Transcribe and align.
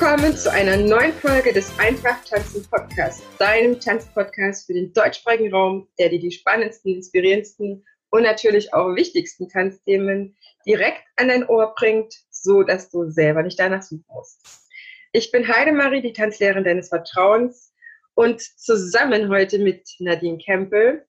Willkommen 0.00 0.36
zu 0.36 0.52
einer 0.52 0.76
neuen 0.76 1.12
Folge 1.12 1.52
des 1.52 1.76
Einfach 1.76 2.22
Tanzen 2.24 2.64
Podcasts, 2.70 3.20
deinem 3.38 3.80
Tanzpodcast 3.80 4.68
für 4.68 4.74
den 4.74 4.92
deutschsprachigen 4.92 5.52
Raum, 5.52 5.88
der 5.98 6.08
dir 6.08 6.20
die 6.20 6.30
spannendsten, 6.30 6.94
inspirierendsten 6.94 7.84
und 8.10 8.22
natürlich 8.22 8.72
auch 8.72 8.94
wichtigsten 8.94 9.48
Tanzthemen 9.48 10.36
direkt 10.64 11.02
an 11.16 11.26
dein 11.26 11.48
Ohr 11.48 11.74
bringt, 11.76 12.14
so 12.30 12.62
dass 12.62 12.90
du 12.90 13.10
selber 13.10 13.42
nicht 13.42 13.58
danach 13.58 13.82
suchen 13.82 14.04
musst. 14.06 14.68
Ich 15.10 15.32
bin 15.32 15.48
Heidemarie, 15.48 16.00
die 16.00 16.12
Tanzlehrerin 16.12 16.62
deines 16.62 16.90
Vertrauens 16.90 17.74
und 18.14 18.40
zusammen 18.40 19.28
heute 19.28 19.58
mit 19.58 19.82
Nadine 19.98 20.38
Kempel, 20.38 21.08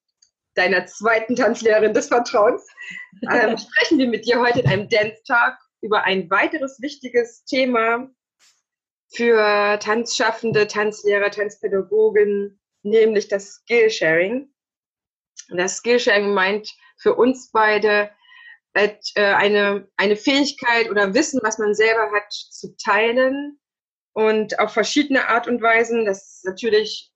deiner 0.56 0.86
zweiten 0.86 1.36
Tanzlehrerin 1.36 1.94
des 1.94 2.08
Vertrauens, 2.08 2.66
ähm, 3.32 3.56
sprechen 3.72 3.98
wir 3.98 4.08
mit 4.08 4.26
dir 4.26 4.40
heute 4.40 4.58
in 4.60 4.66
einem 4.66 4.88
Dance 4.88 5.22
Talk 5.28 5.54
über 5.80 6.02
ein 6.02 6.28
weiteres 6.28 6.82
wichtiges 6.82 7.44
Thema, 7.44 8.10
für 9.12 9.78
Tanzschaffende, 9.80 10.66
Tanzlehrer, 10.66 11.30
Tanzpädagogen, 11.30 12.60
nämlich 12.82 13.28
das 13.28 13.62
Skillsharing. 13.62 14.52
Das 15.48 15.78
Skillsharing 15.78 16.32
meint 16.32 16.70
für 16.96 17.14
uns 17.14 17.50
beide 17.50 18.10
äh, 18.74 18.94
eine, 19.16 19.88
eine 19.96 20.16
Fähigkeit 20.16 20.90
oder 20.90 21.12
Wissen, 21.14 21.40
was 21.42 21.58
man 21.58 21.74
selber 21.74 22.12
hat, 22.12 22.32
zu 22.32 22.76
teilen 22.76 23.58
und 24.12 24.58
auf 24.60 24.72
verschiedene 24.72 25.28
Art 25.28 25.48
und 25.48 25.60
Weisen. 25.60 26.04
Das 26.04 26.36
ist 26.36 26.44
natürlich 26.44 27.12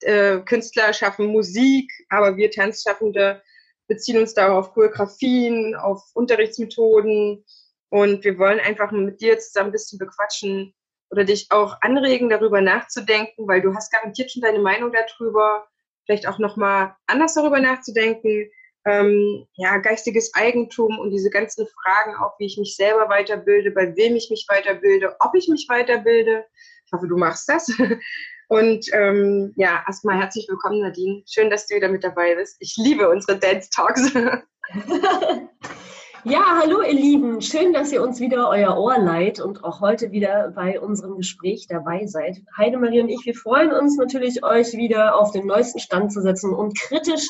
äh, 0.00 0.38
Künstler 0.40 0.92
schaffen 0.92 1.26
Musik, 1.26 1.90
aber 2.10 2.36
wir 2.36 2.50
Tanzschaffende 2.50 3.42
beziehen 3.88 4.18
uns 4.18 4.34
darauf 4.34 4.66
auf 4.66 4.74
Choreografien, 4.74 5.74
auf 5.76 6.02
Unterrichtsmethoden 6.14 7.44
und 7.88 8.24
wir 8.24 8.38
wollen 8.38 8.60
einfach 8.60 8.90
mit 8.90 9.20
dir 9.20 9.38
zusammen 9.38 9.68
ein 9.68 9.72
bisschen 9.72 9.98
bequatschen, 9.98 10.74
oder 11.12 11.24
dich 11.24 11.46
auch 11.50 11.76
anregen, 11.82 12.30
darüber 12.30 12.62
nachzudenken, 12.62 13.46
weil 13.46 13.60
du 13.60 13.74
hast 13.74 13.92
garantiert 13.92 14.32
schon 14.32 14.40
deine 14.40 14.58
Meinung 14.58 14.92
darüber, 14.92 15.68
vielleicht 16.06 16.26
auch 16.26 16.38
nochmal 16.38 16.96
anders 17.06 17.34
darüber 17.34 17.60
nachzudenken. 17.60 18.50
Ähm, 18.84 19.46
ja, 19.54 19.76
geistiges 19.76 20.34
Eigentum 20.34 20.98
und 20.98 21.10
diese 21.10 21.30
ganzen 21.30 21.68
Fragen 21.68 22.16
auch, 22.16 22.36
wie 22.40 22.46
ich 22.46 22.58
mich 22.58 22.74
selber 22.74 23.08
weiterbilde, 23.08 23.70
bei 23.70 23.94
wem 23.94 24.16
ich 24.16 24.28
mich 24.30 24.46
weiterbilde, 24.48 25.14
ob 25.20 25.34
ich 25.36 25.48
mich 25.48 25.66
weiterbilde. 25.68 26.44
Ich 26.86 26.92
hoffe, 26.92 27.06
du 27.06 27.16
machst 27.16 27.48
das. 27.48 27.70
Und 28.48 28.86
ähm, 28.92 29.54
ja, 29.56 29.82
erstmal 29.86 30.18
herzlich 30.18 30.46
willkommen, 30.46 30.80
Nadine. 30.80 31.22
Schön, 31.26 31.48
dass 31.48 31.66
du 31.66 31.76
wieder 31.76 31.88
mit 31.88 32.04
dabei 32.04 32.34
bist. 32.34 32.56
Ich 32.60 32.74
liebe 32.76 33.08
unsere 33.08 33.38
Dance 33.38 33.70
Talks. 33.70 34.12
Ja, 36.24 36.60
hallo 36.60 36.82
ihr 36.82 36.94
Lieben. 36.94 37.40
Schön, 37.42 37.72
dass 37.72 37.90
ihr 37.90 38.00
uns 38.00 38.20
wieder 38.20 38.48
euer 38.48 38.76
Ohr 38.78 38.96
leiht 38.96 39.40
und 39.40 39.64
auch 39.64 39.80
heute 39.80 40.12
wieder 40.12 40.52
bei 40.54 40.78
unserem 40.78 41.16
Gespräch 41.16 41.66
dabei 41.68 42.06
seid. 42.06 42.36
Heidemarie 42.56 43.00
und 43.00 43.08
ich, 43.08 43.26
wir 43.26 43.34
freuen 43.34 43.72
uns 43.72 43.96
natürlich, 43.96 44.44
euch 44.44 44.74
wieder 44.74 45.18
auf 45.18 45.32
den 45.32 45.46
neuesten 45.46 45.80
Stand 45.80 46.12
zu 46.12 46.22
setzen 46.22 46.54
und 46.54 46.78
kritisch 46.78 47.28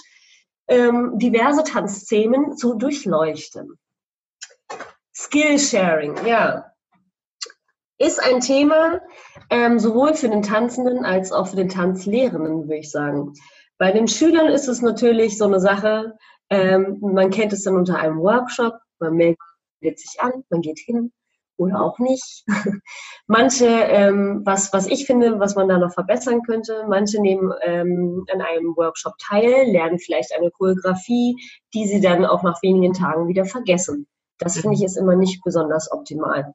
ähm, 0.69 1.19
diverse 1.19 1.65
Tanzthemen 1.65 2.59
zu 2.59 2.75
durchleuchten. 2.75 3.79
Skillsharing, 5.15 6.27
ja, 6.27 6.71
ist 7.97 8.23
ein 8.23 8.41
Thema 8.41 9.01
ähm, 9.49 9.79
sowohl 9.79 10.13
für 10.13 10.29
den 10.29 10.43
Tanzenden 10.43 11.07
als 11.07 11.33
auch 11.33 11.47
für 11.47 11.57
den 11.57 11.71
Tanzlehrenden, 11.71 12.65
würde 12.65 12.77
ich 12.77 12.91
sagen. 12.91 13.33
Bei 13.79 13.91
den 13.91 14.07
Schülern 14.07 14.49
ist 14.49 14.69
es 14.69 14.83
natürlich 14.83 15.39
so 15.39 15.47
eine 15.47 15.61
Sache, 15.61 16.19
ähm, 16.53 16.99
man 17.01 17.31
kennt 17.31 17.55
es 17.55 17.63
dann 17.63 17.77
unter 17.77 17.99
einem 17.99 18.19
Workshop, 18.19 18.75
man 19.03 19.15
meldet 19.15 19.99
sich 19.99 20.21
an, 20.21 20.45
man 20.51 20.61
geht 20.63 20.79
hin 20.79 21.13
oder 21.59 21.83
auch 21.83 21.99
nicht. 21.99 22.45
manche, 23.27 23.67
ähm, 23.67 24.43
was, 24.45 24.73
was 24.73 24.87
ich 24.87 25.07
finde, 25.07 25.39
was 25.39 25.55
man 25.55 25.69
da 25.69 25.79
noch 25.79 25.93
verbessern 25.93 26.43
könnte, 26.43 26.85
manche 26.89 27.21
nehmen 27.21 27.53
ähm, 27.63 28.25
an 28.33 28.41
einem 28.41 28.75
Workshop 28.77 29.15
teil, 29.19 29.71
lernen 29.71 29.99
vielleicht 29.99 30.35
eine 30.35 30.51
Choreografie, 30.51 31.37
die 31.75 31.87
sie 31.87 32.01
dann 32.01 32.25
auch 32.25 32.43
nach 32.43 32.63
wenigen 32.63 32.95
Tagen 32.95 33.29
wieder 33.29 33.45
vergessen. 33.45 34.07
Das 34.39 34.59
finde 34.59 34.77
ich 34.77 34.83
ist 34.83 34.97
immer 34.97 35.15
nicht 35.15 35.43
besonders 35.45 35.93
optimal. 35.93 36.55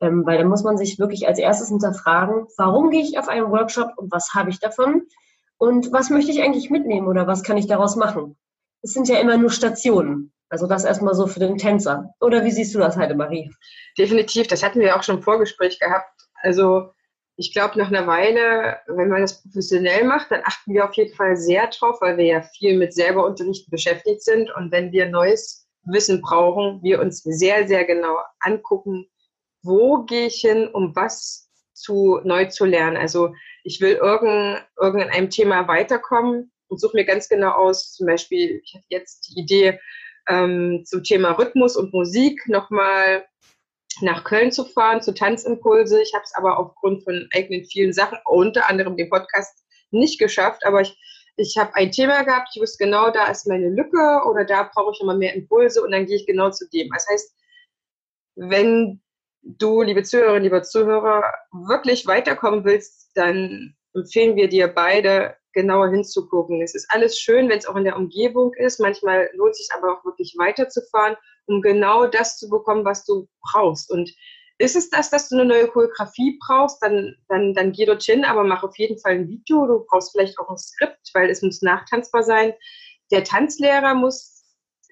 Ähm, 0.00 0.24
weil 0.24 0.38
da 0.38 0.44
muss 0.44 0.62
man 0.62 0.78
sich 0.78 0.98
wirklich 0.98 1.26
als 1.26 1.38
erstes 1.38 1.68
hinterfragen, 1.68 2.46
warum 2.56 2.90
gehe 2.90 3.02
ich 3.02 3.18
auf 3.18 3.28
einen 3.28 3.50
Workshop 3.50 3.90
und 3.96 4.12
was 4.12 4.32
habe 4.34 4.50
ich 4.50 4.60
davon? 4.60 5.02
Und 5.58 5.92
was 5.92 6.08
möchte 6.08 6.30
ich 6.30 6.40
eigentlich 6.40 6.70
mitnehmen 6.70 7.08
oder 7.08 7.26
was 7.26 7.42
kann 7.42 7.56
ich 7.56 7.66
daraus 7.66 7.96
machen? 7.96 8.36
es 8.82 8.92
sind 8.92 9.08
ja 9.08 9.18
immer 9.18 9.36
nur 9.36 9.50
Stationen. 9.50 10.32
Also 10.50 10.66
das 10.66 10.84
erstmal 10.84 11.14
so 11.14 11.26
für 11.26 11.40
den 11.40 11.58
Tänzer. 11.58 12.14
Oder 12.20 12.44
wie 12.44 12.50
siehst 12.50 12.74
du 12.74 12.78
das, 12.78 12.96
Heidemarie? 12.96 13.50
Definitiv, 13.98 14.46
das 14.46 14.62
hatten 14.62 14.80
wir 14.80 14.96
auch 14.96 15.02
schon 15.02 15.16
im 15.16 15.22
Vorgespräch 15.22 15.78
gehabt. 15.78 16.10
Also 16.42 16.90
ich 17.36 17.52
glaube, 17.52 17.78
nach 17.78 17.88
einer 17.88 18.06
Weile, 18.06 18.78
wenn 18.86 19.08
man 19.08 19.22
das 19.22 19.42
professionell 19.42 20.04
macht, 20.04 20.30
dann 20.30 20.42
achten 20.44 20.74
wir 20.74 20.84
auf 20.84 20.94
jeden 20.94 21.14
Fall 21.14 21.36
sehr 21.36 21.68
drauf, 21.68 21.98
weil 22.00 22.16
wir 22.16 22.24
ja 22.24 22.42
viel 22.42 22.76
mit 22.76 22.92
selber 22.94 23.24
Unterrichten 23.24 23.70
beschäftigt 23.70 24.22
sind. 24.22 24.50
Und 24.56 24.72
wenn 24.72 24.90
wir 24.90 25.08
neues 25.08 25.68
Wissen 25.84 26.20
brauchen, 26.20 26.82
wir 26.82 27.00
uns 27.00 27.22
sehr, 27.22 27.68
sehr 27.68 27.84
genau 27.84 28.16
angucken, 28.40 29.06
wo 29.62 30.04
gehe 30.04 30.26
ich 30.26 30.40
hin, 30.40 30.68
um 30.68 30.96
was 30.96 31.48
zu 31.74 32.20
neu 32.24 32.46
zu 32.46 32.64
lernen. 32.64 32.96
Also 32.96 33.32
ich 33.62 33.80
will 33.80 33.94
irgend, 33.94 34.64
irgendein 34.80 35.30
Thema 35.30 35.68
weiterkommen 35.68 36.50
und 36.68 36.80
suche 36.80 36.96
mir 36.96 37.04
ganz 37.04 37.28
genau 37.28 37.52
aus, 37.52 37.92
zum 37.92 38.06
Beispiel, 38.06 38.60
ich 38.64 38.74
hatte 38.74 38.86
jetzt 38.88 39.28
die 39.28 39.40
Idee 39.40 39.78
ähm, 40.28 40.82
zum 40.84 41.02
Thema 41.02 41.32
Rhythmus 41.32 41.76
und 41.76 41.92
Musik 41.92 42.46
nochmal 42.48 43.26
nach 44.00 44.24
Köln 44.24 44.52
zu 44.52 44.64
fahren, 44.64 45.02
zu 45.02 45.12
Tanzimpulse. 45.12 46.00
Ich 46.02 46.12
habe 46.14 46.24
es 46.24 46.34
aber 46.34 46.58
aufgrund 46.58 47.04
von 47.04 47.28
eigenen 47.34 47.64
vielen 47.64 47.92
Sachen, 47.92 48.18
unter 48.24 48.68
anderem 48.68 48.96
dem 48.96 49.10
Podcast, 49.10 49.64
nicht 49.90 50.18
geschafft. 50.18 50.64
Aber 50.66 50.82
ich, 50.82 50.96
ich 51.36 51.56
habe 51.56 51.74
ein 51.74 51.90
Thema 51.90 52.22
gehabt, 52.22 52.48
ich 52.54 52.60
wusste 52.60 52.84
genau, 52.84 53.10
da 53.10 53.26
ist 53.26 53.46
meine 53.46 53.70
Lücke 53.70 54.22
oder 54.28 54.44
da 54.44 54.70
brauche 54.72 54.92
ich 54.92 55.00
nochmal 55.00 55.18
mehr 55.18 55.34
Impulse 55.34 55.82
und 55.82 55.92
dann 55.92 56.06
gehe 56.06 56.16
ich 56.16 56.26
genau 56.26 56.50
zu 56.50 56.68
dem. 56.68 56.88
Das 56.90 57.06
heißt, 57.10 57.34
wenn 58.36 59.00
du, 59.42 59.82
liebe 59.82 60.02
Zuhörerinnen, 60.02 60.44
lieber 60.44 60.62
Zuhörer, 60.62 61.24
wirklich 61.52 62.06
weiterkommen 62.06 62.64
willst, 62.64 63.10
dann 63.14 63.74
empfehlen 63.94 64.36
wir 64.36 64.48
dir 64.48 64.68
beide, 64.68 65.36
genauer 65.52 65.90
hinzugucken. 65.90 66.62
Es 66.62 66.74
ist 66.74 66.86
alles 66.90 67.18
schön, 67.18 67.48
wenn 67.48 67.58
es 67.58 67.66
auch 67.66 67.76
in 67.76 67.84
der 67.84 67.96
Umgebung 67.96 68.54
ist. 68.54 68.80
Manchmal 68.80 69.30
lohnt 69.34 69.52
es 69.52 69.58
sich 69.58 69.68
aber 69.76 69.92
auch 69.92 70.04
wirklich 70.04 70.34
weiterzufahren, 70.38 71.16
um 71.46 71.62
genau 71.62 72.06
das 72.06 72.38
zu 72.38 72.48
bekommen, 72.48 72.84
was 72.84 73.04
du 73.04 73.28
brauchst. 73.40 73.90
Und 73.90 74.10
ist 74.58 74.76
es 74.76 74.90
das, 74.90 75.10
dass 75.10 75.28
du 75.28 75.36
eine 75.36 75.44
neue 75.44 75.68
Choreografie 75.68 76.38
brauchst, 76.44 76.82
dann, 76.82 77.14
dann, 77.28 77.54
dann 77.54 77.72
geh 77.72 77.86
dorthin, 77.86 78.24
aber 78.24 78.44
mach 78.44 78.62
auf 78.62 78.76
jeden 78.76 78.98
Fall 78.98 79.12
ein 79.12 79.28
Video. 79.28 79.66
Du 79.66 79.84
brauchst 79.88 80.12
vielleicht 80.12 80.38
auch 80.38 80.50
ein 80.50 80.58
Skript, 80.58 81.10
weil 81.14 81.30
es 81.30 81.42
muss 81.42 81.62
nachtanzbar 81.62 82.22
sein. 82.22 82.52
Der 83.10 83.24
Tanzlehrer 83.24 83.94
muss 83.94 84.44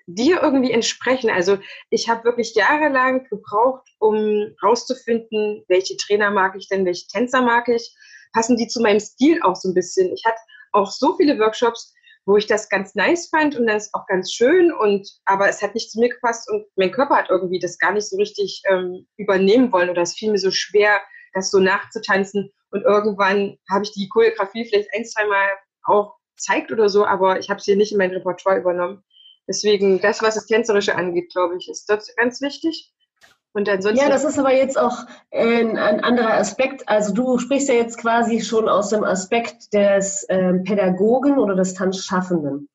dir 0.06 0.40
irgendwie 0.40 0.70
entsprechen. 0.70 1.30
Also 1.30 1.58
ich 1.90 2.08
habe 2.08 2.24
wirklich 2.24 2.54
jahrelang 2.54 3.24
gebraucht, 3.28 3.88
um 3.98 4.54
rauszufinden, 4.62 5.64
welche 5.66 5.96
Trainer 5.96 6.30
mag 6.30 6.54
ich 6.56 6.68
denn, 6.68 6.86
welche 6.86 7.08
Tänzer 7.08 7.42
mag 7.42 7.68
ich 7.68 7.92
passen 8.36 8.56
die 8.56 8.68
zu 8.68 8.80
meinem 8.80 9.00
Stil 9.00 9.40
auch 9.42 9.56
so 9.56 9.70
ein 9.70 9.74
bisschen. 9.74 10.12
Ich 10.12 10.24
hatte 10.26 10.38
auch 10.76 10.90
so 10.90 11.16
viele 11.16 11.38
Workshops, 11.38 11.94
wo 12.26 12.36
ich 12.36 12.46
das 12.46 12.68
ganz 12.68 12.94
nice 12.94 13.28
fand 13.28 13.56
und 13.56 13.66
das 13.66 13.86
ist 13.86 13.94
auch 13.94 14.06
ganz 14.06 14.32
schön 14.32 14.72
und 14.72 15.08
aber 15.24 15.48
es 15.48 15.62
hat 15.62 15.74
nicht 15.74 15.90
zu 15.90 16.00
mir 16.00 16.08
gepasst 16.08 16.50
und 16.50 16.66
mein 16.76 16.90
Körper 16.90 17.16
hat 17.16 17.30
irgendwie 17.30 17.58
das 17.58 17.78
gar 17.78 17.92
nicht 17.92 18.08
so 18.08 18.16
richtig 18.16 18.62
ähm, 18.68 19.06
übernehmen 19.16 19.72
wollen 19.72 19.90
oder 19.90 20.02
es 20.02 20.14
fiel 20.14 20.32
mir 20.32 20.38
so 20.38 20.50
schwer, 20.50 21.00
das 21.34 21.50
so 21.50 21.60
nachzutanzen 21.60 22.52
und 22.70 22.82
irgendwann 22.82 23.58
habe 23.70 23.84
ich 23.84 23.92
die 23.92 24.08
Choreografie 24.08 24.64
vielleicht 24.64 24.92
ein, 24.94 25.04
zwei 25.04 25.24
Mal 25.26 25.48
auch 25.84 26.16
zeigt 26.36 26.72
oder 26.72 26.88
so, 26.88 27.06
aber 27.06 27.38
ich 27.38 27.48
habe 27.48 27.60
sie 27.60 27.76
nicht 27.76 27.92
in 27.92 27.98
mein 27.98 28.10
Repertoire 28.10 28.58
übernommen. 28.58 29.02
Deswegen, 29.48 30.00
das, 30.00 30.22
was 30.22 30.34
das 30.34 30.46
Tänzerische 30.46 30.96
angeht, 30.96 31.32
glaube 31.32 31.56
ich, 31.56 31.68
ist 31.68 31.86
das 31.86 32.14
ganz 32.16 32.40
wichtig. 32.42 32.92
Und 33.56 33.70
ansonsten 33.70 34.04
ja, 34.04 34.10
das 34.10 34.24
ist 34.24 34.38
aber 34.38 34.52
jetzt 34.52 34.78
auch 34.78 35.06
ein, 35.32 35.78
ein, 35.78 36.04
anderer 36.04 36.34
Aspekt. 36.34 36.86
Also 36.90 37.14
du 37.14 37.38
sprichst 37.38 37.70
ja 37.70 37.74
jetzt 37.74 37.96
quasi 37.96 38.42
schon 38.42 38.68
aus 38.68 38.90
dem 38.90 39.02
Aspekt 39.02 39.72
des 39.72 40.26
ähm, 40.28 40.62
Pädagogen 40.62 41.38
oder 41.38 41.54
des 41.54 41.72
Tanzschaffenden. 41.72 42.68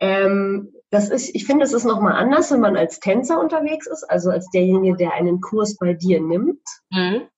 Ähm, 0.00 0.72
das 0.88 1.10
ist, 1.10 1.34
ich 1.34 1.44
finde, 1.44 1.66
es 1.66 1.74
ist 1.74 1.84
nochmal 1.84 2.14
anders, 2.14 2.50
wenn 2.50 2.60
man 2.60 2.78
als 2.78 2.98
Tänzer 2.98 3.38
unterwegs 3.38 3.86
ist, 3.86 4.04
also 4.04 4.30
als 4.30 4.48
derjenige, 4.48 4.96
der 4.96 5.12
einen 5.12 5.42
Kurs 5.42 5.76
bei 5.76 5.92
dir 5.92 6.18
nimmt. 6.18 6.62
Mhm. 6.90 7.28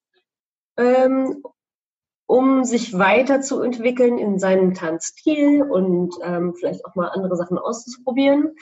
ähm, 0.76 1.42
um 2.28 2.62
sich 2.62 2.96
weiterzuentwickeln 2.96 4.18
in 4.18 4.38
seinem 4.38 4.74
Tanzstil 4.74 5.62
und 5.62 6.14
ähm, 6.22 6.54
vielleicht 6.54 6.84
auch 6.84 6.94
mal 6.94 7.08
andere 7.08 7.36
Sachen 7.36 7.58
auszuprobieren. 7.58 8.54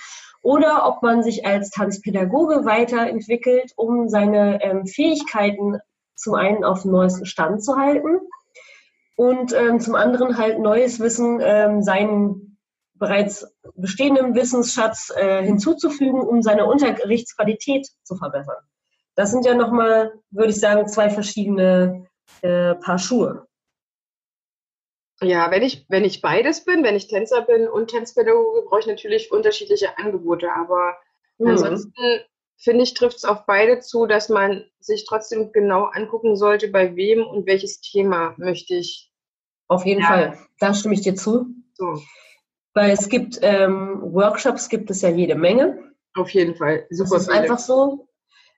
Oder 0.46 0.86
ob 0.86 1.02
man 1.02 1.24
sich 1.24 1.44
als 1.44 1.70
Tanzpädagoge 1.70 2.64
weiterentwickelt, 2.64 3.72
um 3.74 4.08
seine 4.08 4.62
ähm, 4.62 4.86
Fähigkeiten 4.86 5.80
zum 6.14 6.34
einen 6.34 6.62
auf 6.62 6.82
dem 6.82 6.92
neuesten 6.92 7.26
Stand 7.26 7.64
zu 7.64 7.74
halten 7.76 8.20
und 9.16 9.52
ähm, 9.52 9.80
zum 9.80 9.96
anderen 9.96 10.38
halt 10.38 10.60
neues 10.60 11.00
Wissen 11.00 11.40
ähm, 11.42 11.82
seinen 11.82 12.58
bereits 12.94 13.56
bestehenden 13.74 14.36
Wissensschatz 14.36 15.12
äh, 15.16 15.42
hinzuzufügen, 15.42 16.20
um 16.20 16.42
seine 16.42 16.66
Unterrichtsqualität 16.66 17.88
zu 18.04 18.14
verbessern. 18.14 18.62
Das 19.16 19.32
sind 19.32 19.46
ja 19.46 19.54
nochmal, 19.56 20.12
würde 20.30 20.50
ich 20.50 20.60
sagen, 20.60 20.86
zwei 20.86 21.10
verschiedene 21.10 22.06
äh, 22.42 22.76
Paar 22.76 23.00
Schuhe. 23.00 23.45
Ja, 25.22 25.50
wenn 25.50 25.62
ich, 25.62 25.86
wenn 25.88 26.04
ich 26.04 26.20
beides 26.20 26.64
bin, 26.64 26.84
wenn 26.84 26.96
ich 26.96 27.08
Tänzer 27.08 27.42
bin 27.42 27.68
und 27.68 27.90
Tanzpädagoge, 27.90 28.62
brauche 28.62 28.80
ich 28.80 28.86
natürlich 28.86 29.32
unterschiedliche 29.32 29.96
Angebote. 29.98 30.52
Aber 30.52 30.96
mhm. 31.38 31.48
ansonsten 31.48 32.20
finde 32.58 32.84
ich, 32.84 32.94
trifft 32.94 33.18
es 33.18 33.24
auf 33.24 33.46
beide 33.46 33.80
zu, 33.80 34.06
dass 34.06 34.28
man 34.28 34.64
sich 34.78 35.06
trotzdem 35.06 35.52
genau 35.52 35.84
angucken 35.84 36.36
sollte, 36.36 36.68
bei 36.68 36.96
wem 36.96 37.26
und 37.26 37.46
welches 37.46 37.80
Thema 37.80 38.34
möchte 38.36 38.74
ich. 38.74 39.10
Auf 39.68 39.84
jeden 39.84 40.02
ja. 40.02 40.06
Fall, 40.06 40.38
da 40.60 40.74
stimme 40.74 40.94
ich 40.94 41.00
dir 41.00 41.14
zu. 41.14 41.46
So. 41.74 42.00
Weil 42.74 42.90
es 42.92 43.08
gibt 43.08 43.38
ähm, 43.42 44.00
Workshops, 44.02 44.68
gibt 44.68 44.90
es 44.90 45.00
ja 45.00 45.08
jede 45.08 45.34
Menge. 45.34 45.92
Auf 46.14 46.30
jeden 46.30 46.54
Fall. 46.54 46.86
Super. 46.90 47.16
Das 47.16 47.22
ist 47.22 47.30
einfach 47.30 47.58
so. 47.58 48.08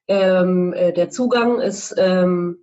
Ähm, 0.08 0.72
äh, 0.72 0.92
der 0.92 1.10
Zugang 1.10 1.60
ist 1.60 1.94
ähm, 1.98 2.58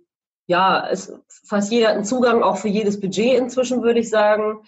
ja, 0.46 0.86
es, 0.88 1.12
fast 1.28 1.72
jeder 1.72 1.88
hat 1.88 1.94
einen 1.96 2.04
Zugang, 2.04 2.42
auch 2.42 2.56
für 2.56 2.68
jedes 2.68 3.00
Budget 3.00 3.38
inzwischen, 3.38 3.82
würde 3.82 4.00
ich 4.00 4.10
sagen. 4.10 4.62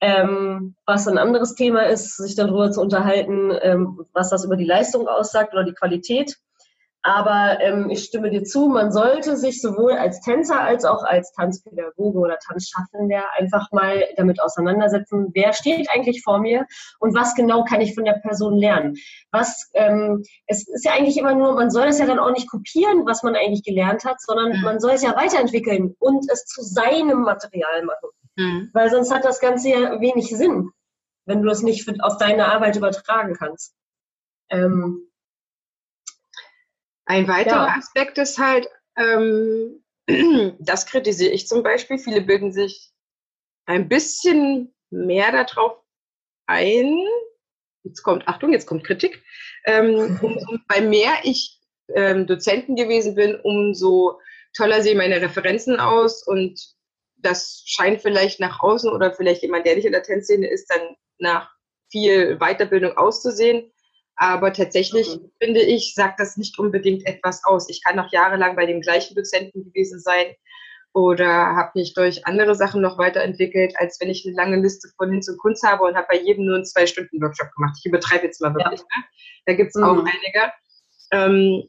Ähm, 0.00 0.74
was 0.84 1.08
ein 1.08 1.18
anderes 1.18 1.54
Thema 1.54 1.86
ist, 1.86 2.16
sich 2.16 2.34
darüber 2.34 2.70
zu 2.70 2.80
unterhalten, 2.80 3.52
ähm, 3.62 4.04
was 4.12 4.30
das 4.30 4.44
über 4.44 4.56
die 4.56 4.66
Leistung 4.66 5.08
aussagt 5.08 5.54
oder 5.54 5.64
die 5.64 5.72
Qualität. 5.72 6.36
Aber 7.06 7.60
ähm, 7.60 7.90
ich 7.90 8.04
stimme 8.04 8.30
dir 8.30 8.44
zu, 8.44 8.66
man 8.68 8.90
sollte 8.90 9.36
sich 9.36 9.60
sowohl 9.60 9.92
als 9.92 10.22
Tänzer 10.22 10.62
als 10.62 10.86
auch 10.86 11.04
als 11.04 11.32
Tanzpädagoge 11.32 12.18
oder 12.18 12.38
Tanzschaffender 12.38 13.24
einfach 13.36 13.70
mal 13.72 14.04
damit 14.16 14.40
auseinandersetzen, 14.40 15.28
wer 15.34 15.52
steht 15.52 15.90
eigentlich 15.90 16.22
vor 16.22 16.38
mir 16.38 16.66
und 17.00 17.14
was 17.14 17.34
genau 17.34 17.62
kann 17.62 17.82
ich 17.82 17.94
von 17.94 18.06
der 18.06 18.14
Person 18.14 18.56
lernen. 18.56 18.96
Was, 19.32 19.70
ähm, 19.74 20.24
es 20.46 20.66
ist 20.66 20.86
ja 20.86 20.92
eigentlich 20.92 21.18
immer 21.18 21.34
nur, 21.34 21.52
man 21.52 21.70
soll 21.70 21.88
es 21.88 21.98
ja 21.98 22.06
dann 22.06 22.18
auch 22.18 22.30
nicht 22.30 22.48
kopieren, 22.48 23.04
was 23.04 23.22
man 23.22 23.36
eigentlich 23.36 23.64
gelernt 23.64 24.06
hat, 24.06 24.18
sondern 24.22 24.56
mhm. 24.56 24.62
man 24.62 24.80
soll 24.80 24.92
es 24.92 25.02
ja 25.02 25.14
weiterentwickeln 25.14 25.94
und 25.98 26.24
es 26.32 26.46
zu 26.46 26.62
seinem 26.62 27.20
Material 27.20 27.82
machen. 27.84 28.08
Mhm. 28.36 28.70
Weil 28.72 28.88
sonst 28.88 29.12
hat 29.12 29.26
das 29.26 29.40
Ganze 29.40 29.68
ja 29.68 30.00
wenig 30.00 30.34
Sinn, 30.34 30.70
wenn 31.26 31.42
du 31.42 31.50
es 31.50 31.62
nicht 31.62 31.86
auf 32.02 32.16
deine 32.16 32.46
Arbeit 32.46 32.76
übertragen 32.76 33.34
kannst. 33.34 33.74
Ähm, 34.48 35.10
ein 37.06 37.28
weiterer 37.28 37.66
ja. 37.66 37.74
Aspekt 37.76 38.18
ist 38.18 38.38
halt, 38.38 38.68
ähm, 38.96 39.82
das 40.58 40.86
kritisiere 40.86 41.32
ich 41.32 41.46
zum 41.46 41.62
Beispiel, 41.62 41.98
viele 41.98 42.20
bilden 42.20 42.52
sich 42.52 42.92
ein 43.66 43.88
bisschen 43.88 44.74
mehr 44.90 45.32
darauf 45.32 45.78
ein, 46.46 46.98
jetzt 47.82 48.02
kommt, 48.02 48.28
Achtung, 48.28 48.52
jetzt 48.52 48.66
kommt 48.66 48.84
Kritik, 48.84 49.22
ähm, 49.64 50.18
umso 50.22 50.58
bei 50.68 50.80
mehr 50.80 51.12
ich 51.22 51.60
ähm, 51.94 52.26
Dozenten 52.26 52.76
gewesen 52.76 53.14
bin, 53.14 53.38
umso 53.40 54.20
toller 54.54 54.82
sehen 54.82 54.98
meine 54.98 55.20
Referenzen 55.20 55.80
aus 55.80 56.26
und 56.26 56.60
das 57.16 57.62
scheint 57.66 58.02
vielleicht 58.02 58.40
nach 58.40 58.60
außen 58.60 58.90
oder 58.90 59.12
vielleicht 59.12 59.42
jemand, 59.42 59.66
der 59.66 59.76
nicht 59.76 59.86
in 59.86 59.92
der 59.92 60.02
Tänzszene 60.02 60.46
ist, 60.46 60.70
dann 60.70 60.96
nach 61.18 61.50
viel 61.90 62.38
Weiterbildung 62.38 62.96
auszusehen. 62.96 63.72
Aber 64.16 64.52
tatsächlich 64.52 65.16
mhm. 65.16 65.30
finde 65.40 65.60
ich, 65.60 65.94
sagt 65.94 66.20
das 66.20 66.36
nicht 66.36 66.58
unbedingt 66.58 67.06
etwas 67.06 67.44
aus. 67.44 67.68
Ich 67.68 67.82
kann 67.82 67.96
noch 67.96 68.12
jahrelang 68.12 68.56
bei 68.56 68.66
dem 68.66 68.80
gleichen 68.80 69.14
Dozenten 69.14 69.64
gewesen 69.64 70.00
sein 70.00 70.34
oder 70.92 71.56
habe 71.56 71.72
mich 71.74 71.94
durch 71.94 72.24
andere 72.24 72.54
Sachen 72.54 72.80
noch 72.80 72.98
weiterentwickelt, 72.98 73.74
als 73.76 74.00
wenn 74.00 74.10
ich 74.10 74.24
eine 74.24 74.36
lange 74.36 74.60
Liste 74.60 74.88
von 74.96 75.10
Hinz 75.10 75.28
und 75.28 75.38
Kunst 75.38 75.64
habe 75.64 75.82
und 75.82 75.96
habe 75.96 76.06
bei 76.08 76.20
jedem 76.20 76.46
nur 76.46 76.54
einen 76.54 76.64
Zwei-Stunden-Workshop 76.64 77.52
gemacht. 77.56 77.76
Ich 77.80 77.86
übertreibe 77.86 78.26
jetzt 78.26 78.40
mal 78.40 78.54
wirklich. 78.54 78.80
Ja. 78.80 79.00
Ne? 79.00 79.04
Da 79.46 79.54
gibt 79.54 79.70
es 79.70 79.74
mhm. 79.74 79.84
auch 79.84 79.98
einige. 79.98 80.52
Ähm, 81.10 81.68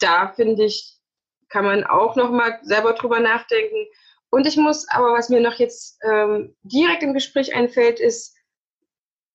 da 0.00 0.32
finde 0.34 0.64
ich, 0.64 0.96
kann 1.48 1.64
man 1.64 1.84
auch 1.84 2.16
noch 2.16 2.32
mal 2.32 2.58
selber 2.62 2.94
drüber 2.94 3.20
nachdenken. 3.20 3.86
Und 4.30 4.48
ich 4.48 4.56
muss 4.56 4.88
aber, 4.88 5.12
was 5.12 5.28
mir 5.28 5.40
noch 5.40 5.54
jetzt 5.54 5.98
ähm, 6.02 6.56
direkt 6.62 7.04
im 7.04 7.14
Gespräch 7.14 7.54
einfällt, 7.54 8.00
ist, 8.00 8.36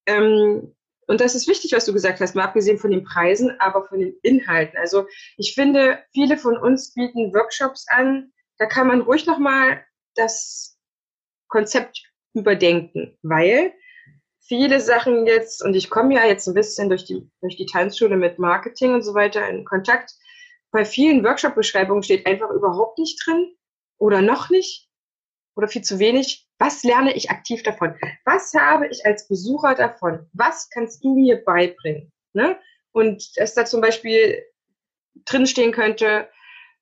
ähm, 0.07 0.75
und 1.07 1.21
das 1.21 1.35
ist 1.35 1.47
wichtig, 1.47 1.73
was 1.73 1.85
du 1.85 1.93
gesagt 1.93 2.19
hast, 2.19 2.35
mal 2.35 2.43
abgesehen 2.43 2.77
von 2.77 2.91
den 2.91 3.03
Preisen, 3.03 3.59
aber 3.59 3.85
von 3.85 3.99
den 3.99 4.15
Inhalten. 4.21 4.77
Also 4.77 5.07
ich 5.37 5.53
finde, 5.53 5.99
viele 6.13 6.37
von 6.37 6.57
uns 6.57 6.93
bieten 6.93 7.33
Workshops 7.33 7.85
an, 7.89 8.31
da 8.57 8.65
kann 8.65 8.87
man 8.87 9.01
ruhig 9.01 9.25
nochmal 9.25 9.83
das 10.15 10.77
Konzept 11.47 12.03
überdenken, 12.33 13.17
weil 13.23 13.73
viele 14.39 14.79
Sachen 14.79 15.25
jetzt, 15.25 15.63
und 15.63 15.75
ich 15.75 15.89
komme 15.89 16.15
ja 16.15 16.25
jetzt 16.25 16.47
ein 16.47 16.53
bisschen 16.53 16.89
durch 16.89 17.05
die, 17.05 17.29
durch 17.41 17.57
die 17.57 17.65
Tanzschule 17.65 18.17
mit 18.17 18.39
Marketing 18.39 18.93
und 18.93 19.01
so 19.01 19.13
weiter 19.13 19.47
in 19.49 19.65
Kontakt, 19.65 20.13
bei 20.71 20.85
vielen 20.85 21.23
Workshop-Beschreibungen 21.23 22.03
steht 22.03 22.25
einfach 22.25 22.49
überhaupt 22.49 22.97
nicht 22.97 23.21
drin 23.25 23.55
oder 23.97 24.21
noch 24.21 24.49
nicht 24.49 24.89
oder 25.55 25.67
viel 25.67 25.81
zu 25.81 25.99
wenig, 25.99 26.47
was 26.61 26.83
lerne 26.83 27.15
ich 27.15 27.31
aktiv 27.31 27.63
davon? 27.63 27.95
Was 28.23 28.53
habe 28.53 28.87
ich 28.87 29.03
als 29.03 29.27
Besucher 29.27 29.73
davon? 29.73 30.29
Was 30.33 30.69
kannst 30.69 31.03
du 31.03 31.15
mir 31.15 31.43
beibringen? 31.43 32.11
Ne? 32.33 32.55
Und 32.91 33.35
dass 33.37 33.55
da 33.55 33.65
zum 33.65 33.81
Beispiel 33.81 34.43
drinstehen 35.25 35.71
könnte, 35.71 36.29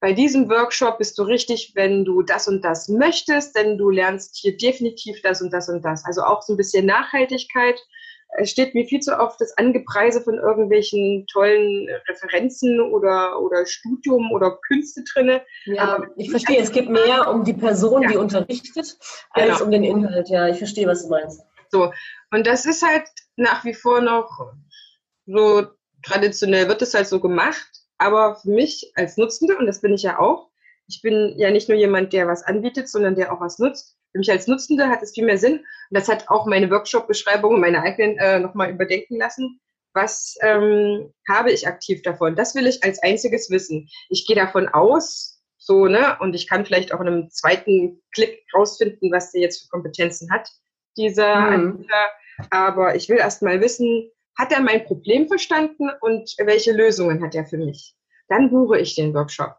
bei 0.01 0.11
diesem 0.11 0.49
Workshop 0.49 0.97
bist 0.97 1.17
du 1.17 1.23
richtig, 1.23 1.71
wenn 1.75 2.03
du 2.03 2.21
das 2.23 2.49
und 2.49 2.61
das 2.63 2.89
möchtest, 2.89 3.55
denn 3.55 3.77
du 3.77 3.89
lernst 3.89 4.35
hier 4.37 4.57
definitiv 4.57 5.21
das 5.21 5.41
und 5.41 5.51
das 5.51 5.69
und 5.69 5.83
das. 5.83 6.03
Also 6.05 6.23
auch 6.23 6.41
so 6.41 6.53
ein 6.53 6.57
bisschen 6.57 6.85
Nachhaltigkeit 6.85 7.79
es 8.37 8.51
steht 8.51 8.75
mir 8.75 8.85
viel 8.85 8.99
zu 8.99 9.17
oft 9.17 9.41
das 9.41 9.57
Angepreise 9.57 10.21
von 10.21 10.35
irgendwelchen 10.35 11.25
tollen 11.27 11.87
Referenzen 12.07 12.79
oder, 12.79 13.41
oder 13.41 13.65
Studium 13.65 14.31
oder 14.31 14.57
Künste 14.67 15.03
drinne. 15.03 15.41
Ja, 15.65 15.95
Aber 15.95 16.07
ich 16.15 16.29
verstehe, 16.29 16.59
es 16.59 16.71
geht 16.71 16.89
mehr 16.89 17.29
um 17.29 17.43
die 17.43 17.53
Person, 17.53 18.03
ja. 18.03 18.09
die 18.09 18.17
unterrichtet, 18.17 18.97
als 19.31 19.45
genau. 19.45 19.63
um 19.63 19.71
den 19.71 19.83
Inhalt. 19.83 20.29
Ja, 20.29 20.47
ich 20.47 20.57
verstehe, 20.57 20.87
was 20.87 21.03
du 21.03 21.09
meinst. 21.09 21.41
So, 21.69 21.91
und 22.31 22.45
das 22.45 22.65
ist 22.65 22.85
halt 22.85 23.07
nach 23.35 23.65
wie 23.65 23.73
vor 23.73 24.01
noch 24.01 24.53
so 25.25 25.67
traditionell 26.03 26.67
wird 26.67 26.81
es 26.81 26.93
halt 26.93 27.07
so 27.07 27.19
gemacht. 27.19 27.69
Aber 27.97 28.35
für 28.37 28.49
mich 28.49 28.91
als 28.95 29.17
Nutzende, 29.17 29.57
und 29.57 29.65
das 29.65 29.81
bin 29.81 29.93
ich 29.93 30.03
ja 30.03 30.19
auch, 30.19 30.49
ich 30.87 31.01
bin 31.01 31.35
ja 31.37 31.51
nicht 31.51 31.69
nur 31.69 31.77
jemand, 31.77 32.13
der 32.13 32.27
was 32.27 32.43
anbietet, 32.43 32.89
sondern 32.89 33.15
der 33.15 33.33
auch 33.33 33.41
was 33.41 33.59
nutzt. 33.59 33.98
Für 34.11 34.19
mich 34.19 34.31
als 34.31 34.47
Nutzende 34.47 34.87
hat 34.87 35.03
es 35.03 35.13
viel 35.13 35.25
mehr 35.25 35.37
Sinn. 35.37 35.57
Und 35.57 35.65
das 35.91 36.07
hat 36.07 36.29
auch 36.29 36.45
meine 36.45 36.69
Workshop-Beschreibung, 36.69 37.59
meine 37.59 37.81
eigenen 37.81 38.17
äh, 38.17 38.39
nochmal 38.39 38.71
überdenken 38.71 39.17
lassen. 39.17 39.59
Was 39.93 40.35
ähm, 40.41 41.13
habe 41.27 41.51
ich 41.51 41.67
aktiv 41.67 42.01
davon? 42.01 42.35
Das 42.35 42.55
will 42.55 42.67
ich 42.67 42.83
als 42.83 43.01
einziges 43.01 43.49
wissen. 43.49 43.89
Ich 44.09 44.25
gehe 44.27 44.35
davon 44.35 44.67
aus, 44.67 45.41
so, 45.57 45.87
ne, 45.87 46.17
und 46.19 46.35
ich 46.35 46.47
kann 46.47 46.65
vielleicht 46.65 46.93
auch 46.93 47.01
in 47.01 47.07
einem 47.07 47.29
zweiten 47.29 48.01
Klick 48.13 48.43
rausfinden, 48.55 49.11
was 49.11 49.31
der 49.31 49.41
jetzt 49.41 49.63
für 49.63 49.69
Kompetenzen 49.69 50.31
hat, 50.31 50.49
dieser 50.95 51.35
mhm. 51.35 51.53
Anbieter. 51.53 52.05
Aber 52.49 52.95
ich 52.95 53.09
will 53.09 53.17
erst 53.17 53.41
mal 53.41 53.61
wissen, 53.61 54.09
hat 54.37 54.51
er 54.51 54.61
mein 54.61 54.85
Problem 54.85 55.27
verstanden 55.27 55.89
und 56.01 56.33
welche 56.37 56.71
Lösungen 56.71 57.21
hat 57.23 57.35
er 57.35 57.45
für 57.45 57.57
mich? 57.57 57.95
Dann 58.29 58.49
buche 58.49 58.79
ich 58.79 58.95
den 58.95 59.13
Workshop. 59.13 59.57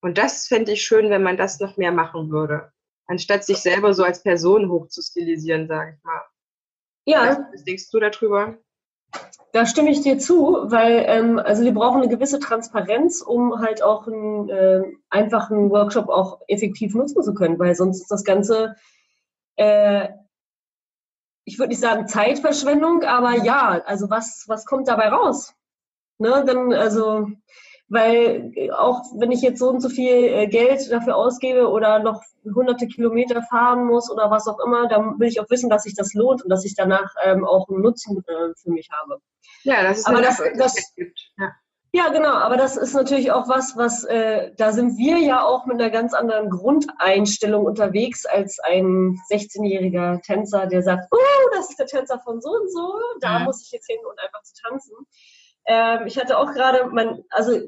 Und 0.00 0.16
das 0.16 0.46
fände 0.46 0.72
ich 0.72 0.82
schön, 0.82 1.10
wenn 1.10 1.22
man 1.22 1.36
das 1.36 1.60
noch 1.60 1.76
mehr 1.76 1.92
machen 1.92 2.30
würde 2.30 2.72
anstatt 3.08 3.44
sich 3.44 3.58
selber 3.58 3.92
so 3.94 4.04
als 4.04 4.22
Person 4.22 4.70
hochzustilisieren, 4.70 5.66
sage 5.66 5.96
ich 5.96 6.04
mal. 6.04 6.22
Ja. 7.04 7.48
Was 7.52 7.64
denkst 7.64 7.90
du 7.90 7.98
darüber? 7.98 8.58
Da 9.52 9.64
stimme 9.64 9.90
ich 9.90 10.02
dir 10.02 10.18
zu, 10.18 10.58
weil 10.64 11.04
ähm, 11.06 11.38
also 11.38 11.62
wir 11.64 11.72
brauchen 11.72 12.02
eine 12.02 12.10
gewisse 12.10 12.38
Transparenz, 12.38 13.22
um 13.22 13.60
halt 13.60 13.82
auch 13.82 14.06
einen 14.06 14.50
äh, 14.50 14.82
einfachen 15.08 15.70
Workshop 15.70 16.10
auch 16.10 16.42
effektiv 16.48 16.94
nutzen 16.94 17.22
zu 17.22 17.32
können, 17.32 17.58
weil 17.58 17.74
sonst 17.74 18.02
ist 18.02 18.10
das 18.10 18.24
Ganze, 18.24 18.76
äh, 19.56 20.10
ich 21.44 21.58
würde 21.58 21.70
nicht 21.70 21.80
sagen 21.80 22.06
Zeitverschwendung, 22.06 23.04
aber 23.04 23.42
ja, 23.42 23.82
also 23.86 24.10
was, 24.10 24.44
was 24.48 24.66
kommt 24.66 24.86
dabei 24.86 25.08
raus? 25.08 25.54
Ne, 26.18 26.44
dann, 26.46 26.74
also 26.74 27.28
weil 27.88 28.52
äh, 28.54 28.70
auch 28.70 29.02
wenn 29.14 29.32
ich 29.32 29.42
jetzt 29.42 29.58
so 29.58 29.68
und 29.70 29.80
so 29.80 29.88
viel 29.88 30.24
äh, 30.24 30.46
Geld 30.46 30.90
dafür 30.90 31.16
ausgebe 31.16 31.68
oder 31.68 31.98
noch 32.00 32.22
hunderte 32.44 32.86
Kilometer 32.86 33.42
fahren 33.42 33.86
muss 33.86 34.10
oder 34.10 34.30
was 34.30 34.46
auch 34.46 34.58
immer, 34.64 34.88
dann 34.88 35.18
will 35.18 35.28
ich 35.28 35.40
auch 35.40 35.50
wissen, 35.50 35.70
dass 35.70 35.84
sich 35.84 35.94
das 35.94 36.14
lohnt 36.14 36.42
und 36.42 36.50
dass 36.50 36.64
ich 36.64 36.74
danach 36.74 37.10
ähm, 37.24 37.46
auch 37.46 37.68
einen 37.68 37.80
Nutzen 37.80 38.22
äh, 38.26 38.54
für 38.56 38.70
mich 38.70 38.88
habe. 38.90 39.20
Ja, 39.64 39.82
das 39.82 39.98
ist 39.98 40.06
aber 40.06 40.22
das, 40.22 40.40
das, 40.56 40.74
ja. 41.36 41.52
Ja, 41.90 42.10
genau, 42.10 42.34
aber 42.34 42.58
das 42.58 42.76
ist 42.76 42.92
natürlich 42.92 43.32
auch 43.32 43.48
was, 43.48 43.74
was 43.76 44.04
äh, 44.04 44.52
da 44.58 44.72
sind 44.72 44.98
wir 44.98 45.18
ja 45.18 45.42
auch 45.42 45.64
mit 45.64 45.80
einer 45.80 45.90
ganz 45.90 46.12
anderen 46.12 46.50
Grundeinstellung 46.50 47.64
unterwegs 47.64 48.26
als 48.26 48.58
ein 48.60 49.18
16-jähriger 49.30 50.20
Tänzer, 50.20 50.66
der 50.66 50.82
sagt, 50.82 51.08
oh, 51.10 51.50
das 51.56 51.70
ist 51.70 51.78
der 51.78 51.86
Tänzer 51.86 52.20
von 52.20 52.42
so 52.42 52.50
und 52.50 52.70
so, 52.70 53.00
da 53.20 53.38
mhm. 53.38 53.46
muss 53.46 53.62
ich 53.62 53.70
jetzt 53.72 53.86
hin 53.86 53.98
und 54.06 54.20
einfach 54.20 54.42
zu 54.42 54.52
tanzen. 54.62 54.94
Ähm, 55.64 56.06
ich 56.06 56.18
hatte 56.18 56.38
auch 56.38 56.52
gerade, 56.52 56.90
mein, 56.92 57.24
also 57.30 57.58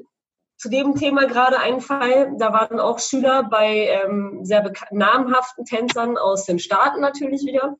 zu 0.61 0.69
dem 0.69 0.95
Thema 0.95 1.25
gerade 1.25 1.59
einen 1.59 1.81
Fall, 1.81 2.33
da 2.37 2.53
waren 2.53 2.79
auch 2.79 2.99
Schüler 2.99 3.43
bei 3.43 3.87
ähm, 3.87 4.41
sehr 4.43 4.71
namhaften 4.91 5.65
Tänzern 5.65 6.17
aus 6.17 6.45
den 6.45 6.59
Staaten 6.59 7.01
natürlich 7.01 7.41
wieder, 7.45 7.77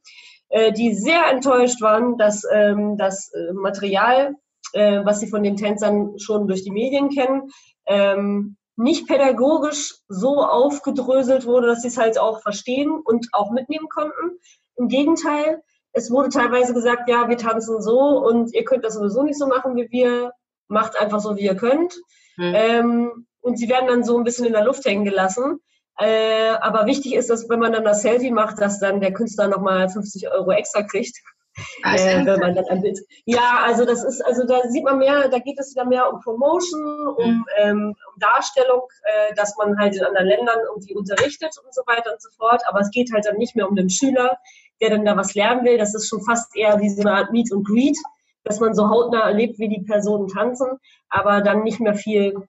äh, 0.50 0.72
die 0.72 0.94
sehr 0.96 1.28
enttäuscht 1.30 1.82
waren, 1.82 2.18
dass 2.18 2.44
ähm, 2.52 2.98
das 2.98 3.32
äh, 3.34 3.54
Material 3.54 4.36
äh, 4.74 5.04
was 5.04 5.20
sie 5.20 5.28
von 5.28 5.44
den 5.44 5.58
Tänzern 5.58 6.18
schon 6.20 6.48
durch 6.48 6.64
die 6.64 6.72
Medien 6.72 7.10
kennen, 7.10 7.50
ähm, 7.88 8.58
nicht 8.76 9.08
pädagogisch 9.08 9.96
so 10.08 10.44
aufgedröselt 10.44 11.46
wurde, 11.46 11.68
dass 11.68 11.82
sie 11.82 11.90
es 11.90 11.98
halt 11.98 12.18
auch 12.18 12.42
verstehen 12.42 12.92
und 12.92 13.28
auch 13.34 13.52
mitnehmen 13.52 13.90
konnten. 13.90 14.40
Im 14.76 14.88
Gegenteil, 14.88 15.62
es 15.92 16.10
wurde 16.10 16.30
teilweise 16.30 16.74
gesagt, 16.74 17.10
ja, 17.10 17.28
wir 17.28 17.38
tanzen 17.38 17.82
so 17.82 18.00
und 18.00 18.54
ihr 18.54 18.64
könnt 18.64 18.86
das 18.86 18.94
sowieso 18.94 19.24
nicht 19.24 19.38
so 19.38 19.48
machen 19.48 19.76
wie 19.76 19.92
wir, 19.92 20.32
macht 20.68 21.00
einfach 21.00 21.20
so, 21.20 21.36
wie 21.36 21.42
ihr 21.42 21.56
könnt. 21.56 21.94
Mhm. 22.38 22.54
Ähm, 22.56 23.28
und 23.42 23.58
sie 23.58 23.70
werden 23.70 23.88
dann 23.88 24.04
so 24.04 24.18
ein 24.18 24.24
bisschen 24.24 24.46
in 24.46 24.54
der 24.54 24.64
Luft 24.64 24.86
hängen 24.86 25.06
gelassen. 25.06 25.60
Äh, 25.98 26.52
aber 26.62 26.86
wichtig 26.86 27.14
ist, 27.14 27.30
dass 27.30 27.50
wenn 27.50 27.60
man 27.60 27.74
dann 27.74 27.84
das 27.84 28.02
Selfie 28.02 28.32
macht, 28.32 28.60
dass 28.60 28.80
dann 28.80 29.02
der 29.02 29.14
Künstler 29.14 29.48
nochmal 29.48 29.90
50 29.90 30.32
Euro 30.32 30.52
extra 30.52 30.84
kriegt. 30.84 31.18
Ah, 31.84 31.96
äh, 31.96 32.26
wenn 32.26 32.40
man 32.40 32.56
dann 32.56 32.66
ein 32.70 32.82
Bild. 32.82 32.98
Ja, 33.26 33.64
also 33.66 33.86
das 33.86 34.04
ist, 34.04 34.26
also 34.26 34.46
da 34.46 34.62
sieht 34.70 34.86
man 34.86 35.00
mehr, 35.00 35.28
da 35.28 35.40
geht 35.40 35.60
es 35.60 35.76
wieder 35.76 35.86
mehr 35.86 36.12
um 36.12 36.22
Promotion, 36.22 37.08
um, 37.18 37.32
mhm. 37.32 37.46
ähm, 37.58 37.96
um 38.14 38.20
Darstellung, 38.20 38.82
äh, 39.04 39.36
dass 39.36 39.58
man 39.58 39.78
halt 39.78 39.96
in 39.96 40.04
anderen 40.04 40.28
Ländern 40.28 40.60
irgendwie 40.70 40.96
unterrichtet 40.96 41.54
und 41.64 41.74
so 41.74 41.82
weiter 41.88 42.14
und 42.14 42.22
so 42.22 42.30
fort. 42.38 42.64
Aber 42.68 42.80
es 42.80 42.90
geht 42.92 43.12
halt 43.12 43.26
dann 43.26 43.38
nicht 43.38 43.56
mehr 43.56 43.68
um 43.68 43.76
den 43.76 43.90
Schüler, 43.90 44.38
der 44.80 44.92
dann 44.92 45.06
da 45.06 45.18
was 45.18 45.36
lernen 45.36 45.66
will. 45.66 45.78
Das 45.78 45.94
ist 45.94 46.08
schon 46.08 46.24
fast 46.24 46.56
eher 46.56 46.80
wie 46.80 46.90
so 46.90 47.02
eine 47.02 47.14
Art 47.14 47.32
Meet 47.32 47.52
und 47.52 47.68
Greet, 47.68 47.98
dass 48.44 48.60
man 48.60 48.74
so 48.74 48.90
hautnah 48.90 49.22
erlebt, 49.22 49.60
wie 49.60 49.70
die 49.70 49.82
Personen 49.82 50.28
tanzen, 50.28 50.78
aber 51.10 51.42
dann 51.42 51.64
nicht 51.64 51.80
mehr 51.80 51.96
viel, 51.96 52.48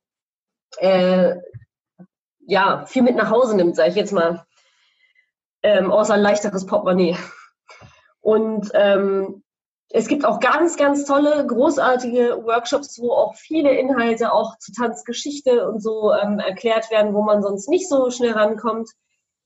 äh, 0.79 1.37
ja, 2.41 2.85
viel 2.87 3.03
mit 3.03 3.17
nach 3.17 3.31
Hause 3.31 3.57
nimmt, 3.57 3.77
sage 3.77 3.91
ich 3.91 3.97
jetzt 3.97 4.13
mal. 4.13 4.45
Ähm, 5.63 5.93
außer 5.93 6.15
ein 6.15 6.23
leichteres 6.23 6.67
Portemonnaie. 6.67 7.17
Und 8.21 8.71
ähm, 8.75 9.43
es 9.95 10.09
gibt 10.09 10.25
auch 10.25 10.41
ganz, 10.41 10.77
ganz 10.77 11.05
tolle, 11.05 11.47
großartige 11.47 12.43
Workshops, 12.45 12.99
wo 13.01 13.13
auch 13.13 13.35
viele 13.35 13.77
Inhalte 13.77 14.33
auch 14.33 14.57
zu 14.59 14.73
Tanzgeschichte 14.73 15.69
und 15.69 15.83
so 15.83 16.13
ähm, 16.15 16.39
erklärt 16.39 16.91
werden, 16.91 17.15
wo 17.15 17.23
man 17.23 17.43
sonst 17.43 17.69
nicht 17.69 17.89
so 17.89 18.11
schnell 18.11 18.33
rankommt. 18.33 18.89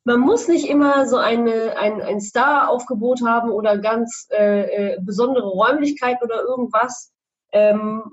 Man 0.06 0.20
muss 0.20 0.46
nicht 0.46 0.68
immer 0.68 1.04
so 1.06 1.16
eine, 1.16 1.76
ein, 1.78 2.00
ein 2.00 2.20
Star-Aufgebot 2.20 3.22
haben 3.26 3.50
oder 3.50 3.76
ganz 3.76 4.28
äh, 4.30 4.92
äh, 4.92 4.98
besondere 5.00 5.48
Räumlichkeiten 5.48 6.22
oder 6.24 6.44
irgendwas. 6.44 7.12
Ähm, 7.50 8.04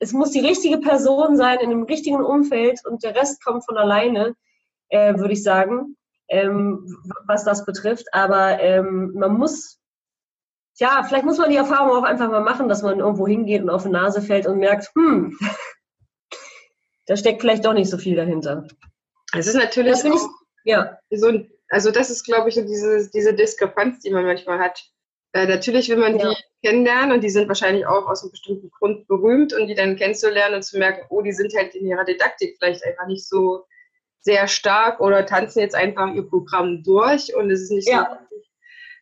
es 0.00 0.12
muss 0.12 0.32
die 0.32 0.40
richtige 0.40 0.78
Person 0.78 1.36
sein 1.36 1.60
in 1.60 1.70
dem 1.70 1.84
richtigen 1.84 2.24
Umfeld 2.24 2.84
und 2.84 3.04
der 3.04 3.14
Rest 3.14 3.40
kommt 3.44 3.64
von 3.64 3.76
alleine, 3.76 4.34
äh, 4.88 5.16
würde 5.16 5.34
ich 5.34 5.44
sagen, 5.44 5.96
ähm, 6.26 6.84
was 7.28 7.44
das 7.44 7.64
betrifft. 7.64 8.12
Aber 8.12 8.58
ähm, 8.60 9.12
man 9.14 9.34
muss 9.34 9.78
ja, 10.78 11.04
vielleicht 11.06 11.24
muss 11.24 11.38
man 11.38 11.50
die 11.50 11.56
Erfahrung 11.56 11.90
auch 11.90 12.02
einfach 12.02 12.30
mal 12.30 12.40
machen, 12.40 12.68
dass 12.68 12.82
man 12.82 12.98
irgendwo 12.98 13.28
hingeht 13.28 13.62
und 13.62 13.70
auf 13.70 13.84
die 13.84 13.90
Nase 13.90 14.22
fällt 14.22 14.48
und 14.48 14.58
merkt, 14.58 14.90
hm, 14.96 15.38
da 17.06 17.16
steckt 17.16 17.42
vielleicht 17.42 17.64
doch 17.64 17.74
nicht 17.74 17.90
so 17.90 17.98
viel 17.98 18.16
dahinter. 18.16 18.66
Es 19.34 19.46
ist 19.46 19.54
natürlich 19.54 19.92
das 19.92 20.04
ich, 20.04 20.20
ja. 20.64 20.98
so, 21.10 21.44
also 21.68 21.90
das 21.90 22.10
ist, 22.10 22.24
glaube 22.24 22.48
ich, 22.48 22.54
diese, 22.54 23.10
diese 23.10 23.34
Diskrepanz, 23.34 24.00
die 24.00 24.10
man 24.10 24.24
manchmal 24.24 24.58
hat. 24.58 24.84
Äh, 25.32 25.46
natürlich 25.46 25.88
will 25.88 25.96
man 25.96 26.18
ja. 26.18 26.30
die 26.30 26.36
kennenlernen 26.66 27.12
und 27.12 27.24
die 27.24 27.30
sind 27.30 27.48
wahrscheinlich 27.48 27.86
auch 27.86 28.06
aus 28.06 28.22
einem 28.22 28.32
bestimmten 28.32 28.70
Grund 28.70 29.08
berühmt 29.08 29.54
und 29.54 29.66
die 29.66 29.74
dann 29.74 29.96
kennenzulernen 29.96 30.56
und 30.56 30.62
zu 30.62 30.78
merken, 30.78 31.06
oh, 31.08 31.22
die 31.22 31.32
sind 31.32 31.54
halt 31.56 31.74
in 31.74 31.86
ihrer 31.86 32.04
Didaktik 32.04 32.56
vielleicht 32.58 32.84
einfach 32.84 33.06
nicht 33.06 33.26
so 33.26 33.64
sehr 34.20 34.46
stark 34.46 35.00
oder 35.00 35.26
tanzen 35.26 35.60
jetzt 35.60 35.74
einfach 35.74 36.12
ihr 36.14 36.28
Programm 36.28 36.82
durch 36.82 37.34
und 37.34 37.50
es 37.50 37.62
ist 37.62 37.72
nicht 37.72 37.88
ja. 37.88 38.20
so 38.30 38.36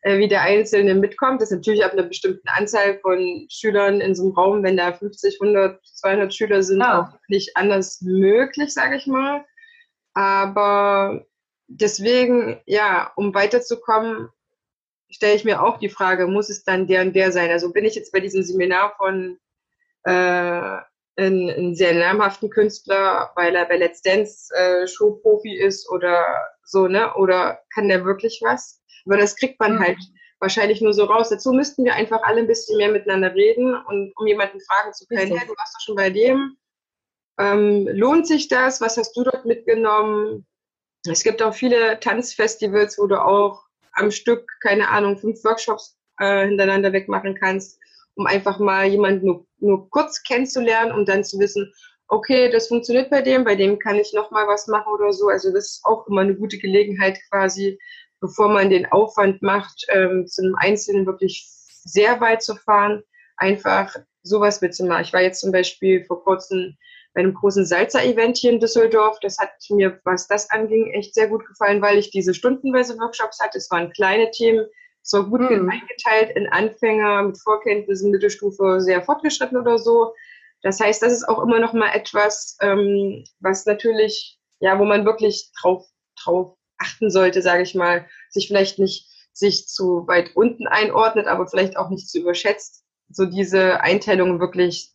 äh, 0.02 0.18
wie 0.18 0.28
der 0.28 0.42
Einzelne 0.42 0.94
mitkommt. 0.94 1.42
Das 1.42 1.50
ist 1.50 1.56
natürlich 1.56 1.84
ab 1.84 1.92
einer 1.92 2.04
bestimmten 2.04 2.48
Anzahl 2.48 2.98
von 3.00 3.46
Schülern 3.50 4.00
in 4.00 4.14
so 4.14 4.24
einem 4.24 4.32
Raum, 4.32 4.62
wenn 4.62 4.76
da 4.76 4.92
50, 4.92 5.38
100, 5.40 5.84
200 5.84 6.34
Schüler 6.34 6.62
sind, 6.62 6.80
ja. 6.80 7.02
auch 7.02 7.18
nicht 7.28 7.56
anders 7.56 8.00
möglich, 8.00 8.72
sage 8.72 8.96
ich 8.96 9.06
mal. 9.06 9.44
Aber 10.14 11.26
deswegen, 11.70 12.60
ja, 12.66 13.12
um 13.16 13.34
weiterzukommen, 13.34 14.28
stelle 15.08 15.34
ich 15.34 15.44
mir 15.44 15.62
auch 15.62 15.78
die 15.78 15.88
Frage, 15.88 16.26
muss 16.26 16.50
es 16.50 16.64
dann 16.64 16.86
der 16.86 17.02
und 17.02 17.14
der 17.14 17.32
sein? 17.32 17.50
Also 17.50 17.72
bin 17.72 17.84
ich 17.84 17.94
jetzt 17.94 18.12
bei 18.12 18.20
diesem 18.20 18.42
Seminar 18.42 18.94
von 18.96 19.38
äh, 20.04 20.78
ein, 21.16 21.50
ein 21.50 21.74
sehr 21.74 21.94
namhaften 21.94 22.50
Künstler, 22.50 23.30
weil 23.36 23.54
er 23.54 23.66
bei 23.66 23.76
Let's 23.76 24.02
Dance 24.02 24.54
äh, 24.54 24.86
Showprofi 24.86 25.56
ist 25.56 25.88
oder 25.90 26.24
so, 26.64 26.88
ne? 26.88 27.14
Oder 27.14 27.60
kann 27.74 27.88
der 27.88 28.04
wirklich 28.04 28.40
was? 28.42 28.82
Aber 29.06 29.16
das 29.16 29.36
kriegt 29.36 29.58
man 29.60 29.74
mhm. 29.74 29.80
halt 29.80 29.98
wahrscheinlich 30.38 30.80
nur 30.80 30.92
so 30.92 31.04
raus. 31.04 31.28
Dazu 31.28 31.52
müssten 31.52 31.84
wir 31.84 31.94
einfach 31.94 32.22
alle 32.22 32.40
ein 32.40 32.46
bisschen 32.46 32.76
mehr 32.78 32.90
miteinander 32.90 33.34
reden 33.34 33.74
und 33.74 34.12
um 34.16 34.26
jemanden 34.26 34.60
fragen 34.60 34.92
zu 34.92 35.06
können, 35.06 35.36
hey, 35.36 35.46
du 35.46 35.54
warst 35.56 35.74
doch 35.74 35.84
schon 35.84 35.96
bei 35.96 36.10
dem. 36.10 36.56
Ähm, 37.38 37.88
lohnt 37.92 38.26
sich 38.26 38.48
das? 38.48 38.80
Was 38.80 38.96
hast 38.96 39.16
du 39.16 39.24
dort 39.24 39.44
mitgenommen? 39.44 40.46
Es 41.06 41.22
gibt 41.22 41.42
auch 41.42 41.54
viele 41.54 41.98
Tanzfestivals, 42.00 42.98
wo 42.98 43.06
du 43.06 43.22
auch 43.22 43.62
am 43.92 44.10
Stück, 44.10 44.50
keine 44.60 44.88
Ahnung, 44.88 45.18
fünf 45.18 45.42
Workshops 45.44 45.96
äh, 46.18 46.46
hintereinander 46.46 46.92
wegmachen 46.92 47.34
kannst, 47.34 47.78
um 48.14 48.26
einfach 48.26 48.58
mal 48.58 48.86
jemanden 48.86 49.26
nur, 49.26 49.46
nur 49.58 49.90
kurz 49.90 50.22
kennenzulernen 50.22 50.92
und 50.92 51.08
dann 51.08 51.24
zu 51.24 51.38
wissen, 51.38 51.72
okay, 52.08 52.50
das 52.50 52.68
funktioniert 52.68 53.08
bei 53.08 53.22
dem, 53.22 53.44
bei 53.44 53.54
dem 53.54 53.78
kann 53.78 53.96
ich 53.96 54.12
noch 54.12 54.30
mal 54.30 54.46
was 54.46 54.66
machen 54.66 54.92
oder 54.92 55.12
so. 55.12 55.28
Also 55.28 55.52
das 55.52 55.66
ist 55.66 55.84
auch 55.84 56.06
immer 56.06 56.22
eine 56.22 56.34
gute 56.34 56.58
Gelegenheit 56.58 57.18
quasi, 57.30 57.78
bevor 58.20 58.48
man 58.48 58.68
den 58.68 58.86
Aufwand 58.86 59.40
macht, 59.42 59.86
ähm, 59.88 60.26
zu 60.26 60.42
einem 60.42 60.56
Einzelnen 60.56 61.06
wirklich 61.06 61.46
sehr 61.84 62.20
weit 62.20 62.42
zu 62.42 62.56
fahren, 62.56 63.02
einfach 63.36 63.94
sowas 64.22 64.60
mitzumachen. 64.60 65.04
Ich 65.04 65.12
war 65.12 65.22
jetzt 65.22 65.40
zum 65.40 65.52
Beispiel 65.52 66.04
vor 66.04 66.22
kurzem 66.22 66.76
bei 67.14 67.20
einem 67.20 67.34
großen 67.34 67.66
Salzer-Event 67.66 68.38
hier 68.38 68.52
in 68.52 68.60
Düsseldorf. 68.60 69.18
Das 69.20 69.38
hat 69.38 69.50
mir, 69.70 70.00
was 70.04 70.28
das 70.28 70.50
anging, 70.50 70.92
echt 70.92 71.14
sehr 71.14 71.28
gut 71.28 71.46
gefallen, 71.46 71.82
weil 71.82 71.98
ich 71.98 72.10
diese 72.10 72.34
stundenweise 72.34 72.96
Workshops 72.98 73.40
hatte. 73.40 73.58
Es 73.58 73.70
waren 73.70 73.92
kleine 73.92 74.30
Themen, 74.30 74.66
es 75.02 75.12
war 75.12 75.24
gut 75.24 75.40
mhm. 75.40 75.68
eingeteilt 75.68 76.36
in 76.36 76.48
Anfänger 76.48 77.22
mit 77.22 77.40
Vorkenntnissen, 77.42 78.10
Mittelstufe, 78.10 78.80
sehr 78.80 79.02
fortgeschritten 79.02 79.58
oder 79.58 79.78
so. 79.78 80.14
Das 80.62 80.78
heißt, 80.78 81.02
das 81.02 81.12
ist 81.12 81.28
auch 81.28 81.42
immer 81.42 81.58
noch 81.58 81.72
mal 81.72 81.90
etwas, 81.94 82.56
ähm, 82.60 83.24
was 83.40 83.66
natürlich, 83.66 84.38
ja, 84.60 84.78
wo 84.78 84.84
man 84.84 85.04
wirklich 85.04 85.50
drauf, 85.60 85.86
drauf 86.22 86.56
achten 86.78 87.10
sollte, 87.10 87.42
sage 87.42 87.62
ich 87.62 87.74
mal, 87.74 88.06
sich 88.30 88.48
vielleicht 88.48 88.78
nicht 88.78 89.08
sich 89.32 89.66
zu 89.68 90.06
weit 90.06 90.36
unten 90.36 90.66
einordnet, 90.66 91.26
aber 91.26 91.46
vielleicht 91.46 91.76
auch 91.76 91.88
nicht 91.88 92.08
zu 92.08 92.20
überschätzt, 92.20 92.84
so 93.08 93.26
diese 93.26 93.80
Einteilungen 93.80 94.40
wirklich, 94.40 94.92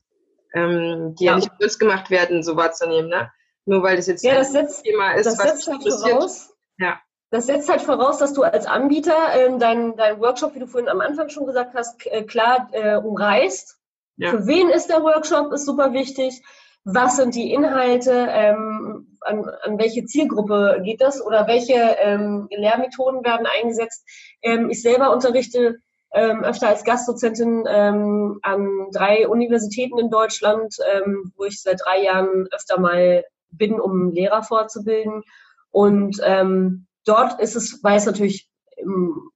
ähm, 0.55 1.15
die 1.19 1.25
ja. 1.25 1.33
ja 1.33 1.37
nicht 1.37 1.57
böse 1.59 1.77
gemacht 1.77 2.09
werden, 2.09 2.43
so 2.43 2.55
wahrzunehmen, 2.55 3.09
ne? 3.09 3.31
Nur 3.65 3.83
weil 3.83 3.97
das 3.97 4.07
jetzt 4.07 4.23
ja, 4.23 4.35
das 4.35 4.51
setzt, 4.51 4.83
Thema 4.83 5.13
ist, 5.13 5.25
das 5.25 5.37
was 5.37 5.65
setzt 5.65 5.67
halt 5.67 5.83
voraus, 5.83 6.53
ja. 6.77 6.99
Das 7.31 7.47
setzt 7.47 7.69
halt 7.69 7.81
voraus, 7.81 8.17
dass 8.19 8.33
du 8.33 8.43
als 8.43 8.65
Anbieter 8.65 9.15
äh, 9.33 9.57
deinen 9.57 9.97
dein 9.97 10.19
Workshop, 10.19 10.55
wie 10.55 10.59
du 10.59 10.67
vorhin 10.67 10.89
am 10.89 11.01
Anfang 11.01 11.29
schon 11.29 11.45
gesagt 11.45 11.73
hast, 11.73 12.05
äh, 12.07 12.23
klar 12.23 12.69
äh, 12.71 12.95
umreißt. 12.95 13.77
Ja. 14.17 14.31
Für 14.31 14.47
wen 14.47 14.69
ist 14.69 14.89
der 14.89 15.03
Workshop, 15.03 15.51
ist 15.51 15.65
super 15.65 15.91
wichtig 15.93 16.41
was 16.85 17.17
sind 17.17 17.33
die 17.33 17.51
Inhalte, 17.51 18.27
ähm, 18.29 19.17
an, 19.21 19.43
an 19.63 19.79
welche 19.79 20.05
Zielgruppe 20.05 20.81
geht 20.83 21.01
das 21.01 21.19
oder 21.19 21.47
welche 21.47 21.73
ähm, 21.73 22.47
Lehrmethoden 22.51 23.25
werden 23.25 23.47
eingesetzt. 23.47 24.07
Ähm, 24.43 24.69
ich 24.69 24.83
selber 24.83 25.11
unterrichte 25.11 25.79
ähm, 26.13 26.43
öfter 26.43 26.69
als 26.69 26.83
Gastdozentin 26.83 27.65
ähm, 27.67 28.39
an 28.41 28.89
drei 28.91 29.27
Universitäten 29.27 29.99
in 29.99 30.09
Deutschland, 30.09 30.77
ähm, 30.93 31.33
wo 31.35 31.45
ich 31.45 31.61
seit 31.61 31.81
drei 31.83 32.03
Jahren 32.03 32.47
öfter 32.51 32.79
mal 32.79 33.23
bin, 33.49 33.79
um 33.79 34.11
Lehrer 34.11 34.43
fortzubilden. 34.43 35.23
Und 35.71 36.21
ähm, 36.23 36.87
dort 37.05 37.39
ist 37.41 37.55
es, 37.55 37.83
weil 37.83 37.97
es 37.97 38.05
natürlich 38.05 38.49
im, 38.77 39.29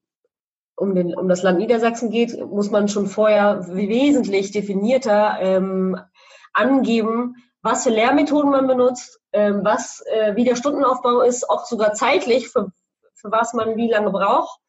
um, 0.76 0.96
den, 0.96 1.16
um 1.16 1.28
das 1.28 1.44
Land 1.44 1.60
Niedersachsen 1.60 2.12
geht, 2.12 2.40
muss 2.46 2.72
man 2.72 2.88
schon 2.88 3.08
vorher 3.08 3.68
wesentlich 3.68 4.52
definierter 4.52 5.38
ähm, 5.42 6.00
angeben, 6.54 7.36
was 7.62 7.84
für 7.84 7.90
Lehrmethoden 7.90 8.52
man 8.52 8.68
benutzt, 8.68 9.20
ähm, 9.34 9.62
was, 9.64 10.02
äh, 10.08 10.36
wie 10.36 10.46
der 10.46 10.56
Stundenaufbau 10.56 11.22
ist, 11.22 11.50
auch 11.50 11.66
sogar 11.66 11.94
zeitlich, 11.94 12.50
für, 12.50 12.72
für 13.16 13.32
was 13.32 13.54
man 13.54 13.76
wie 13.76 13.90
lange 13.90 14.12
braucht. 14.12 14.60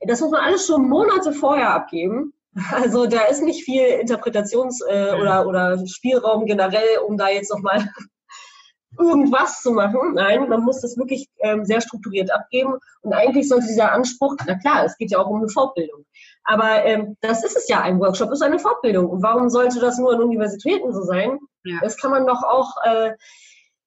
Das 0.00 0.20
muss 0.20 0.30
man 0.30 0.42
alles 0.42 0.66
schon 0.66 0.88
Monate 0.88 1.32
vorher 1.32 1.74
abgeben, 1.74 2.32
Also 2.72 3.06
da 3.06 3.24
ist 3.24 3.42
nicht 3.42 3.64
viel 3.64 3.82
Interpretations- 3.82 4.84
äh, 4.88 5.20
oder, 5.20 5.46
oder 5.46 5.86
Spielraum 5.86 6.46
generell, 6.46 6.98
um 7.06 7.16
da 7.16 7.28
jetzt 7.28 7.50
nochmal 7.50 7.88
irgendwas 8.98 9.62
zu 9.62 9.72
machen. 9.72 10.14
Nein, 10.14 10.48
man 10.48 10.62
muss 10.62 10.80
das 10.80 10.96
wirklich 10.96 11.28
ähm, 11.40 11.64
sehr 11.64 11.80
strukturiert 11.80 12.32
abgeben. 12.32 12.74
Und 13.02 13.12
eigentlich 13.12 13.48
sollte 13.48 13.66
dieser 13.66 13.92
Anspruch, 13.92 14.36
na 14.46 14.58
klar, 14.58 14.84
es 14.84 14.96
geht 14.96 15.10
ja 15.10 15.18
auch 15.18 15.28
um 15.28 15.38
eine 15.38 15.48
Fortbildung. 15.48 16.04
Aber 16.44 16.84
ähm, 16.84 17.16
das 17.20 17.44
ist 17.44 17.56
es 17.56 17.68
ja, 17.68 17.80
ein 17.82 18.00
Workshop 18.00 18.32
ist 18.32 18.42
eine 18.42 18.58
Fortbildung. 18.58 19.08
Und 19.08 19.22
warum 19.22 19.50
sollte 19.50 19.80
das 19.80 19.98
nur 19.98 20.14
an 20.14 20.22
Universitäten 20.22 20.92
so 20.92 21.02
sein? 21.02 21.38
Ja. 21.64 21.78
Das 21.82 21.96
kann 21.98 22.10
man 22.10 22.26
doch 22.26 22.42
auch, 22.42 22.76
äh, 22.84 23.12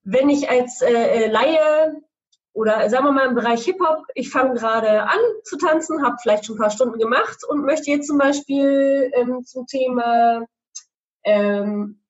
wenn 0.03 0.29
ich 0.29 0.49
als 0.49 0.81
äh, 0.81 0.93
äh 0.93 1.27
Laie 1.27 1.95
oder 2.53 2.89
sagen 2.89 3.05
wir 3.05 3.11
mal 3.11 3.27
im 3.27 3.35
Bereich 3.35 3.63
Hip-Hop, 3.63 4.05
ich 4.13 4.29
fange 4.29 4.55
gerade 4.55 5.03
an 5.03 5.19
zu 5.43 5.57
tanzen, 5.57 6.05
habe 6.05 6.17
vielleicht 6.21 6.45
schon 6.45 6.55
ein 6.55 6.59
paar 6.59 6.69
Stunden 6.69 6.99
gemacht 6.99 7.43
und 7.47 7.65
möchte 7.65 7.91
jetzt 7.91 8.07
zum 8.07 8.17
Beispiel 8.17 9.11
ähm, 9.15 9.43
zum 9.45 9.65
Thema 9.67 10.45
ähm, 11.23 12.01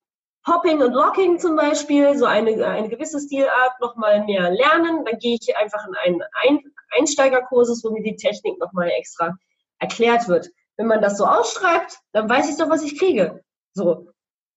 Popping 0.44 0.82
und 0.82 0.94
Locking 0.94 1.40
zum 1.40 1.56
Beispiel, 1.56 2.18
so 2.18 2.26
eine, 2.26 2.66
eine 2.66 2.90
gewisse 2.90 3.20
Stilart 3.20 3.80
nochmal 3.80 4.26
mehr 4.26 4.50
lernen. 4.50 5.06
Dann 5.06 5.20
gehe 5.20 5.38
ich 5.40 5.56
einfach 5.56 5.86
in 5.88 5.94
einen 6.04 6.22
Ein 6.44 6.60
Einsteigerkursus, 6.98 7.84
wo 7.84 7.92
mir 7.92 8.04
die 8.04 8.16
Technik 8.16 8.60
nochmal 8.60 8.90
extra 8.90 9.38
erklärt 9.80 10.28
wird. 10.28 10.50
Wenn 10.78 10.88
man 10.88 11.02
das 11.02 11.18
so 11.18 11.26
ausschreibt, 11.26 12.00
dann 12.12 12.28
weiß 12.28 12.50
ich 12.50 12.58
doch, 12.58 12.70
was 12.70 12.84
ich 12.84 12.98
kriege. 12.98 13.44
So. 13.74 14.12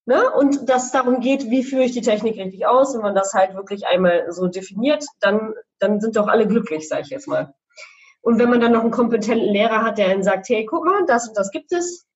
Ne? 0.07 0.31
Und 0.33 0.69
dass 0.69 0.87
es 0.87 0.93
darum 0.93 1.21
geht, 1.21 1.51
wie 1.51 1.65
führe 1.65 1.85
ich 1.85 1.93
die 1.93 2.03
Technik 2.03 2.37
richtig 2.39 2.67
aus, 2.67 2.95
wenn 2.95 3.03
man 3.03 3.15
das 3.15 3.35
halt 3.35 3.55
wirklich 3.55 3.87
einmal 3.87 4.33
so 4.33 4.49
definiert, 4.49 5.05
dann, 5.21 5.55
dann 5.79 6.01
sind 6.01 6.17
doch 6.17 6.29
alle 6.29 6.47
glücklich, 6.47 6.89
sage 6.89 7.03
ich 7.03 7.11
jetzt 7.11 7.29
mal. 7.29 7.55
Und 8.21 8.39
wenn 8.39 8.49
man 8.49 8.61
dann 8.61 8.73
noch 8.73 8.81
einen 8.81 8.91
kompetenten 8.91 9.53
Lehrer 9.53 9.83
hat, 9.83 9.99
der 9.99 10.09
einen 10.09 10.23
sagt, 10.23 10.49
hey, 10.49 10.65
guck 10.65 10.85
mal, 10.85 11.05
das 11.07 11.29
und 11.29 11.37
das 11.37 11.51
gibt 11.51 11.73
es, 11.73 12.07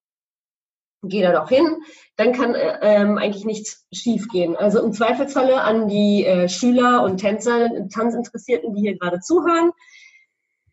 geh 1.02 1.22
da 1.22 1.32
doch 1.32 1.48
hin, 1.48 1.82
dann 2.16 2.32
kann 2.32 2.54
äh, 2.54 2.78
ähm, 2.82 3.18
eigentlich 3.18 3.44
nichts 3.44 3.86
schiefgehen. 3.92 4.56
Also 4.56 4.82
im 4.82 4.92
Zweifelsfalle 4.92 5.60
an 5.60 5.88
die 5.88 6.24
äh, 6.24 6.48
Schüler 6.48 7.02
und 7.02 7.18
Tänzer, 7.18 7.68
Tanzinteressierten, 7.88 8.74
die 8.74 8.80
hier 8.80 8.98
gerade 8.98 9.20
zuhören, 9.20 9.70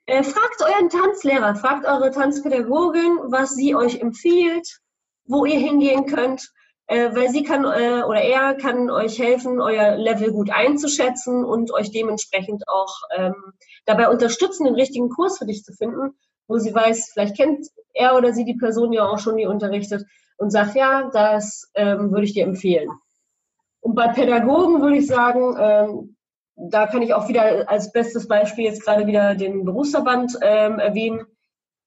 äh, 0.05 0.23
fragt 0.23 0.61
euren 0.61 0.89
Tanzlehrer, 0.89 1.55
fragt 1.55 1.85
eure 1.85 2.11
Tanzpädagogin, 2.11 3.17
was 3.25 3.55
sie 3.55 3.75
euch 3.75 3.99
empfiehlt, 3.99 4.79
wo 5.25 5.45
ihr 5.45 5.59
hingehen 5.59 6.05
könnt, 6.05 6.51
äh, 6.87 7.09
weil 7.15 7.29
sie 7.29 7.43
kann 7.43 7.63
äh, 7.63 8.03
oder 8.03 8.21
er 8.21 8.55
kann 8.55 8.89
euch 8.89 9.19
helfen, 9.19 9.59
euer 9.59 9.95
Level 9.95 10.31
gut 10.31 10.49
einzuschätzen 10.51 11.43
und 11.43 11.71
euch 11.71 11.91
dementsprechend 11.91 12.63
auch 12.67 12.93
ähm, 13.15 13.35
dabei 13.85 14.09
unterstützen, 14.09 14.65
den 14.65 14.75
richtigen 14.75 15.09
Kurs 15.09 15.37
für 15.37 15.45
dich 15.45 15.63
zu 15.63 15.73
finden, 15.73 16.15
wo 16.47 16.57
sie 16.57 16.73
weiß, 16.73 17.11
vielleicht 17.13 17.35
kennt 17.35 17.67
er 17.93 18.15
oder 18.15 18.33
sie 18.33 18.45
die 18.45 18.55
Person 18.55 18.93
ja 18.93 19.07
auch 19.07 19.19
schon, 19.19 19.37
die 19.37 19.45
unterrichtet 19.47 20.05
und 20.37 20.51
sagt, 20.51 20.75
ja, 20.75 21.09
das 21.11 21.71
ähm, 21.75 22.11
würde 22.11 22.25
ich 22.25 22.33
dir 22.33 22.43
empfehlen. 22.43 22.89
Und 23.79 23.95
bei 23.95 24.07
Pädagogen 24.09 24.81
würde 24.81 24.97
ich 24.97 25.07
sagen, 25.07 25.55
ähm, 25.59 26.15
da 26.55 26.87
kann 26.87 27.01
ich 27.01 27.13
auch 27.13 27.27
wieder 27.27 27.69
als 27.69 27.91
bestes 27.91 28.27
Beispiel 28.27 28.65
jetzt 28.65 28.83
gerade 28.83 29.07
wieder 29.07 29.35
den 29.35 29.65
Berufsverband 29.65 30.37
ähm, 30.41 30.79
erwähnen. 30.79 31.25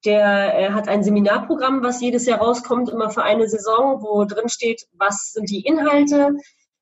Der 0.04 0.58
äh, 0.58 0.70
hat 0.70 0.88
ein 0.88 1.02
Seminarprogramm, 1.02 1.82
was 1.82 2.00
jedes 2.00 2.26
Jahr 2.26 2.38
rauskommt, 2.38 2.88
immer 2.88 3.10
für 3.10 3.24
eine 3.24 3.48
Saison, 3.48 4.00
wo 4.02 4.24
drin 4.24 4.48
steht, 4.48 4.86
was 4.92 5.32
sind 5.32 5.50
die 5.50 5.62
Inhalte, 5.62 6.36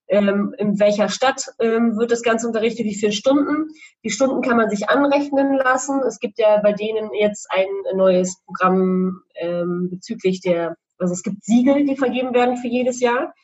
ähm, 0.09 0.55
in 0.59 0.79
welcher 0.79 1.09
Stadt 1.09 1.47
ähm, 1.59 1.97
wird 1.97 2.13
das 2.13 2.23
Ganze 2.23 2.47
unterrichtet, 2.47 2.87
wie 2.87 2.95
viele 2.95 3.13
Stunden. 3.13 3.71
Die 4.05 4.11
Stunden 4.11 4.41
kann 4.43 4.57
man 4.57 4.71
sich 4.71 4.89
anrechnen 4.89 5.57
lassen. 5.57 6.01
Es 6.07 6.21
gibt 6.21 6.39
ja 6.39 6.59
bei 6.59 6.73
denen 6.73 7.13
jetzt 7.13 7.49
ein 7.51 7.67
neues 7.97 8.41
Programm 8.45 9.23
ähm, 9.35 9.89
bezüglich 9.91 10.41
der, 10.41 10.77
also 10.99 11.13
es 11.13 11.23
gibt 11.23 11.45
Siegel, 11.45 11.85
die 11.85 11.97
vergeben 11.97 12.35
werden 12.35 12.57
für 12.57 12.69
jedes 12.69 13.01
Jahr. 13.01 13.35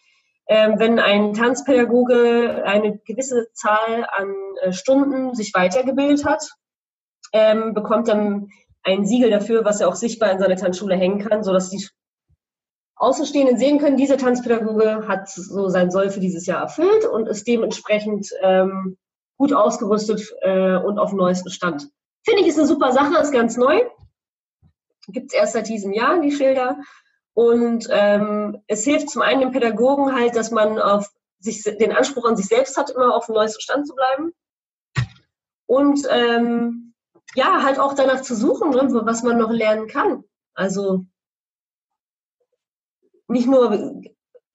Wenn 0.49 0.99
ein 0.99 1.35
Tanzpädagoge 1.35 2.65
eine 2.67 2.99
gewisse 3.07 3.47
Zahl 3.55 4.07
an 4.11 4.35
äh, 4.61 4.73
Stunden 4.73 5.35
sich 5.35 5.55
weitergebildet 5.55 6.27
hat, 6.27 6.43
bekommt 7.73 8.09
dann 8.09 8.49
ein 8.85 9.07
Siegel 9.07 9.31
dafür, 9.31 9.65
was 9.65 9.81
er 9.81 9.89
auch 9.89 9.95
sichtbar 9.95 10.33
in 10.33 10.39
seine 10.39 10.57
Tanzschule 10.57 10.97
hängen 10.97 11.27
kann, 11.27 11.45
sodass 11.45 11.71
die 11.71 11.87
Außenstehenden 12.97 13.59
sehen 13.59 13.79
können, 13.79 13.97
dieser 13.97 14.17
Tanzpädagoge 14.17 15.09
hat 15.09 15.29
so 15.29 15.69
sein 15.69 15.91
Soll 15.91 16.11
für 16.11 16.21
dieses 16.21 16.47
Jahr 16.47 16.63
erfüllt 16.63 17.05
und 17.05 17.27
ist 17.27 17.47
dementsprechend 17.49 18.31
ähm, 18.43 18.97
gut 19.37 19.53
ausgerüstet 19.53 20.33
äh, 20.43 20.77
und 20.77 20.99
auf 20.99 21.11
dem 21.11 21.19
neuesten 21.19 21.51
Stand. 21.51 21.89
Finde 22.25 22.43
ich, 22.43 22.49
ist 22.49 22.59
eine 22.59 22.69
super 22.69 22.93
Sache, 22.93 23.21
ist 23.21 23.33
ganz 23.33 23.57
neu. 23.57 23.83
Gibt 25.09 25.33
es 25.33 25.35
erst 25.35 25.55
seit 25.55 25.69
diesem 25.69 25.93
Jahr, 25.93 26.21
die 26.21 26.31
Schilder. 26.31 26.79
Und 27.35 27.89
ähm, 27.91 28.63
es 28.69 28.85
hilft 28.85 29.11
zum 29.11 29.23
einen 29.23 29.41
dem 29.41 29.51
Pädagogen 29.51 30.15
halt, 30.15 30.37
dass 30.37 30.53
man 30.53 30.79
auf 30.79 31.11
sich, 31.41 31.63
den 31.65 31.93
Anspruch 31.93 32.25
an 32.25 32.37
sich 32.37 32.47
selbst 32.47 32.77
hat, 32.77 32.91
immer 32.91 33.17
auf 33.17 33.27
dem 33.27 33.35
neuesten 33.35 33.61
Stand 33.61 33.89
zu 33.89 33.95
bleiben. 33.95 34.33
Und 35.67 36.07
ähm, 36.09 36.92
ja, 37.35 37.63
halt 37.63 37.79
auch 37.79 37.95
danach 37.95 38.23
zu 38.23 38.35
suchen, 38.35 38.71
ne, 38.71 38.89
was 39.05 39.23
man 39.23 39.39
noch 39.39 39.51
lernen 39.51 39.87
kann. 39.87 40.25
Also 40.55 41.07
nicht 43.29 43.47
nur 43.47 44.03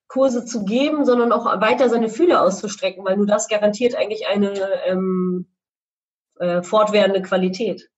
Kurse 0.07 0.45
zu 0.45 0.63
geben, 0.63 1.05
sondern 1.05 1.31
auch 1.31 1.45
weiter 1.59 1.89
seine 1.89 2.09
Fühler 2.09 2.43
auszustrecken, 2.43 3.03
weil 3.03 3.17
nur 3.17 3.25
das 3.25 3.47
garantiert 3.47 3.95
eigentlich 3.95 4.27
eine 4.27 4.53
ähm, 4.85 5.47
äh, 6.39 6.61
fortwährende 6.61 7.21
Qualität. 7.21 7.89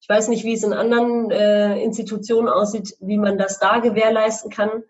Ich 0.00 0.08
weiß 0.08 0.28
nicht, 0.28 0.44
wie 0.44 0.54
es 0.54 0.62
in 0.62 0.72
anderen 0.72 1.30
äh, 1.30 1.80
Institutionen 1.82 2.48
aussieht, 2.48 2.96
wie 3.00 3.18
man 3.18 3.36
das 3.36 3.58
da 3.58 3.78
gewährleisten 3.80 4.50
kann. 4.50 4.82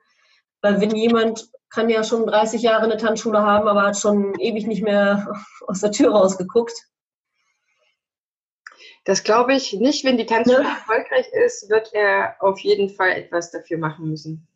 Weil 0.63 0.81
wenn 0.81 0.95
jemand 0.95 1.51
kann 1.69 1.89
ja 1.89 2.05
schon 2.05 2.27
30 2.27 2.63
Jahre 2.63 2.85
eine 2.85 2.97
Tanzschule 2.97 3.43
haben, 3.43 3.69
aber 3.69 3.83
hat 3.83 3.99
schon 3.99 4.39
ewig 4.39 4.67
nicht 4.67 4.83
mehr 4.83 5.33
aus 5.67 5.81
der 5.81 5.93
Tür 5.93 6.13
rausgeguckt. 6.13 6.89
Das 9.05 9.25
glaube 9.25 9.55
ich 9.55 9.73
nicht. 9.73 10.05
Wenn 10.05 10.19
die 10.19 10.27
Tanzschule 10.27 10.63
ja. 10.63 10.71
erfolgreich 10.71 11.27
ist, 11.45 11.71
wird 11.71 11.91
er 11.95 12.37
auf 12.41 12.61
jeden 12.61 12.91
Fall 12.91 13.11
etwas 13.13 13.51
dafür 13.51 13.79
machen 13.79 14.09
müssen. 14.11 14.47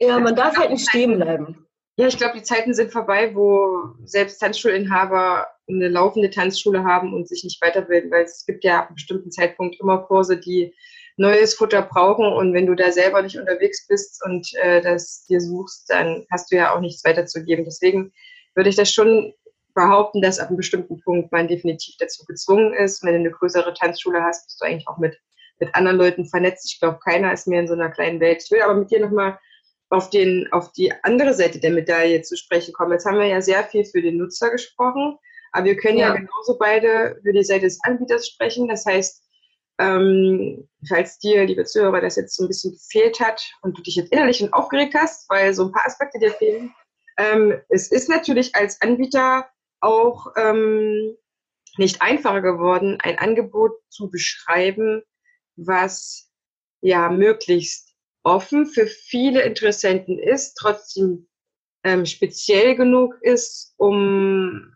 Ja, 0.00 0.18
man 0.18 0.36
darf 0.36 0.56
halt 0.56 0.70
nicht 0.70 0.88
stehen 0.88 1.16
bleiben. 1.16 1.66
Ja, 1.96 2.06
ich 2.06 2.16
glaube, 2.16 2.38
die 2.38 2.42
Zeiten 2.42 2.72
sind 2.72 2.92
vorbei, 2.92 3.34
wo 3.34 3.94
selbst 4.04 4.38
Tanzschulinhaber 4.38 5.46
eine 5.68 5.88
laufende 5.88 6.30
Tanzschule 6.30 6.84
haben 6.84 7.12
und 7.12 7.28
sich 7.28 7.44
nicht 7.44 7.60
weiterbilden, 7.60 8.10
weil 8.10 8.24
es 8.24 8.46
gibt 8.46 8.64
ja 8.64 8.78
ab 8.78 8.86
einem 8.86 8.94
bestimmten 8.94 9.30
Zeitpunkt 9.30 9.78
immer 9.80 9.98
Kurse, 9.98 10.38
die 10.38 10.74
neues 11.16 11.54
Futter 11.54 11.82
brauchen 11.82 12.24
und 12.24 12.54
wenn 12.54 12.66
du 12.66 12.74
da 12.74 12.92
selber 12.92 13.20
nicht 13.20 13.38
unterwegs 13.38 13.86
bist 13.86 14.22
und 14.24 14.48
äh, 14.62 14.80
das 14.80 15.26
dir 15.26 15.40
suchst, 15.40 15.90
dann 15.90 16.26
hast 16.30 16.50
du 16.50 16.56
ja 16.56 16.74
auch 16.74 16.80
nichts 16.80 17.04
weiterzugeben. 17.04 17.66
Deswegen 17.66 18.12
würde 18.54 18.70
ich 18.70 18.76
das 18.76 18.90
schon 18.90 19.34
behaupten, 19.74 20.22
dass 20.22 20.38
ab 20.38 20.48
einem 20.48 20.56
bestimmten 20.56 21.00
Punkt 21.00 21.32
man 21.32 21.48
definitiv 21.48 21.96
dazu 21.98 22.24
gezwungen 22.24 22.72
ist. 22.74 23.02
Wenn 23.02 23.14
du 23.14 23.20
eine 23.20 23.30
größere 23.30 23.74
Tanzschule 23.74 24.22
hast, 24.22 24.46
bist 24.46 24.60
du 24.60 24.66
eigentlich 24.66 24.88
auch 24.88 24.98
mit, 24.98 25.18
mit 25.58 25.74
anderen 25.74 25.98
Leuten 25.98 26.26
vernetzt. 26.26 26.70
Ich 26.72 26.80
glaube, 26.80 26.98
keiner 27.04 27.32
ist 27.32 27.46
mehr 27.46 27.60
in 27.60 27.68
so 27.68 27.74
einer 27.74 27.90
kleinen 27.90 28.20
Welt. 28.20 28.42
Ich 28.44 28.50
will 28.50 28.62
aber 28.62 28.74
mit 28.74 28.90
dir 28.90 29.00
nochmal 29.00 29.38
auf, 29.90 30.10
den, 30.10 30.48
auf 30.52 30.72
die 30.72 30.92
andere 31.02 31.34
Seite 31.34 31.58
der 31.58 31.72
Medaille 31.72 32.22
zu 32.22 32.36
sprechen 32.36 32.72
kommen. 32.72 32.92
Jetzt 32.92 33.06
haben 33.06 33.18
wir 33.18 33.26
ja 33.26 33.40
sehr 33.40 33.64
viel 33.64 33.84
für 33.84 34.00
den 34.00 34.18
Nutzer 34.18 34.50
gesprochen, 34.50 35.18
aber 35.52 35.66
wir 35.66 35.76
können 35.76 35.98
ja, 35.98 36.08
ja 36.08 36.14
genauso 36.14 36.56
beide 36.58 37.18
für 37.22 37.32
die 37.32 37.44
Seite 37.44 37.62
des 37.62 37.78
Anbieters 37.82 38.28
sprechen. 38.28 38.68
Das 38.68 38.86
heißt, 38.86 39.22
ähm, 39.80 40.68
falls 40.88 41.18
dir, 41.18 41.44
liebe 41.44 41.64
Zuhörer, 41.64 42.00
das 42.00 42.16
jetzt 42.16 42.36
so 42.36 42.44
ein 42.44 42.48
bisschen 42.48 42.72
gefehlt 42.72 43.18
hat 43.18 43.42
und 43.62 43.76
du 43.76 43.82
dich 43.82 43.96
jetzt 43.96 44.12
innerlich 44.12 44.52
aufgeregt 44.52 44.94
hast, 44.94 45.28
weil 45.28 45.54
so 45.54 45.64
ein 45.64 45.72
paar 45.72 45.86
Aspekte 45.86 46.18
dir 46.18 46.32
fehlen, 46.32 46.72
ähm, 47.16 47.60
es 47.68 47.90
ist 47.90 48.08
natürlich 48.08 48.54
als 48.54 48.80
Anbieter 48.80 49.48
auch 49.80 50.28
ähm, 50.36 51.16
nicht 51.76 52.02
einfacher 52.02 52.42
geworden, 52.42 52.98
ein 53.00 53.18
Angebot 53.18 53.72
zu 53.88 54.10
beschreiben, 54.10 55.02
was 55.56 56.30
ja 56.80 57.10
möglichst 57.10 57.94
offen 58.22 58.66
für 58.66 58.86
viele 58.86 59.42
Interessenten 59.42 60.18
ist, 60.18 60.54
trotzdem 60.54 61.28
ähm, 61.84 62.04
speziell 62.04 62.76
genug 62.76 63.14
ist, 63.22 63.74
um 63.78 64.74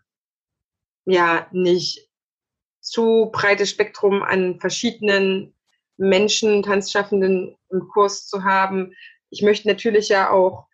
ja 1.05 1.47
nicht 1.51 2.09
zu 2.81 3.29
breites 3.31 3.69
Spektrum 3.69 4.23
an 4.23 4.59
verschiedenen 4.59 5.53
Menschen, 5.97 6.63
Tanzschaffenden 6.63 7.55
im 7.69 7.87
Kurs 7.89 8.27
zu 8.27 8.43
haben. 8.43 8.93
Ich 9.29 9.41
möchte 9.41 9.67
natürlich 9.67 10.09
ja 10.09 10.29
auch, 10.29 10.67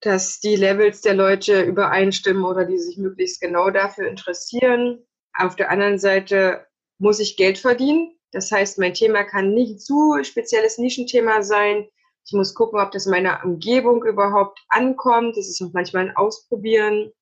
dass 0.00 0.40
die 0.40 0.56
Levels 0.56 1.02
der 1.02 1.14
Leute 1.14 1.62
übereinstimmen 1.62 2.44
oder 2.44 2.64
die 2.64 2.78
sich 2.78 2.96
möglichst 2.96 3.40
genau 3.40 3.70
dafür 3.70 4.08
interessieren. 4.08 5.06
Auf 5.34 5.56
der 5.56 5.70
anderen 5.70 5.98
Seite 5.98 6.66
muss 6.98 7.20
ich 7.20 7.36
Geld 7.36 7.58
verdienen. 7.58 8.16
Das 8.32 8.50
heißt, 8.50 8.78
mein 8.78 8.94
Thema 8.94 9.24
kann 9.24 9.52
nicht 9.52 9.80
zu 9.80 10.22
spezielles 10.22 10.78
Nischenthema 10.78 11.42
sein. 11.42 11.88
Ich 12.24 12.32
muss 12.32 12.54
gucken, 12.54 12.80
ob 12.80 12.92
das 12.92 13.06
in 13.06 13.12
meiner 13.12 13.44
Umgebung 13.44 14.04
überhaupt 14.04 14.60
ankommt. 14.68 15.36
Das 15.36 15.48
ist 15.48 15.60
auch 15.62 15.72
manchmal 15.72 16.08
ein 16.08 16.16
Ausprobieren, 16.16 17.12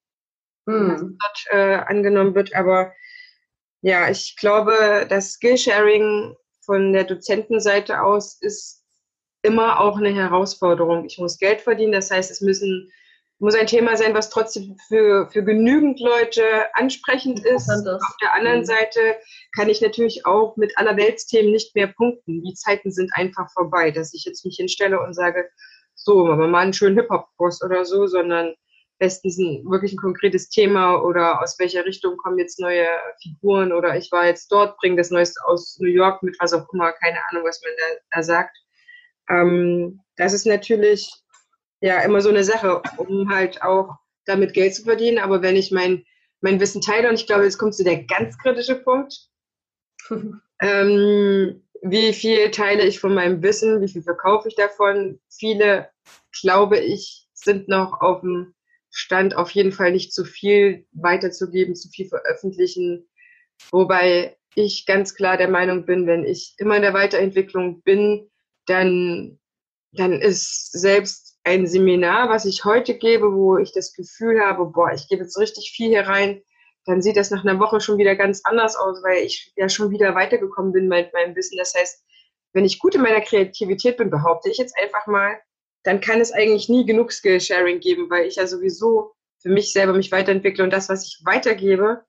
hm. 0.68 0.90
was 0.92 1.00
dort 1.00 1.46
äh, 1.50 1.76
angenommen 1.86 2.34
wird. 2.34 2.54
Aber 2.54 2.92
ja, 3.80 4.10
ich 4.10 4.36
glaube, 4.36 5.06
das 5.08 5.32
Skillsharing 5.32 6.36
von 6.60 6.92
der 6.92 7.04
Dozentenseite 7.04 8.02
aus 8.02 8.38
ist 8.40 8.77
immer 9.42 9.80
auch 9.80 9.98
eine 9.98 10.14
Herausforderung. 10.14 11.04
Ich 11.04 11.18
muss 11.18 11.38
Geld 11.38 11.60
verdienen, 11.60 11.92
das 11.92 12.10
heißt, 12.10 12.30
es 12.30 12.40
müssen 12.40 12.90
muss 13.40 13.54
ein 13.54 13.66
Thema 13.66 13.96
sein, 13.96 14.14
was 14.14 14.30
trotzdem 14.30 14.76
für, 14.88 15.28
für 15.30 15.44
genügend 15.44 16.00
Leute 16.00 16.42
ansprechend 16.74 17.44
ist. 17.44 17.70
Auf 17.70 18.16
der 18.20 18.34
anderen 18.34 18.60
mhm. 18.60 18.64
Seite 18.64 19.00
kann 19.54 19.68
ich 19.68 19.80
natürlich 19.80 20.26
auch 20.26 20.56
mit 20.56 20.76
allerweltsthemen 20.76 21.52
nicht 21.52 21.74
mehr 21.74 21.86
punkten. 21.86 22.42
Die 22.42 22.54
Zeiten 22.54 22.90
sind 22.90 23.10
einfach 23.14 23.48
vorbei, 23.52 23.90
dass 23.90 24.12
ich 24.12 24.24
jetzt 24.24 24.44
mich 24.44 24.56
hinstelle 24.56 25.00
und 25.00 25.14
sage, 25.14 25.48
so, 25.94 26.24
machen 26.24 26.40
wir 26.40 26.48
mal 26.48 26.60
einen 26.60 26.72
schönen 26.72 26.96
Hip-Hop-Kurs 26.96 27.62
oder 27.62 27.84
so, 27.84 28.06
sondern 28.06 28.54
bestens 28.98 29.38
ein 29.38 29.64
wirklich 29.68 29.92
ein 29.92 29.98
konkretes 29.98 30.48
Thema 30.48 31.00
oder 31.02 31.40
aus 31.40 31.56
welcher 31.60 31.84
Richtung 31.84 32.16
kommen 32.16 32.38
jetzt 32.38 32.58
neue 32.58 32.88
Figuren 33.22 33.72
oder 33.72 33.96
ich 33.96 34.10
war 34.10 34.26
jetzt 34.26 34.50
dort, 34.50 34.76
bringe 34.78 34.96
das 34.96 35.10
Neueste 35.10 35.40
aus 35.46 35.78
New 35.78 35.88
York 35.88 36.22
mit 36.24 36.36
was 36.40 36.52
auch 36.52 36.66
immer, 36.72 36.92
keine 36.92 37.18
Ahnung, 37.28 37.44
was 37.44 37.62
man 37.62 37.72
da, 37.76 38.00
da 38.16 38.22
sagt. 38.24 38.56
Ähm, 39.28 40.00
das 40.16 40.32
ist 40.32 40.46
natürlich 40.46 41.12
ja 41.80 42.00
immer 42.02 42.20
so 42.20 42.28
eine 42.28 42.44
Sache, 42.44 42.82
um 42.96 43.30
halt 43.30 43.62
auch 43.62 43.96
damit 44.24 44.52
Geld 44.52 44.74
zu 44.74 44.82
verdienen. 44.82 45.18
Aber 45.18 45.42
wenn 45.42 45.56
ich 45.56 45.70
mein, 45.70 46.04
mein 46.40 46.60
Wissen 46.60 46.80
teile, 46.80 47.08
und 47.08 47.14
ich 47.14 47.26
glaube, 47.26 47.44
jetzt 47.44 47.58
kommt 47.58 47.74
zu 47.74 47.84
der 47.84 48.04
ganz 48.04 48.38
kritische 48.38 48.76
Punkt, 48.76 49.14
ähm, 50.60 51.62
wie 51.82 52.12
viel 52.12 52.50
teile 52.50 52.84
ich 52.84 52.98
von 52.98 53.14
meinem 53.14 53.42
Wissen, 53.42 53.80
wie 53.80 53.88
viel 53.88 54.02
verkaufe 54.02 54.48
ich 54.48 54.56
davon? 54.56 55.20
Viele, 55.30 55.88
glaube 56.42 56.78
ich, 56.78 57.28
sind 57.34 57.68
noch 57.68 58.00
auf 58.00 58.20
dem 58.20 58.54
Stand, 58.90 59.36
auf 59.36 59.50
jeden 59.50 59.72
Fall 59.72 59.92
nicht 59.92 60.12
zu 60.12 60.24
viel 60.24 60.86
weiterzugeben, 60.92 61.76
zu 61.76 61.88
viel 61.88 62.08
veröffentlichen. 62.08 63.08
Wobei 63.70 64.36
ich 64.54 64.86
ganz 64.86 65.14
klar 65.14 65.36
der 65.36 65.48
Meinung 65.48 65.86
bin, 65.86 66.06
wenn 66.06 66.24
ich 66.24 66.54
immer 66.58 66.76
in 66.76 66.82
der 66.82 66.94
Weiterentwicklung 66.94 67.82
bin, 67.82 68.28
dann, 68.68 69.38
dann 69.92 70.12
ist 70.12 70.72
selbst 70.72 71.38
ein 71.44 71.66
Seminar, 71.66 72.28
was 72.28 72.44
ich 72.44 72.64
heute 72.64 72.94
gebe, 72.94 73.32
wo 73.32 73.56
ich 73.56 73.72
das 73.72 73.92
Gefühl 73.94 74.40
habe, 74.40 74.66
boah, 74.66 74.92
ich 74.92 75.08
gebe 75.08 75.22
jetzt 75.22 75.38
richtig 75.38 75.72
viel 75.74 75.88
hier 75.88 76.06
rein, 76.06 76.42
dann 76.84 77.02
sieht 77.02 77.16
das 77.16 77.30
nach 77.30 77.44
einer 77.44 77.58
Woche 77.58 77.80
schon 77.80 77.98
wieder 77.98 78.16
ganz 78.16 78.40
anders 78.44 78.76
aus, 78.76 79.02
weil 79.02 79.24
ich 79.24 79.52
ja 79.56 79.68
schon 79.68 79.90
wieder 79.90 80.14
weitergekommen 80.14 80.72
bin 80.72 80.88
mit 80.88 81.12
meinem 81.12 81.36
Wissen. 81.36 81.58
Das 81.58 81.74
heißt, 81.74 82.02
wenn 82.54 82.64
ich 82.64 82.78
gut 82.78 82.94
in 82.94 83.02
meiner 83.02 83.20
Kreativität 83.20 83.98
bin, 83.98 84.10
behaupte 84.10 84.50
ich 84.50 84.58
jetzt 84.58 84.74
einfach 84.82 85.06
mal, 85.06 85.38
dann 85.84 86.00
kann 86.00 86.20
es 86.20 86.32
eigentlich 86.32 86.68
nie 86.68 86.86
genug 86.86 87.12
Skill-Sharing 87.12 87.80
geben, 87.80 88.10
weil 88.10 88.26
ich 88.26 88.36
ja 88.36 88.46
sowieso 88.46 89.12
für 89.40 89.50
mich 89.50 89.72
selber 89.72 89.92
mich 89.92 90.10
weiterentwickle 90.10 90.64
und 90.64 90.72
das, 90.72 90.88
was 90.88 91.06
ich 91.06 91.20
weitergebe. 91.24 92.04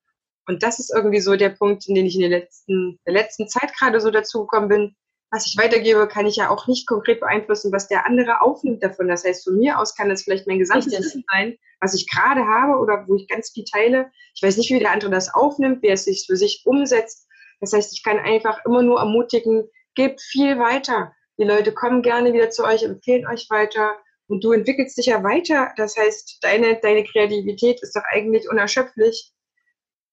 Und 0.47 0.63
das 0.63 0.79
ist 0.79 0.91
irgendwie 0.93 1.19
so 1.19 1.35
der 1.35 1.49
Punkt, 1.49 1.87
in 1.87 1.95
den 1.95 2.05
ich 2.05 2.15
in 2.15 2.21
der 2.21 2.29
letzten, 2.29 2.99
der 3.05 3.13
letzten 3.13 3.47
Zeit 3.47 3.71
gerade 3.77 4.01
so 4.01 4.09
dazu 4.09 4.41
gekommen 4.41 4.67
bin, 4.67 4.95
was 5.31 5.45
ich 5.45 5.57
weitergebe, 5.57 6.07
kann 6.07 6.25
ich 6.25 6.37
ja 6.37 6.49
auch 6.49 6.67
nicht 6.67 6.87
konkret 6.87 7.19
beeinflussen, 7.19 7.71
was 7.71 7.87
der 7.87 8.05
andere 8.05 8.41
aufnimmt 8.41 8.83
davon. 8.83 9.07
Das 9.07 9.23
heißt, 9.23 9.43
von 9.43 9.57
mir 9.57 9.79
aus 9.79 9.95
kann 9.95 10.09
das 10.09 10.23
vielleicht 10.23 10.47
mein 10.47 10.59
gesamtes 10.59 10.97
Wissen 10.97 11.23
sein, 11.31 11.57
was 11.79 11.93
ich 11.93 12.09
gerade 12.09 12.45
habe 12.47 12.79
oder 12.79 13.05
wo 13.07 13.15
ich 13.15 13.27
ganz 13.27 13.51
viel 13.51 13.63
teile. 13.63 14.11
Ich 14.33 14.41
weiß 14.41 14.57
nicht, 14.57 14.71
wie 14.71 14.79
der 14.79 14.91
andere 14.91 15.11
das 15.11 15.33
aufnimmt, 15.33 15.83
wie 15.83 15.87
er 15.87 15.93
es 15.93 16.05
sich 16.05 16.25
für 16.25 16.35
sich 16.35 16.63
umsetzt. 16.65 17.27
Das 17.59 17.73
heißt, 17.73 17.93
ich 17.93 18.03
kann 18.03 18.17
einfach 18.17 18.63
immer 18.65 18.81
nur 18.81 18.99
ermutigen, 18.99 19.69
gebt 19.95 20.21
viel 20.21 20.57
weiter. 20.57 21.13
Die 21.37 21.43
Leute 21.43 21.73
kommen 21.73 22.01
gerne 22.01 22.33
wieder 22.33 22.49
zu 22.49 22.63
euch, 22.63 22.83
empfehlen 22.83 23.27
euch 23.27 23.49
weiter 23.49 23.97
und 24.27 24.43
du 24.43 24.51
entwickelst 24.51 24.97
dich 24.97 25.07
ja 25.07 25.23
weiter. 25.23 25.73
Das 25.77 25.95
heißt, 25.95 26.39
deine, 26.41 26.79
deine 26.79 27.03
Kreativität 27.03 27.81
ist 27.81 27.95
doch 27.95 28.03
eigentlich 28.11 28.49
unerschöpflich. 28.49 29.31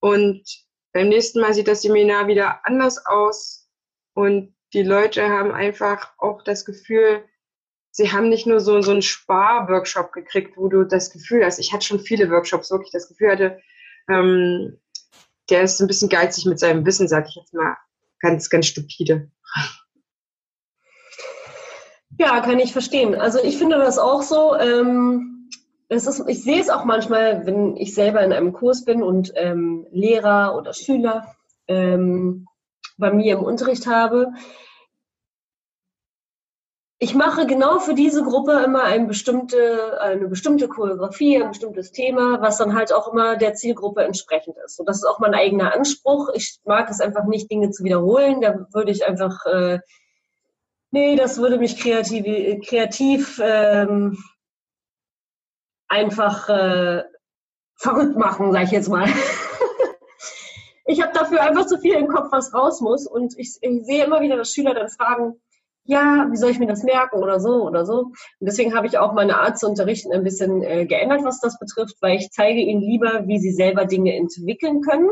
Und 0.00 0.44
beim 0.92 1.09
nächsten 1.09 1.40
Mal 1.40 1.55
sieht 1.55 1.68
das 1.68 1.83
Seminar 1.83 2.26
wieder 2.26 2.61
anders 2.64 3.05
aus 3.07 3.68
und 4.14 4.55
die 4.72 4.83
Leute 4.83 5.29
haben 5.29 5.52
einfach 5.52 6.12
auch 6.18 6.42
das 6.42 6.64
Gefühl, 6.64 7.24
sie 7.90 8.12
haben 8.12 8.29
nicht 8.29 8.46
nur 8.46 8.61
so, 8.61 8.81
so 8.83 8.90
einen 8.90 9.02
Spar-Workshop 9.02 10.12
gekriegt, 10.12 10.57
wo 10.57 10.68
du 10.68 10.85
das 10.85 11.11
Gefühl 11.11 11.44
hast, 11.44 11.59
ich 11.59 11.72
hatte 11.72 11.87
schon 11.87 12.00
viele 12.00 12.31
Workshops, 12.31 12.70
wirklich 12.70 12.92
das 12.92 13.09
Gefühl 13.09 13.31
hatte, 13.31 13.61
ähm, 14.09 14.79
der 15.48 15.62
ist 15.62 15.81
ein 15.81 15.87
bisschen 15.87 16.09
geizig 16.09 16.46
mit 16.46 16.59
seinem 16.59 16.85
Wissen, 16.85 17.09
sag 17.09 17.29
ich 17.29 17.37
jetzt 17.37 17.55
mal 17.55 17.76
ganz, 18.20 18.50
ganz 18.50 18.66
stupide. 18.66 19.31
Ja, 22.18 22.40
kann 22.40 22.59
ich 22.59 22.72
verstehen. 22.72 23.14
Also 23.14 23.42
ich 23.42 23.59
finde 23.59 23.76
das 23.76 23.98
auch 23.98 24.22
so. 24.22 24.57
Ähm, 24.57 25.50
es 25.88 26.07
ist, 26.07 26.22
ich 26.26 26.42
sehe 26.42 26.61
es 26.61 26.70
auch 26.70 26.85
manchmal, 26.85 27.46
wenn 27.46 27.76
ich 27.76 27.94
selber 27.94 28.22
in 28.22 28.33
einem 28.33 28.52
Kurs 28.52 28.85
bin 28.85 29.02
und 29.02 29.33
ähm, 29.37 29.87
Lehrer 29.90 30.57
oder 30.57 30.72
Schüler 30.72 31.37
ähm, 31.68 32.46
bei 32.96 33.12
mir 33.12 33.35
im 33.35 33.44
Unterricht 33.44 33.87
habe. 33.87 34.32
Ich 36.98 37.14
mache 37.14 37.46
genau 37.46 37.78
für 37.78 37.92
diese 37.92 38.22
Gruppe 38.22 38.62
immer 38.64 38.85
eine 38.85 39.06
bestimmte, 39.06 40.00
eine 40.00 40.28
bestimmte 40.28 40.66
Choreografie, 40.66 41.37
ein 41.37 41.50
bestimmtes 41.50 41.92
Thema, 41.92 42.40
was 42.40 42.56
dann 42.56 42.74
halt 42.74 42.90
auch 42.90 43.12
immer 43.12 43.37
der 43.37 43.52
Zielgruppe 43.52 44.02
entsprechend 44.02 44.56
ist. 44.64 44.80
Und 44.80 44.88
das 44.88 44.96
ist 44.98 45.04
auch 45.04 45.18
mein 45.18 45.35
eigener 45.35 45.74
Anspruch. 45.74 46.30
Ich 46.35 46.59
mag 46.64 46.88
es 46.88 47.02
einfach 47.02 47.24
nicht, 47.26 47.50
Dinge 47.50 47.70
zu 47.70 47.85
wiederholen. 47.85 48.40
Da 48.40 48.66
würde 48.72 48.92
ich 48.92 49.06
einfach, 49.06 49.44
äh, 49.44 49.80
nee, 50.90 51.16
das 51.16 51.37
würde 51.37 51.59
mich 51.59 51.78
kreativ, 51.78 52.24
kreativ 52.66 53.42
ähm, 53.44 54.16
einfach 55.88 56.48
äh, 56.48 57.04
verrückt 57.74 58.16
machen, 58.16 58.52
sag 58.52 58.64
ich 58.64 58.70
jetzt 58.70 58.88
mal. 58.88 59.06
ich 60.87 61.03
habe 61.03 61.12
dafür 61.12 61.42
einfach 61.42 61.66
zu 61.66 61.79
viel 61.79 61.94
im 61.94 62.09
Kopf, 62.09 62.29
was 62.31 62.55
raus 62.55 62.81
muss. 62.81 63.07
Und 63.07 63.37
ich, 63.38 63.59
ich 63.61 63.85
sehe 63.85 64.05
immer 64.05 64.20
wieder, 64.20 64.37
dass 64.37 64.53
Schüler 64.53 64.72
dann 64.72 64.88
fragen, 64.88 65.35
ja, 65.85 66.27
wie 66.31 66.37
soll 66.37 66.51
ich 66.51 66.59
mir 66.59 66.66
das 66.66 66.83
merken 66.83 67.22
oder 67.22 67.40
so 67.40 67.64
oder 67.64 67.85
so. 67.85 67.99
Und 68.01 68.14
deswegen 68.40 68.75
habe 68.75 68.87
ich 68.87 68.99
auch 68.99 69.12
meine 69.12 69.38
Art 69.38 69.59
zu 69.59 69.68
unterrichten 69.68 70.12
ein 70.12 70.25
bisschen 70.25 70.62
äh, 70.62 70.87
geändert, 70.87 71.25
was 71.25 71.40
das 71.40 71.59
betrifft, 71.59 71.96
weil 72.01 72.16
ich 72.16 72.31
zeige 72.31 72.61
ihnen 72.61 72.81
lieber, 72.81 73.27
wie 73.27 73.38
sie 73.38 73.53
selber 73.53 73.85
Dinge 73.85 74.14
entwickeln 74.16 74.81
können, 74.81 75.11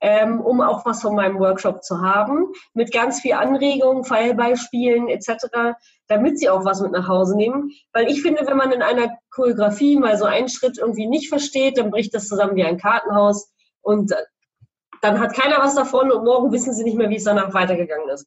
ähm, 0.00 0.40
um 0.40 0.60
auch 0.62 0.86
was 0.86 1.02
von 1.02 1.14
meinem 1.14 1.38
Workshop 1.38 1.82
zu 1.82 2.00
haben, 2.00 2.52
mit 2.72 2.92
ganz 2.92 3.20
viel 3.20 3.34
Anregungen, 3.34 4.04
Fallbeispielen 4.04 5.08
etc., 5.08 5.76
damit 6.06 6.38
sie 6.38 6.48
auch 6.48 6.64
was 6.64 6.80
mit 6.80 6.92
nach 6.92 7.08
Hause 7.08 7.36
nehmen. 7.36 7.70
Weil 7.92 8.10
ich 8.10 8.22
finde, 8.22 8.46
wenn 8.46 8.56
man 8.56 8.72
in 8.72 8.82
einer 8.82 9.10
Choreografie 9.30 9.98
mal 9.98 10.16
so 10.16 10.24
einen 10.24 10.48
Schritt 10.48 10.78
irgendwie 10.78 11.06
nicht 11.06 11.28
versteht, 11.28 11.76
dann 11.76 11.90
bricht 11.90 12.14
das 12.14 12.28
zusammen 12.28 12.56
wie 12.56 12.64
ein 12.64 12.78
Kartenhaus 12.78 13.52
und 13.82 14.14
dann 15.00 15.20
hat 15.20 15.34
keiner 15.34 15.58
was 15.58 15.74
davon 15.74 16.10
und 16.10 16.24
morgen 16.24 16.52
wissen 16.52 16.74
sie 16.74 16.84
nicht 16.84 16.96
mehr, 16.96 17.10
wie 17.10 17.16
es 17.16 17.24
danach 17.24 17.54
weitergegangen 17.54 18.08
ist. 18.08 18.26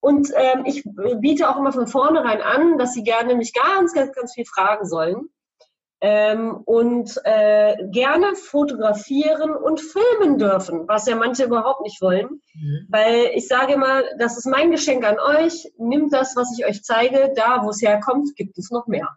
Und 0.00 0.32
ähm, 0.34 0.64
ich 0.66 0.82
biete 1.20 1.48
auch 1.48 1.56
immer 1.56 1.72
von 1.72 1.86
vornherein 1.86 2.42
an, 2.42 2.76
dass 2.76 2.92
sie 2.92 3.04
gerne 3.04 3.36
mich 3.36 3.52
ganz, 3.54 3.94
ganz, 3.94 4.12
ganz 4.12 4.34
viel 4.34 4.44
fragen 4.44 4.84
sollen. 4.84 5.28
Ähm, 6.04 6.56
und 6.64 7.20
äh, 7.22 7.76
gerne 7.92 8.34
fotografieren 8.34 9.54
und 9.54 9.80
filmen 9.80 10.36
dürfen, 10.36 10.88
was 10.88 11.06
ja 11.06 11.14
manche 11.14 11.44
überhaupt 11.44 11.82
nicht 11.82 12.02
wollen. 12.02 12.42
Mhm. 12.54 12.86
Weil 12.88 13.30
ich 13.34 13.46
sage 13.46 13.74
immer, 13.74 14.02
das 14.18 14.36
ist 14.36 14.46
mein 14.46 14.72
Geschenk 14.72 15.04
an 15.04 15.20
euch. 15.20 15.72
Nimmt 15.78 16.12
das, 16.12 16.34
was 16.34 16.52
ich 16.58 16.66
euch 16.66 16.82
zeige, 16.82 17.32
da 17.36 17.62
wo 17.62 17.70
es 17.70 17.80
herkommt, 17.80 18.34
gibt 18.34 18.58
es 18.58 18.72
noch 18.72 18.88
mehr. 18.88 19.08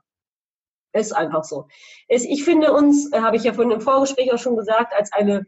Ist 0.93 1.15
einfach 1.15 1.43
so. 1.43 1.67
Ich 2.07 2.43
finde 2.45 2.71
uns, 2.71 3.11
äh, 3.11 3.21
habe 3.21 3.37
ich 3.37 3.43
ja 3.43 3.53
vorhin 3.53 3.73
im 3.73 3.81
Vorgespräch 3.81 4.31
auch 4.31 4.37
schon 4.37 4.55
gesagt, 4.55 4.93
als 4.93 5.11
eine 5.11 5.47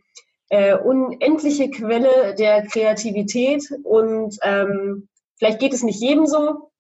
äh, 0.50 0.76
unendliche 0.76 1.70
Quelle 1.70 2.36
der 2.36 2.66
Kreativität 2.66 3.64
und 3.84 4.38
ähm, 4.44 5.10
vielleicht 5.38 5.60
geht 5.60 5.74
es 5.74 5.84
nicht 5.84 6.02
jedem 6.02 6.26
so, 6.26 6.72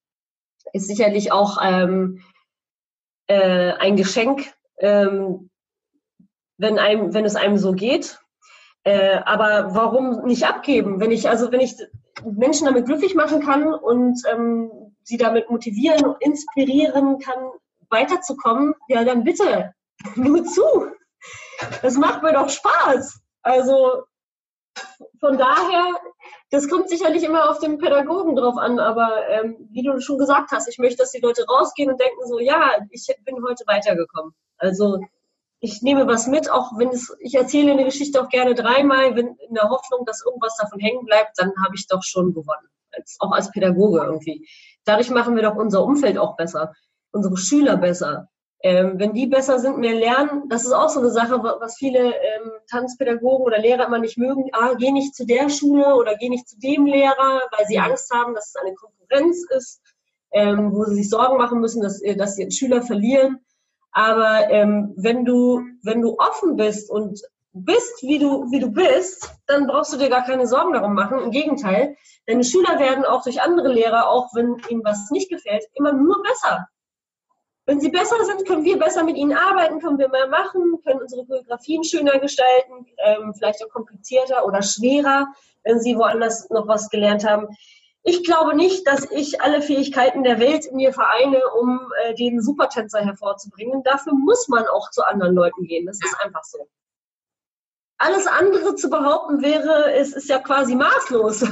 ist 0.73 0.88
sicherlich 0.88 1.32
auch 1.32 1.58
ähm, 1.62 2.23
äh, 3.27 3.73
ein 3.73 3.95
Geschenk, 3.95 4.53
ähm, 4.80 5.49
wenn, 6.58 6.80
einem, 6.80 7.13
wenn 7.13 7.25
es 7.25 7.36
einem 7.36 7.58
so 7.58 7.73
geht. 7.73 8.19
Äh, 8.84 9.19
aber 9.25 9.75
warum 9.75 10.25
nicht 10.25 10.47
abgeben? 10.47 10.99
Wenn 10.99 11.12
ich, 11.12 11.27
also 11.30 11.51
wenn 11.51 11.60
ich 11.60 11.75
Menschen 12.23 12.65
damit 12.65 12.86
glücklich 12.86 13.15
machen 13.15 13.41
kann 13.41 13.73
und 13.73 14.21
ähm, 14.32 14.71
sie 15.03 15.17
damit 15.17 15.49
motivieren, 15.49 16.15
inspirieren 16.19 17.19
kann, 17.19 17.51
weiterzukommen, 17.89 18.73
ja 18.88 19.03
dann 19.03 19.23
bitte, 19.23 19.73
nur 20.15 20.43
zu. 20.45 20.63
Das 21.82 21.95
macht 21.95 22.23
mir 22.23 22.34
doch 22.34 22.49
Spaß. 22.49 23.19
Also 23.41 24.04
von 25.19 25.38
daher, 25.38 25.95
das 26.52 26.69
kommt 26.69 26.89
sicherlich 26.89 27.23
immer 27.23 27.50
auf 27.50 27.60
den 27.60 27.78
Pädagogen 27.78 28.36
drauf 28.36 28.58
an, 28.58 28.80
aber 28.80 29.28
ähm, 29.30 29.67
wie 29.71 29.84
du 29.84 30.00
schon 30.00 30.17
gesagt 30.17 30.52
hast, 30.52 30.67
ich 30.67 30.78
möchte, 30.78 30.97
dass 30.97 31.12
die 31.12 31.21
Leute 31.21 31.45
rausgehen 31.45 31.89
und 31.91 32.00
denken 32.00 32.26
so, 32.26 32.39
ja, 32.39 32.71
ich 32.91 33.08
bin 33.26 33.36
heute 33.47 33.63
weitergekommen. 33.65 34.34
Also 34.58 35.00
ich 35.60 35.82
nehme 35.82 36.08
was 36.08 36.28
mit, 36.28 36.52
auch 36.52 36.71
wenn 36.78 36.89
es, 36.89 37.15
ich 37.19 37.36
erzähle 37.36 37.71
eine 37.71 37.86
Geschichte 37.86 38.21
auch 38.21 38.30
gerne 38.30 38.54
dreimal, 38.54 39.15
wenn 39.15 39.36
in 39.47 39.54
der 39.56 39.69
Hoffnung, 39.69 40.06
dass 40.06 40.23
irgendwas 40.23 40.56
davon 40.58 40.80
hängen 40.80 41.06
bleibt, 41.06 41.32
dann 41.38 41.52
habe 41.63 41.76
ich 41.76 41.88
doch 41.88 42.04
schon 42.04 42.34
gewonnen. 42.34 42.69
Als, 42.91 43.17
auch 43.19 43.32
als 43.32 43.52
Pädagoge 43.52 44.04
irgendwie. 44.04 44.47
Dadurch 44.86 45.10
machen 45.10 45.36
wir 45.36 45.43
doch 45.43 45.56
unser 45.56 45.84
Umfeld 45.84 46.17
auch 46.17 46.36
besser, 46.38 46.73
unsere 47.12 47.38
Schüler 47.38 47.78
besser. 47.78 48.30
Ähm, 48.63 48.98
wenn 48.98 49.13
die 49.13 49.28
besser 49.28 49.60
sind, 49.60 49.78
mehr 49.78 49.93
lernen, 49.93 50.50
das 50.50 50.65
ist 50.65 50.74
auch 50.74 50.89
so 50.89 51.00
eine 51.00 51.12
Sache, 51.12 51.43
was 51.43 51.78
viele 51.78 52.00
ähm, 52.00 52.52
Tanzpädagogen 52.70 53.46
oder 53.46 53.60
Lehrer 53.60 53.86
immer 53.86 54.00
nicht 54.00 54.17
mögen. 54.17 54.50
Ah, 54.54 54.74
geh 54.74 54.91
nicht 54.91 55.15
zu 55.15 55.26
der 55.26 55.50
Schule 55.50 55.96
oder 55.96 56.15
geh 56.15 56.30
nicht 56.30 56.50
zu 56.50 56.58
dem 56.60 56.86
Lehrer, 56.88 57.41
weil 57.56 57.65
sie 57.67 57.78
Angst 57.80 58.12
haben, 58.12 58.34
dass 58.34 58.48
es 58.50 58.56
eine 58.56 58.74
Konkurrenz 58.74 59.46
ist. 59.56 59.82
ähm, 60.32 60.74
wo 60.74 60.84
sie 60.86 60.96
sich 60.96 61.10
Sorgen 61.10 61.38
machen 61.38 61.60
müssen, 61.60 61.82
dass, 61.82 62.02
äh, 62.02 62.15
dass 62.15 62.36
sie 62.36 62.52
Schüler 62.52 62.82
verlieren. 62.82 63.39
Aber 63.91 64.50
ähm, 64.50 64.93
wenn 64.98 65.26
du 65.26 65.62
wenn 65.84 66.02
du 66.02 66.17
offen 66.20 66.56
bist 66.56 66.89
und 66.91 67.22
bist, 67.54 68.04
wie 68.04 68.20
du, 68.20 68.52
wie 68.52 68.60
du 68.60 68.70
bist, 68.72 69.32
dann 69.48 69.65
brauchst 69.67 69.91
du 69.93 69.98
dir 69.98 70.10
gar 70.10 70.24
keine 70.24 70.46
Sorgen 70.48 70.74
darum 70.74 70.93
machen. 70.93 71.20
Im 71.20 71.32
Gegenteil, 71.32 71.96
deine 72.28 72.43
Schüler 72.43 72.78
werden 72.78 73.06
auch 73.06 73.24
durch 73.24 73.41
andere 73.41 73.70
Lehrer, 73.70 74.10
auch 74.10 74.30
wenn 74.36 74.58
ihnen 74.70 74.84
was 74.84 75.10
nicht 75.10 75.30
gefällt, 75.30 75.65
immer 75.74 75.93
nur 75.93 76.22
besser. 76.22 76.67
Wenn 77.67 77.82
sie 77.82 77.89
besser 77.89 78.23
sind, 78.23 78.47
können 78.47 78.63
wir 78.63 78.80
besser 78.80 79.03
mit 79.03 79.17
ihnen 79.17 79.34
arbeiten, 79.34 79.82
können 79.82 79.99
wir 79.99 80.08
mehr 80.08 80.27
machen, 80.27 80.82
können 80.86 81.01
unsere 81.01 81.25
Choreografien 81.25 81.84
schöner 81.84 82.17
gestalten, 82.17 82.88
ähm, 82.99 83.34
vielleicht 83.36 83.62
auch 83.63 83.69
komplizierter 83.69 84.45
oder 84.45 84.62
schwerer, 84.62 85.27
wenn 85.65 85.82
sie 85.82 85.97
woanders 85.97 86.49
noch 86.49 86.65
was 86.69 86.89
gelernt 86.89 87.27
haben. 87.27 87.49
Ich 88.03 88.23
glaube 88.23 88.56
nicht, 88.56 88.88
dass 88.88 89.12
ich 89.12 89.41
alle 89.41 89.62
Fähigkeiten 89.62 90.23
der 90.23 90.39
Welt 90.39 90.65
in 90.65 90.77
mir 90.77 90.93
vereine, 90.93 91.41
um 91.60 91.91
äh, 92.06 92.15
den 92.15 92.41
Supertänzer 92.41 93.01
hervorzubringen. 93.01 93.84
Dafür 93.84 94.13
muss 94.13 94.47
man 94.47 94.65
auch 94.67 94.89
zu 94.91 95.06
anderen 95.06 95.36
Leuten 95.36 95.65
gehen. 95.65 95.86
Das 95.86 95.99
ist 96.01 96.15
einfach 96.23 96.45
so. 96.45 96.69
Alles 97.97 98.27
andere 98.27 98.75
zu 98.75 98.89
behaupten 98.89 99.41
wäre, 99.41 99.91
es 99.91 100.13
ist 100.13 100.30
ja 100.30 100.39
quasi 100.39 100.73
maßlos. 100.73 101.45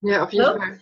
Ja, 0.00 0.24
auf 0.24 0.32
jeden? 0.32 0.54
Ne? 0.54 0.58
Fall. 0.58 0.80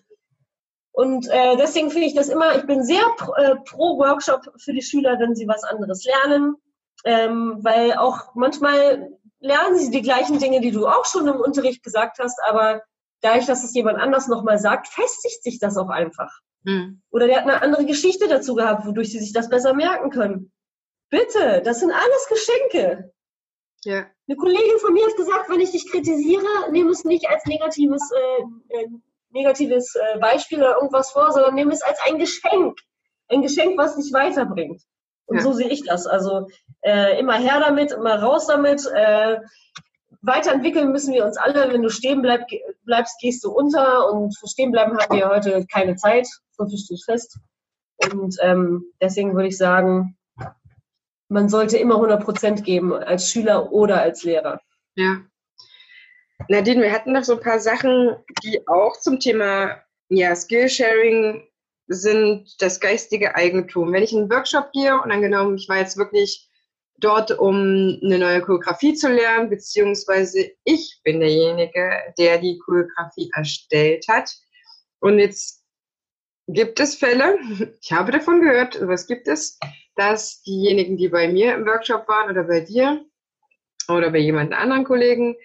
Und 0.99 1.29
äh, 1.29 1.57
deswegen 1.57 1.93
finde 1.93 2.09
ich 2.09 2.15
das 2.17 2.29
immer, 2.29 2.57
ich 2.57 2.67
bin 2.67 2.83
sehr 2.83 3.05
pro, 3.17 3.33
äh, 3.35 3.55
pro, 3.65 3.99
Workshop 3.99 4.53
für 4.57 4.73
die 4.73 4.83
Schüler, 4.83 5.17
wenn 5.21 5.37
sie 5.37 5.47
was 5.47 5.63
anderes 5.63 6.05
lernen, 6.05 6.57
ähm, 7.05 7.59
weil 7.61 7.93
auch 7.93 8.35
manchmal 8.35 9.09
lernen 9.39 9.79
sie 9.79 9.93
die 9.93 10.03
gleichen 10.03 10.41
Dinge, 10.41 10.61
die 10.61 10.73
du 10.73 10.89
auch 10.89 11.05
schon 11.05 11.29
im 11.29 11.37
Unterricht 11.37 11.85
gesagt 11.85 12.19
hast, 12.19 12.41
aber 12.49 12.83
dadurch, 13.21 13.47
dass 13.47 13.63
es 13.63 13.75
jemand 13.75 13.99
anders 13.99 14.27
nochmal 14.27 14.59
sagt, 14.59 14.89
festigt 14.89 15.45
sich 15.45 15.61
das 15.61 15.77
auch 15.77 15.89
einfach. 15.89 16.33
Hm. 16.67 17.01
Oder 17.13 17.29
der 17.29 17.37
hat 17.37 17.45
eine 17.45 17.63
andere 17.63 17.87
Geschichte 17.87 18.27
dazu 18.27 18.57
gehabt, 18.57 18.85
wodurch 18.85 19.13
sie 19.13 19.21
sich 19.21 19.33
das 19.33 19.49
besser 19.49 19.75
merken 19.75 20.11
können. 20.11 20.51
Bitte, 21.11 21.63
das 21.65 21.79
sind 21.79 21.93
alles 21.93 22.29
Geschenke. 22.29 23.13
Ja. 23.85 24.05
Eine 24.27 24.37
Kollegin 24.37 24.81
von 24.81 24.95
mir 24.95 25.07
hat 25.07 25.15
gesagt, 25.15 25.49
wenn 25.49 25.61
ich 25.61 25.71
dich 25.71 25.89
kritisiere, 25.89 26.73
nehme 26.73 26.91
es 26.91 27.05
nicht 27.05 27.29
als 27.29 27.47
negatives, 27.47 28.03
äh, 28.11 28.81
äh, 28.81 28.89
negatives 29.31 29.95
äh, 29.95 30.19
Beispiel 30.19 30.59
oder 30.59 30.77
irgendwas 30.77 31.11
vor, 31.11 31.33
sondern 31.33 31.55
nehme 31.55 31.73
es 31.73 31.83
als 31.83 31.99
ein 32.07 32.19
Geschenk. 32.19 32.79
Ein 33.29 33.43
Geschenk, 33.43 33.77
was 33.77 33.97
dich 33.97 34.13
weiterbringt. 34.13 34.83
Und 35.27 35.37
ja. 35.37 35.43
so 35.43 35.53
sehe 35.53 35.69
ich 35.69 35.85
das. 35.85 36.07
Also 36.07 36.49
äh, 36.81 37.19
immer 37.19 37.35
her 37.35 37.61
damit, 37.61 37.93
immer 37.93 38.21
raus 38.23 38.47
damit. 38.47 38.87
Äh, 38.87 39.39
weiterentwickeln 40.23 40.91
müssen 40.91 41.13
wir 41.13 41.25
uns 41.27 41.37
alle. 41.37 41.73
Wenn 41.73 41.83
du 41.83 41.91
stehen 41.91 42.23
bleib, 42.23 42.47
bleibst, 42.85 43.21
gehst 43.21 43.45
du 43.45 43.51
unter. 43.51 44.11
Und 44.11 44.37
für 44.39 44.49
stehen 44.49 44.73
bleiben 44.73 44.97
haben 44.99 45.15
wir 45.15 45.29
heute 45.29 45.67
keine 45.71 45.97
Zeit. 45.97 46.27
So 46.53 46.67
viel 46.67 46.79
steht 46.79 47.05
fest. 47.05 47.39
Und 48.13 48.37
ähm, 48.41 48.85
deswegen 49.01 49.35
würde 49.35 49.49
ich 49.49 49.59
sagen, 49.59 50.17
man 51.29 51.49
sollte 51.49 51.77
immer 51.77 51.97
100 51.97 52.25
Prozent 52.25 52.65
geben, 52.65 52.95
als 52.95 53.31
Schüler 53.31 53.73
oder 53.73 54.01
als 54.01 54.25
Lehrer. 54.25 54.61
Ja. 54.95 55.19
Nadine, 56.49 56.83
wir 56.83 56.93
hatten 56.93 57.13
noch 57.13 57.25
so 57.25 57.35
ein 57.35 57.43
paar 57.43 57.61
Sachen, 57.61 58.17
die 58.43 58.67
auch 58.67 58.99
zum 58.99 59.21
Thema 59.21 59.83
ja, 60.09 60.35
Skillsharing 60.35 61.47
sind 61.89 62.55
das 62.61 62.81
geistige 62.81 63.35
Eigentum. 63.35 63.93
Wenn 63.93 64.03
ich 64.03 64.13
in 64.13 64.21
einen 64.21 64.31
Workshop 64.31 64.73
gehe 64.73 64.95
und 65.01 65.11
angenommen, 65.11 65.57
ich 65.57 65.69
war 65.69 65.79
jetzt 65.79 65.99
wirklich 65.99 66.49
dort, 66.99 67.39
um 67.39 67.99
eine 68.03 68.19
neue 68.19 68.41
Choreografie 68.41 68.95
zu 68.95 69.09
lernen, 69.13 69.51
beziehungsweise 69.51 70.51
ich 70.65 71.01
bin 71.05 71.21
derjenige, 71.21 71.91
der 72.19 72.39
die 72.39 72.59
Choreografie 72.59 73.31
erstellt 73.35 74.07
hat. 74.09 74.31
Und 75.01 75.19
jetzt 75.19 75.65
gibt 76.47 76.81
es 76.81 76.95
Fälle, 76.95 77.39
ich 77.83 77.93
habe 77.93 78.11
davon 78.11 78.41
gehört, 78.41 78.79
was 78.87 79.07
gibt 79.07 79.29
es, 79.29 79.59
dass 79.97 80.43
diejenigen, 80.43 80.97
die 80.97 81.09
bei 81.09 81.29
mir 81.29 81.55
im 81.55 81.67
Workshop 81.67 82.09
waren 82.09 82.31
oder 82.31 82.45
bei 82.45 82.61
dir 82.61 83.05
oder 83.89 84.11
bei 84.11 84.19
jemand 84.19 84.55
anderen 84.55 84.85
Kollegen, 84.85 85.37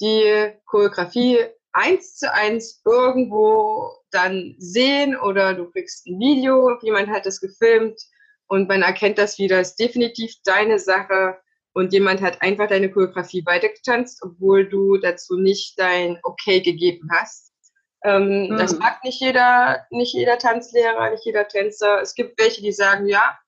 die 0.00 0.52
Choreografie 0.66 1.38
eins 1.72 2.16
zu 2.16 2.32
eins 2.32 2.80
irgendwo 2.84 3.90
dann 4.10 4.54
sehen 4.58 5.16
oder 5.16 5.54
du 5.54 5.70
kriegst 5.70 6.06
ein 6.06 6.18
Video, 6.18 6.78
jemand 6.80 7.08
hat 7.08 7.26
es 7.26 7.40
gefilmt 7.40 8.00
und 8.48 8.68
man 8.68 8.82
erkennt 8.82 9.18
das 9.18 9.38
wieder, 9.38 9.60
ist 9.60 9.76
definitiv 9.76 10.34
deine 10.44 10.78
Sache 10.78 11.38
und 11.74 11.92
jemand 11.92 12.22
hat 12.22 12.40
einfach 12.40 12.68
deine 12.68 12.90
Choreografie 12.90 13.44
weitergetanzt, 13.44 14.22
obwohl 14.22 14.66
du 14.66 14.96
dazu 14.96 15.36
nicht 15.36 15.78
dein 15.78 16.18
Okay 16.22 16.60
gegeben 16.60 17.10
hast. 17.12 17.52
Ähm, 18.02 18.48
mhm. 18.48 18.56
Das 18.56 18.78
mag 18.78 19.04
nicht 19.04 19.20
jeder, 19.20 19.84
nicht 19.90 20.14
jeder 20.14 20.38
Tanzlehrer, 20.38 21.10
nicht 21.10 21.26
jeder 21.26 21.46
Tänzer. 21.48 22.00
Es 22.00 22.14
gibt 22.14 22.40
welche, 22.40 22.62
die 22.62 22.72
sagen, 22.72 23.06
ja, 23.06 23.38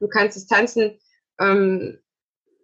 du 0.00 0.08
kannst 0.08 0.36
es 0.36 0.46
tanzen. 0.46 0.98
Ähm, 1.38 2.00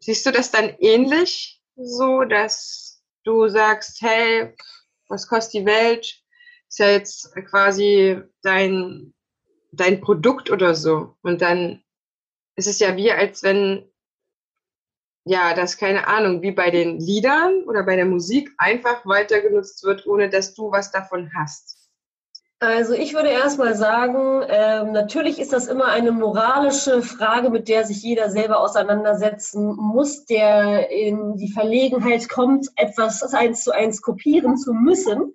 siehst 0.01 0.25
du 0.25 0.31
das 0.31 0.51
dann 0.51 0.75
ähnlich, 0.79 1.61
so 1.77 2.25
dass 2.25 2.90
du 3.25 3.49
sagst, 3.49 4.01
hey, 4.03 4.55
was 5.09 5.27
kostet 5.27 5.63
die 5.63 5.67
Welt? 5.67 6.23
Ist 6.69 6.79
ja 6.79 6.91
jetzt 6.91 7.35
quasi 7.47 8.21
dein, 8.43 9.13
dein 9.73 10.01
Produkt 10.01 10.51
oder 10.51 10.75
so. 10.75 11.17
Und 11.23 11.43
dann 11.43 11.83
ist 12.57 12.67
es 12.67 12.79
ja 12.79 12.97
wie, 12.97 13.11
als 13.11 13.43
wenn, 13.43 13.91
ja, 15.25 15.55
das 15.55 15.77
keine 15.77 16.07
Ahnung, 16.07 16.43
wie 16.43 16.53
bei 16.53 16.71
den 16.71 16.99
Liedern 16.99 17.65
oder 17.65 17.83
bei 17.83 17.97
der 17.97 18.07
Musik 18.07 18.51
einfach 18.59 19.05
weiter 19.07 19.41
genutzt 19.41 19.83
wird, 19.85 20.07
ohne 20.07 20.31
dass 20.31 20.55
du 20.55 20.71
was 20.71 20.91
davon 20.93 21.31
hast. 21.35 21.80
Also 22.63 22.93
ich 22.93 23.15
würde 23.15 23.31
erstmal 23.31 23.75
sagen, 23.75 24.45
ähm, 24.47 24.93
natürlich 24.93 25.39
ist 25.39 25.55
das 25.55 25.67
immer 25.67 25.87
eine 25.87 26.13
moralische 26.13 27.01
Frage, 27.01 27.49
mit 27.49 27.69
der 27.69 27.87
sich 27.87 28.03
jeder 28.03 28.29
selber 28.29 28.61
auseinandersetzen 28.61 29.75
muss, 29.77 30.27
der 30.27 30.91
in 30.91 31.37
die 31.37 31.51
Verlegenheit 31.51 32.29
kommt, 32.29 32.69
etwas 32.77 33.23
eins 33.33 33.65
zu 33.65 33.73
eins 33.73 34.03
kopieren 34.03 34.59
zu 34.59 34.75
müssen. 34.75 35.33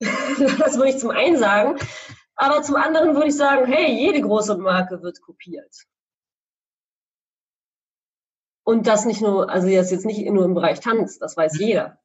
das 0.00 0.76
würde 0.76 0.90
ich 0.90 0.98
zum 0.98 1.10
einen 1.10 1.36
sagen. 1.36 1.76
Aber 2.36 2.62
zum 2.62 2.76
anderen 2.76 3.14
würde 3.14 3.26
ich 3.26 3.36
sagen, 3.36 3.66
hey, 3.66 3.92
jede 3.92 4.20
große 4.20 4.56
Marke 4.58 5.02
wird 5.02 5.20
kopiert. 5.20 5.74
Und 8.62 8.86
das 8.86 9.06
nicht 9.06 9.22
nur, 9.22 9.50
also 9.50 9.68
das 9.68 9.90
jetzt 9.90 10.06
nicht 10.06 10.24
nur 10.30 10.44
im 10.44 10.54
Bereich 10.54 10.78
Tanz, 10.78 11.18
das 11.18 11.36
weiß 11.36 11.58
jeder. 11.58 11.99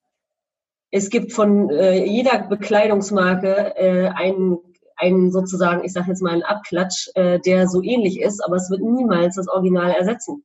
Es 0.92 1.10
gibt 1.10 1.34
von 1.34 1.70
äh, 1.70 2.06
jeder 2.06 2.40
Bekleidungsmarke 2.40 3.76
äh, 3.76 4.08
einen, 4.10 4.58
einen 4.96 5.32
sozusagen, 5.32 5.84
ich 5.84 5.94
sage 5.94 6.10
jetzt 6.10 6.22
mal 6.22 6.34
einen 6.34 6.44
Abklatsch, 6.44 7.10
äh, 7.16 7.40
der 7.40 7.68
so 7.68 7.82
ähnlich 7.82 8.22
ist, 8.22 8.44
aber 8.44 8.56
es 8.56 8.70
wird 8.70 8.82
niemals 8.82 9.36
das 9.36 9.48
Original 9.48 9.92
ersetzen. 9.92 10.44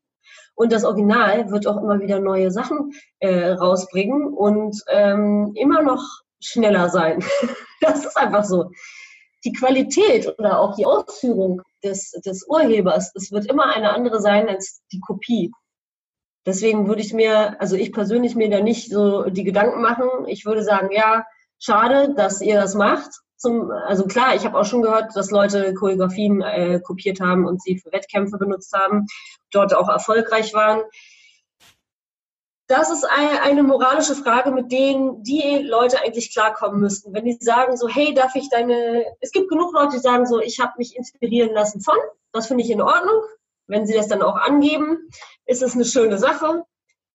Und 0.55 0.72
das 0.72 0.85
Original 0.85 1.50
wird 1.50 1.66
auch 1.66 1.79
immer 1.83 2.00
wieder 2.00 2.20
neue 2.20 2.50
Sachen 2.50 2.92
äh, 3.20 3.53
rausbringen 3.53 4.29
und 4.29 4.76
ähm, 4.88 5.53
immer 5.55 5.83
noch 5.83 6.03
schneller 6.40 6.90
sein. 6.90 7.24
das 7.81 8.05
ist 8.05 8.16
einfach 8.16 8.44
so. 8.44 8.70
Die 9.44 9.53
Qualität 9.53 10.35
oder 10.38 10.61
auch 10.61 10.76
die 10.76 10.85
Ausführung 10.85 11.62
des, 11.83 12.11
des 12.26 12.46
Urhebers, 12.46 13.11
es 13.14 13.33
wird 13.33 13.46
immer 13.46 13.74
eine 13.74 13.94
andere 13.94 14.20
sein 14.20 14.48
als 14.48 14.83
die 14.92 15.00
Kopie. 15.00 15.50
Deswegen 16.46 16.88
würde 16.88 17.03
ich 17.03 17.12
mir, 17.12 17.61
also 17.61 17.76
ich 17.76 17.92
persönlich 17.92 18.35
mir 18.35 18.48
da 18.48 18.61
nicht 18.61 18.90
so 18.90 19.24
die 19.24 19.44
Gedanken 19.44 19.83
machen. 19.83 20.09
Ich 20.26 20.46
würde 20.46 20.62
sagen, 20.62 20.90
ja, 20.90 21.24
schade, 21.59 22.14
dass 22.16 22.40
ihr 22.40 22.55
das 22.55 22.74
macht. 22.74 23.11
Zum, 23.37 23.70
also 23.70 24.07
klar, 24.07 24.35
ich 24.35 24.44
habe 24.44 24.59
auch 24.59 24.64
schon 24.64 24.83
gehört, 24.83 25.16
dass 25.16 25.31
Leute 25.31 25.74
Choreografien 25.74 26.42
äh, 26.42 26.81
kopiert 26.81 27.20
haben 27.20 27.46
und 27.46 27.62
sie 27.62 27.79
für 27.79 27.92
Wettkämpfe 27.92 28.37
benutzt 28.38 28.72
haben, 28.74 29.07
dort 29.50 29.74
auch 29.74 29.88
erfolgreich 29.88 30.53
waren. 30.55 30.83
Das 32.68 32.90
ist 32.90 33.05
eine, 33.05 33.64
moralische 33.64 34.14
Frage, 34.14 34.53
mit 34.53 34.70
denen 34.70 35.24
die 35.24 35.59
Leute 35.59 36.00
eigentlich 36.03 36.33
klarkommen 36.33 36.81
müssten. 36.81 37.12
Wenn 37.12 37.24
die 37.24 37.37
sagen 37.40 37.76
so, 37.76 37.88
hey, 37.88 38.14
darf 38.14 38.37
ich 38.37 38.48
deine, 38.48 39.05
es 39.20 39.33
gibt 39.33 39.48
genug 39.48 39.72
Leute, 39.74 39.96
die 39.96 39.98
sagen 39.98 40.24
so, 40.24 40.40
ich 40.40 40.61
habe 40.61 40.74
mich 40.79 40.94
inspirieren 40.96 41.53
lassen 41.53 41.81
von, 41.81 41.96
das 42.33 42.46
finde 42.46 42.62
ich 42.62 42.70
in 42.70 42.81
Ordnung, 42.81 43.22
wenn 43.71 43.87
sie 43.87 43.95
das 43.95 44.09
dann 44.09 44.23
auch 44.23 44.37
angeben, 44.37 45.09
ist 45.47 45.63
es 45.63 45.75
eine 45.75 45.85
schöne 45.85 46.19
Sache. 46.19 46.65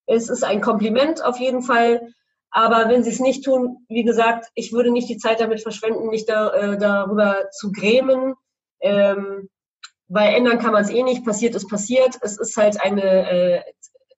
Es 0.08 0.30
ist 0.30 0.44
ein 0.44 0.62
Kompliment 0.62 1.24
auf 1.24 1.38
jeden 1.38 1.62
Fall. 1.62 2.14
Aber 2.50 2.90
wenn 2.90 3.04
sie 3.04 3.10
es 3.10 3.20
nicht 3.20 3.44
tun, 3.44 3.86
wie 3.90 4.04
gesagt, 4.04 4.48
ich 4.56 4.72
würde 4.72 4.92
nicht 4.92 5.10
die 5.10 5.18
Zeit 5.18 5.42
damit 5.42 5.62
verschwenden, 5.62 6.08
mich 6.08 6.26
da, 6.26 6.54
äh, 6.54 6.78
darüber 6.78 7.50
zu 7.52 7.72
grämen. 7.72 8.36
Ähm, 8.80 9.50
weil 10.08 10.36
ändern 10.36 10.60
kann 10.60 10.72
man 10.72 10.84
es 10.84 10.90
eh 10.90 11.04
nicht. 11.04 11.26
Passiert 11.26 11.56
ist 11.56 11.70
passiert. 11.70 12.18
Es 12.22 12.38
ist 12.38 12.56
halt 12.56 12.80
eine 12.80 13.30
äh, 13.30 13.62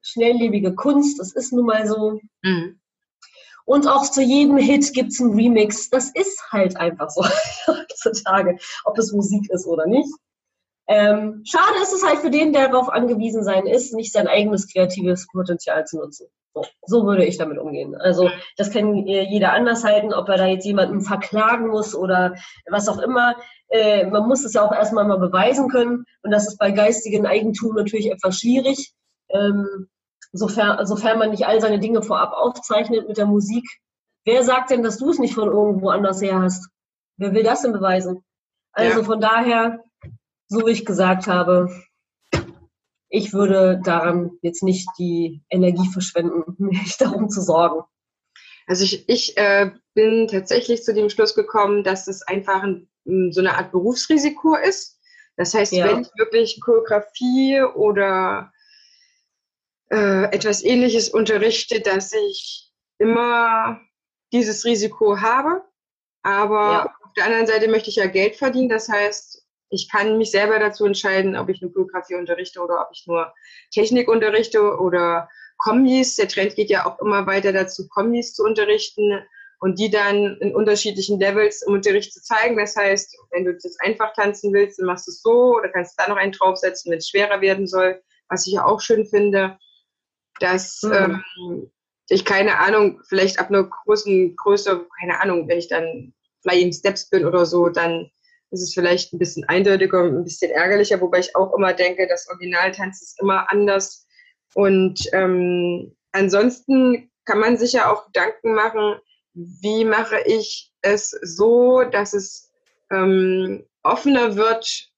schnelllebige 0.02 0.76
Kunst. 0.76 1.20
Das 1.20 1.34
ist 1.34 1.52
nun 1.52 1.66
mal 1.66 1.88
so. 1.88 2.20
Mhm. 2.44 2.80
Und 3.66 3.88
auch 3.88 4.10
zu 4.10 4.22
jedem 4.22 4.58
Hit 4.58 4.94
gibt 4.94 5.12
es 5.12 5.20
einen 5.20 5.34
Remix. 5.34 5.90
Das 5.90 6.12
ist 6.12 6.42
halt 6.52 6.78
einfach 6.78 7.10
so 7.10 7.24
heutzutage, 7.68 8.58
ob 8.86 8.98
es 8.98 9.12
Musik 9.12 9.50
ist 9.50 9.66
oder 9.66 9.88
nicht. 9.88 10.14
Ähm, 10.88 11.42
schade 11.46 11.82
ist 11.82 11.94
es 11.94 12.06
halt 12.06 12.20
für 12.20 12.30
den, 12.30 12.54
der 12.54 12.70
darauf 12.70 12.90
angewiesen 12.90 13.44
sein 13.44 13.66
ist, 13.66 13.94
nicht 13.94 14.14
sein 14.14 14.28
eigenes 14.28 14.72
kreatives 14.72 15.28
Potenzial 15.28 15.86
zu 15.86 15.98
nutzen. 15.98 16.28
So 16.86 17.06
würde 17.06 17.26
ich 17.26 17.38
damit 17.38 17.60
umgehen. 17.60 17.96
Also 17.96 18.30
das 18.56 18.72
kann 18.72 18.96
jeder 18.96 19.54
anders 19.54 19.84
halten, 19.84 20.14
ob 20.14 20.28
er 20.30 20.38
da 20.38 20.46
jetzt 20.48 20.66
jemanden 20.66 21.02
verklagen 21.02 21.68
muss 21.68 21.94
oder 21.94 22.36
was 22.70 22.88
auch 22.88 23.00
immer. 23.00 23.36
Äh, 23.70 24.08
man 24.08 24.28
muss 24.28 24.44
es 24.44 24.54
ja 24.54 24.66
auch 24.66 24.72
erstmal 24.72 25.06
mal 25.06 25.20
beweisen 25.20 25.70
können 25.70 26.06
und 26.24 26.32
das 26.32 26.48
ist 26.48 26.58
bei 26.58 26.72
geistigen 26.72 27.26
Eigentum 27.26 27.76
natürlich 27.76 28.10
etwas 28.10 28.40
schwierig. 28.40 28.94
Ähm, 29.30 29.88
sofern, 30.32 30.86
sofern 30.86 31.20
man 31.20 31.32
nicht 31.32 31.46
all 31.46 31.60
seine 31.62 31.80
Dinge 31.80 32.02
vorab 32.02 32.34
aufzeichnet 32.34 33.08
mit 33.08 33.18
der 33.18 33.26
Musik. 33.26 33.66
Wer 34.26 34.44
sagt 34.44 34.72
denn, 34.72 34.84
dass 34.84 34.98
du 34.98 35.10
es 35.10 35.20
nicht 35.20 35.36
von 35.36 35.50
irgendwo 35.50 35.90
anders 35.90 36.22
her 36.22 36.42
hast? 36.42 36.70
Wer 37.18 37.34
will 37.34 37.44
das 37.44 37.62
denn 37.62 37.74
beweisen? 37.74 38.24
Also 38.72 39.00
ja. 39.00 39.06
von 39.06 39.20
daher, 39.20 39.84
so 40.48 40.66
wie 40.66 40.72
ich 40.72 40.86
gesagt 40.86 41.28
habe, 41.28 41.70
ich 43.10 43.34
würde 43.34 43.82
daran 43.84 44.38
jetzt 44.42 44.64
nicht 44.64 44.88
die 44.98 45.44
Energie 45.50 45.90
verschwenden, 45.92 46.44
mich 46.58 46.98
darum 46.98 47.30
zu 47.30 47.42
sorgen. 47.42 47.84
Also 48.68 48.84
ich, 48.84 49.08
ich 49.08 49.38
äh, 49.38 49.72
bin 49.94 50.28
tatsächlich 50.28 50.84
zu 50.84 50.94
dem 50.94 51.10
Schluss 51.10 51.36
gekommen, 51.36 51.84
dass 51.84 52.08
es 52.08 52.22
einfach 52.22 52.64
ein, 52.64 52.90
so 53.32 53.40
eine 53.40 53.56
Art 53.56 53.72
Berufsrisiko 53.72 54.56
ist. 54.56 55.00
Das 55.38 55.54
heißt, 55.54 55.72
ja. 55.72 55.88
wenn 55.88 56.02
ich 56.02 56.10
wirklich 56.18 56.60
Choreografie 56.60 57.62
oder 57.62 58.52
äh, 59.90 60.24
etwas 60.34 60.64
Ähnliches 60.64 61.10
unterrichte, 61.10 61.80
dass 61.80 62.12
ich 62.12 62.74
immer 62.98 63.80
dieses 64.34 64.66
Risiko 64.66 65.22
habe. 65.22 65.64
Aber 66.24 66.72
ja. 66.72 66.96
auf 67.04 67.14
der 67.16 67.26
anderen 67.26 67.48
Seite 67.48 67.70
möchte 67.70 67.90
ich 67.90 67.96
ja 67.96 68.08
Geld 68.08 68.36
verdienen. 68.36 68.68
Das 68.68 68.90
heißt, 68.90 69.47
ich 69.70 69.90
kann 69.90 70.18
mich 70.18 70.32
selber 70.32 70.60
dazu 70.60 70.86
entscheiden, 70.86 71.36
ob 71.36 71.50
ich 71.50 71.62
eine 71.62 71.72
Choreografie 71.72 72.16
unterrichte 72.16 72.62
oder 72.62 72.82
ob 72.82 72.90
ich 72.94 73.06
nur 73.08 73.34
Technik 73.72 74.08
unterrichte 74.08 74.78
oder 74.78 75.30
Kombis. 75.58 76.16
Der 76.16 76.28
Trend 76.28 76.56
geht 76.56 76.70
ja 76.70 76.86
auch 76.86 77.00
immer 77.00 77.26
weiter 77.28 77.52
dazu, 77.52 77.88
Kombis 77.88 78.34
zu 78.34 78.44
unterrichten 78.44 79.22
und 79.60 79.80
die 79.80 79.90
dann 79.90 80.38
in 80.40 80.56
unterschiedlichen 80.56 81.20
Levels 81.20 81.64
im 81.64 81.74
Unterricht 81.74 82.14
zu 82.14 82.22
zeigen. 82.22 82.58
Das 82.58 82.76
heißt, 82.76 83.18
wenn 83.32 83.46
du 83.46 83.52
jetzt 83.52 83.82
einfach 83.82 84.14
tanzen 84.14 84.54
willst, 84.54 84.80
dann 84.80 84.86
machst 84.86 85.08
du 85.08 85.12
es 85.12 85.22
so 85.22 85.58
oder 85.58 85.70
kannst 85.70 86.00
da 86.00 86.08
noch 86.08 86.18
einen 86.18 86.32
draufsetzen, 86.32 86.92
wenn 86.92 87.00
es 87.00 87.10
schwerer 87.10 87.42
werden 87.42 87.68
soll, 87.68 88.02
was 88.30 88.46
ich 88.46 88.54
ja 88.54 88.66
auch 88.66 88.80
schön 88.80 89.06
finde, 89.06 89.58
dass 90.40 90.84
mhm. 90.84 91.24
ähm, 91.40 91.72
ich 92.10 92.24
keine 92.24 92.60
Ahnung, 92.60 93.02
vielleicht 93.08 93.40
ab 93.40 93.50
einer 93.50 93.64
großen 93.64 94.36
Größe, 94.36 94.86
keine 95.00 95.20
Ahnung, 95.20 95.48
wenn 95.48 95.58
ich 95.58 95.68
dann 95.68 96.14
Flying 96.42 96.72
Steps 96.72 97.10
bin 97.10 97.26
oder 97.26 97.46
so, 97.46 97.70
dann 97.70 98.10
ist 98.52 98.62
es 98.62 98.74
vielleicht 98.74 99.14
ein 99.14 99.20
bisschen 99.20 99.44
eindeutiger, 99.46 100.04
ein 100.04 100.24
bisschen 100.24 100.52
ärgerlicher, 100.52 101.02
wobei 101.02 101.20
ich 101.20 101.36
auch 101.36 101.54
immer 101.54 101.74
denke, 101.74 102.08
das 102.08 102.28
Originaltanz 102.30 103.02
ist 103.02 103.22
immer 103.22 103.52
anders. 103.52 104.08
Und 104.54 105.02
ähm, 105.14 105.96
ansonsten 106.12 107.12
kann 107.26 107.40
man 107.40 107.58
sich 107.58 107.74
ja 107.74 107.92
auch 107.92 108.06
Gedanken 108.06 108.54
machen, 108.54 109.00
wie 109.34 109.86
mache 109.86 110.20
ich 110.26 110.74
es 110.82 111.12
so, 111.22 111.84
dass 111.84 112.14
es 112.14 112.50
ähm, 112.92 113.66
offener 113.84 114.36
wird, 114.36 114.90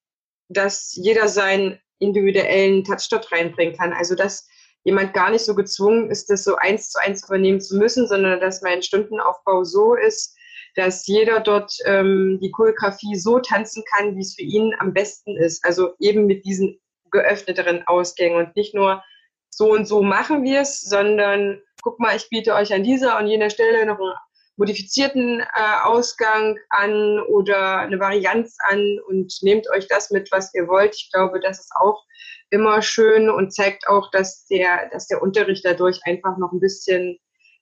dass 0.48 0.94
jeder 0.96 1.28
seinen 1.28 1.80
individuellen 2.00 2.84
Touch 2.84 3.08
dort 3.10 3.32
reinbringen 3.32 3.76
kann. 3.76 3.94
Also 3.94 4.16
dass 4.16 4.48
jemand 4.84 5.14
gar 5.14 5.30
nicht 5.30 5.44
so 5.44 5.56
gezwungen 5.56 6.10
ist, 6.10 6.30
das 6.30 6.44
so 6.44 6.56
eins 6.56 6.90
zu 6.90 7.00
eins 7.00 7.26
übernehmen 7.26 7.60
zu 7.60 7.78
müssen, 7.78 8.08
sondern 8.08 8.40
dass 8.40 8.62
mein 8.62 8.82
Stundenaufbau 8.82 9.64
so 9.64 9.96
ist, 9.96 10.38
dass 10.80 11.06
jeder 11.08 11.42
dort 11.42 11.74
ähm, 11.86 12.40
die 12.42 12.52
Choreografie 12.52 13.16
so 13.16 13.40
tanzen 13.40 13.84
kann, 13.92 14.16
wie 14.16 14.22
es 14.22 14.36
für 14.36 14.44
ihn 14.44 14.74
am 14.80 14.94
besten 14.94 15.36
ist. 15.36 15.64
Also 15.66 15.94
eben 16.00 16.26
mit 16.26 16.46
diesen 16.46 16.80
geöffneteren 17.12 17.84
Ausgängen 17.86 18.38
und 18.38 18.56
nicht 18.56 18.74
nur 18.74 19.04
so 19.50 19.74
und 19.74 19.86
so 19.86 20.02
machen 20.02 20.44
wir 20.44 20.62
es, 20.62 20.80
sondern 20.82 21.62
guck 21.82 22.00
mal, 22.00 22.16
ich 22.16 22.30
biete 22.30 22.54
euch 22.54 22.74
an 22.74 22.84
dieser 22.84 23.20
und 23.20 23.28
jener 23.28 23.50
Stelle 23.50 23.86
noch 23.86 24.00
einen 24.00 24.14
modifizierten 24.56 25.42
äh, 25.42 25.46
Ausgang 25.84 26.58
an 26.70 27.20
oder 27.28 27.80
eine 27.80 28.00
Varianz 28.00 28.56
an 28.70 29.00
und 29.08 29.34
nehmt 29.42 29.70
euch 29.72 29.88
das 29.88 30.12
mit, 30.12 30.32
was 30.32 30.54
ihr 30.54 30.68
wollt. 30.68 30.96
Ich 30.96 31.10
glaube, 31.12 31.42
das 31.42 31.60
ist 31.60 31.72
auch 31.82 32.06
immer 32.52 32.82
schön 32.82 33.30
und 33.30 33.54
zeigt 33.54 33.88
auch, 33.88 34.12
dass 34.12 34.46
der, 34.48 34.90
dass 34.92 35.08
der 35.08 35.22
Unterricht 35.22 35.66
dadurch 35.66 36.00
einfach 36.06 36.38
noch 36.38 36.54
ein 36.54 36.60
bisschen 36.60 37.18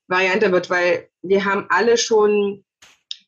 varianter 0.07 0.51
wird, 0.51 0.69
weil 0.69 1.09
wir 1.21 1.45
haben 1.45 1.65
alle 1.69 1.97
schon 1.97 2.63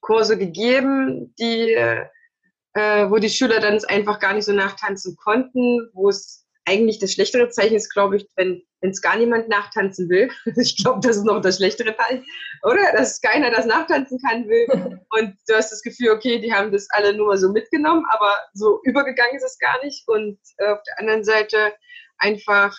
Kurse 0.01 0.37
gegeben, 0.37 1.33
die, 1.39 1.73
äh, 1.73 3.09
wo 3.09 3.17
die 3.17 3.29
Schüler 3.29 3.59
dann 3.59 3.83
einfach 3.85 4.19
gar 4.19 4.33
nicht 4.33 4.45
so 4.45 4.53
nachtanzen 4.53 5.15
konnten, 5.17 5.89
wo 5.93 6.09
es 6.09 6.45
eigentlich 6.65 6.99
das 6.99 7.13
schlechtere 7.13 7.49
Zeichen 7.49 7.75
ist, 7.75 7.89
glaube 7.89 8.17
ich, 8.17 8.27
wenn 8.35 8.61
es 8.81 9.01
gar 9.01 9.17
niemand 9.17 9.49
nachtanzen 9.49 10.07
will. 10.09 10.29
Ich 10.57 10.77
glaube, 10.77 10.99
das 11.01 11.17
ist 11.17 11.25
noch 11.25 11.41
das 11.41 11.57
schlechtere 11.57 11.95
Teil, 11.95 12.23
oder? 12.63 12.91
Dass 12.93 13.21
keiner 13.21 13.49
das 13.49 13.65
nachtanzen 13.65 14.19
kann 14.21 14.47
will. 14.47 14.67
Und 15.09 15.35
du 15.47 15.55
hast 15.55 15.71
das 15.71 15.81
Gefühl, 15.81 16.11
okay, 16.11 16.39
die 16.39 16.53
haben 16.53 16.71
das 16.71 16.87
alle 16.91 17.15
nur 17.15 17.37
so 17.37 17.51
mitgenommen, 17.51 18.05
aber 18.09 18.31
so 18.53 18.79
übergegangen 18.83 19.35
ist 19.35 19.43
es 19.43 19.57
gar 19.57 19.83
nicht. 19.83 20.07
Und 20.07 20.37
äh, 20.57 20.67
auf 20.67 20.79
der 20.83 20.99
anderen 20.99 21.23
Seite 21.23 21.73
einfach 22.19 22.77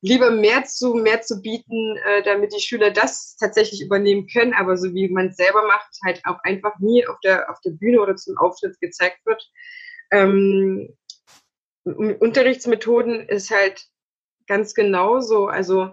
lieber 0.00 0.30
mehr 0.30 0.64
zu, 0.64 0.94
mehr 0.94 1.22
zu 1.22 1.40
bieten, 1.42 1.96
äh, 1.96 2.22
damit 2.22 2.52
die 2.52 2.60
Schüler 2.60 2.90
das 2.90 3.36
tatsächlich 3.36 3.82
übernehmen 3.82 4.28
können, 4.28 4.54
aber 4.54 4.76
so 4.76 4.92
wie 4.94 5.08
man 5.08 5.28
es 5.28 5.36
selber 5.36 5.66
macht, 5.66 5.96
halt 6.04 6.20
auch 6.24 6.38
einfach 6.44 6.78
nie 6.78 7.06
auf 7.06 7.18
der, 7.20 7.50
auf 7.50 7.60
der 7.64 7.72
Bühne 7.72 8.00
oder 8.00 8.16
zum 8.16 8.36
Auftritt 8.38 8.78
gezeigt 8.80 9.18
wird. 9.26 9.42
Ähm, 10.10 10.96
Unterrichtsmethoden 11.84 13.28
ist 13.28 13.50
halt 13.50 13.86
ganz 14.46 14.74
genauso. 14.74 15.46
Also 15.46 15.90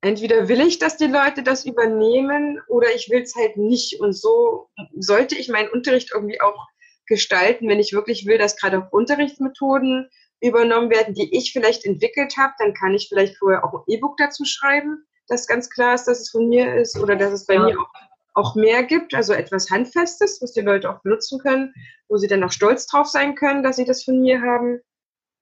entweder 0.00 0.48
will 0.48 0.60
ich, 0.60 0.78
dass 0.78 0.96
die 0.96 1.06
Leute 1.06 1.42
das 1.42 1.66
übernehmen 1.66 2.60
oder 2.68 2.94
ich 2.94 3.10
will 3.10 3.22
es 3.22 3.34
halt 3.34 3.56
nicht. 3.56 4.00
Und 4.00 4.12
so 4.12 4.68
sollte 4.98 5.34
ich 5.36 5.48
meinen 5.48 5.70
Unterricht 5.70 6.12
irgendwie 6.14 6.40
auch 6.40 6.66
gestalten, 7.06 7.68
wenn 7.68 7.80
ich 7.80 7.92
wirklich 7.92 8.26
will, 8.26 8.38
dass 8.38 8.56
gerade 8.56 8.78
auch 8.78 8.92
Unterrichtsmethoden 8.92 10.08
übernommen 10.40 10.90
werden, 10.90 11.14
die 11.14 11.36
ich 11.36 11.52
vielleicht 11.52 11.84
entwickelt 11.84 12.36
habe, 12.36 12.52
dann 12.58 12.74
kann 12.74 12.94
ich 12.94 13.08
vielleicht 13.08 13.36
vorher 13.38 13.64
auch 13.64 13.72
ein 13.72 13.84
E-Book 13.86 14.16
dazu 14.18 14.44
schreiben, 14.44 15.06
das 15.28 15.46
ganz 15.46 15.70
klar 15.70 15.94
ist, 15.94 16.04
dass 16.04 16.20
es 16.20 16.30
von 16.30 16.48
mir 16.48 16.76
ist 16.76 16.98
oder 16.98 17.16
dass 17.16 17.32
es 17.32 17.46
bei 17.46 17.54
ja. 17.54 17.64
mir 17.64 17.80
auch, 17.80 17.88
auch 18.34 18.54
mehr 18.54 18.82
gibt, 18.84 19.14
also 19.14 19.32
etwas 19.32 19.70
Handfestes, 19.70 20.40
was 20.40 20.52
die 20.52 20.60
Leute 20.60 20.90
auch 20.90 21.02
benutzen 21.02 21.38
können, 21.40 21.74
wo 22.08 22.16
sie 22.16 22.28
dann 22.28 22.44
auch 22.44 22.52
stolz 22.52 22.86
drauf 22.86 23.08
sein 23.08 23.34
können, 23.34 23.62
dass 23.62 23.76
sie 23.76 23.84
das 23.84 24.04
von 24.04 24.20
mir 24.20 24.40
haben. 24.40 24.80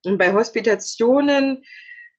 Und 0.05 0.19
bei 0.19 0.33
Hospitationen, 0.33 1.65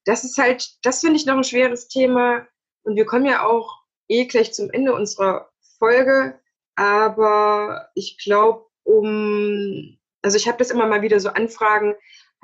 das 0.06 0.24
ist 0.24 0.38
halt, 0.38 0.70
das 0.84 1.00
finde 1.00 1.16
ich 1.16 1.26
noch 1.26 1.38
ein 1.38 1.44
schweres 1.44 1.88
Thema. 1.88 2.48
Und 2.84 2.96
wir 2.96 3.06
kommen 3.06 3.26
ja 3.26 3.46
auch 3.46 3.84
eh 4.08 4.26
gleich 4.26 4.54
zum 4.54 4.70
Ende 4.70 4.94
unserer 4.94 5.50
Folge. 5.80 6.40
Aber 6.76 7.90
ich 7.96 8.18
glaube, 8.24 8.66
um, 8.84 9.98
also 10.22 10.38
ich 10.38 10.48
habe 10.48 10.58
das 10.58 10.72
immer 10.72 10.88
mal 10.88 11.02
wieder 11.02 11.20
so 11.20 11.30
Anfragen, 11.30 11.96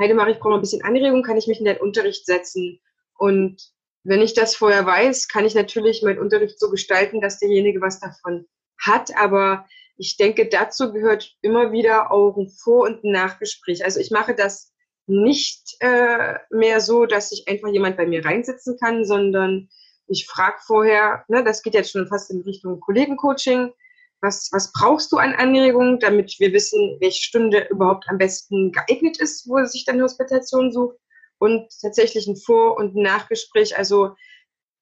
Heidemarie, 0.01 0.31
ich 0.31 0.39
brauche 0.39 0.55
ein 0.55 0.61
bisschen 0.61 0.83
Anregung, 0.83 1.23
kann 1.23 1.37
ich 1.37 1.47
mich 1.47 1.59
in 1.59 1.65
den 1.65 1.77
Unterricht 1.77 2.25
setzen? 2.25 2.79
Und 3.17 3.61
wenn 4.03 4.21
ich 4.21 4.33
das 4.33 4.55
vorher 4.55 4.85
weiß, 4.85 5.27
kann 5.27 5.45
ich 5.45 5.55
natürlich 5.55 6.01
meinen 6.01 6.19
Unterricht 6.19 6.59
so 6.59 6.69
gestalten, 6.69 7.21
dass 7.21 7.39
derjenige 7.39 7.81
was 7.81 7.99
davon 7.99 8.47
hat. 8.79 9.15
Aber 9.15 9.65
ich 9.97 10.17
denke, 10.17 10.49
dazu 10.49 10.91
gehört 10.91 11.35
immer 11.41 11.71
wieder 11.71 12.11
auch 12.11 12.35
ein 12.35 12.49
Vor- 12.49 12.85
und 12.85 13.03
Nachgespräch. 13.03 13.83
Also 13.85 13.99
ich 13.99 14.11
mache 14.11 14.33
das 14.33 14.73
nicht 15.05 15.75
äh, 15.79 16.35
mehr 16.49 16.79
so, 16.79 17.05
dass 17.05 17.29
sich 17.29 17.47
einfach 17.47 17.69
jemand 17.69 17.97
bei 17.97 18.05
mir 18.05 18.25
reinsitzen 18.25 18.77
kann, 18.79 19.05
sondern 19.05 19.69
ich 20.07 20.27
frage 20.27 20.57
vorher, 20.65 21.23
ne, 21.27 21.43
das 21.43 21.61
geht 21.61 21.73
jetzt 21.73 21.91
schon 21.91 22.07
fast 22.07 22.31
in 22.31 22.41
Richtung 22.41 22.79
Kollegencoaching, 22.79 23.71
was, 24.21 24.49
was 24.51 24.71
brauchst 24.71 25.11
du 25.11 25.17
an 25.17 25.33
Anregungen, 25.33 25.99
damit 25.99 26.39
wir 26.39 26.53
wissen, 26.53 26.97
welche 26.99 27.23
Stunde 27.23 27.67
überhaupt 27.69 28.05
am 28.07 28.17
besten 28.17 28.71
geeignet 28.71 29.19
ist, 29.19 29.47
wo 29.49 29.63
sich 29.65 29.83
dann 29.85 30.01
Hospitation 30.01 30.71
sucht 30.71 30.97
und 31.39 31.67
tatsächlich 31.81 32.27
ein 32.27 32.37
Vor- 32.37 32.77
und 32.77 32.95
Nachgespräch, 32.95 33.77
also 33.77 34.15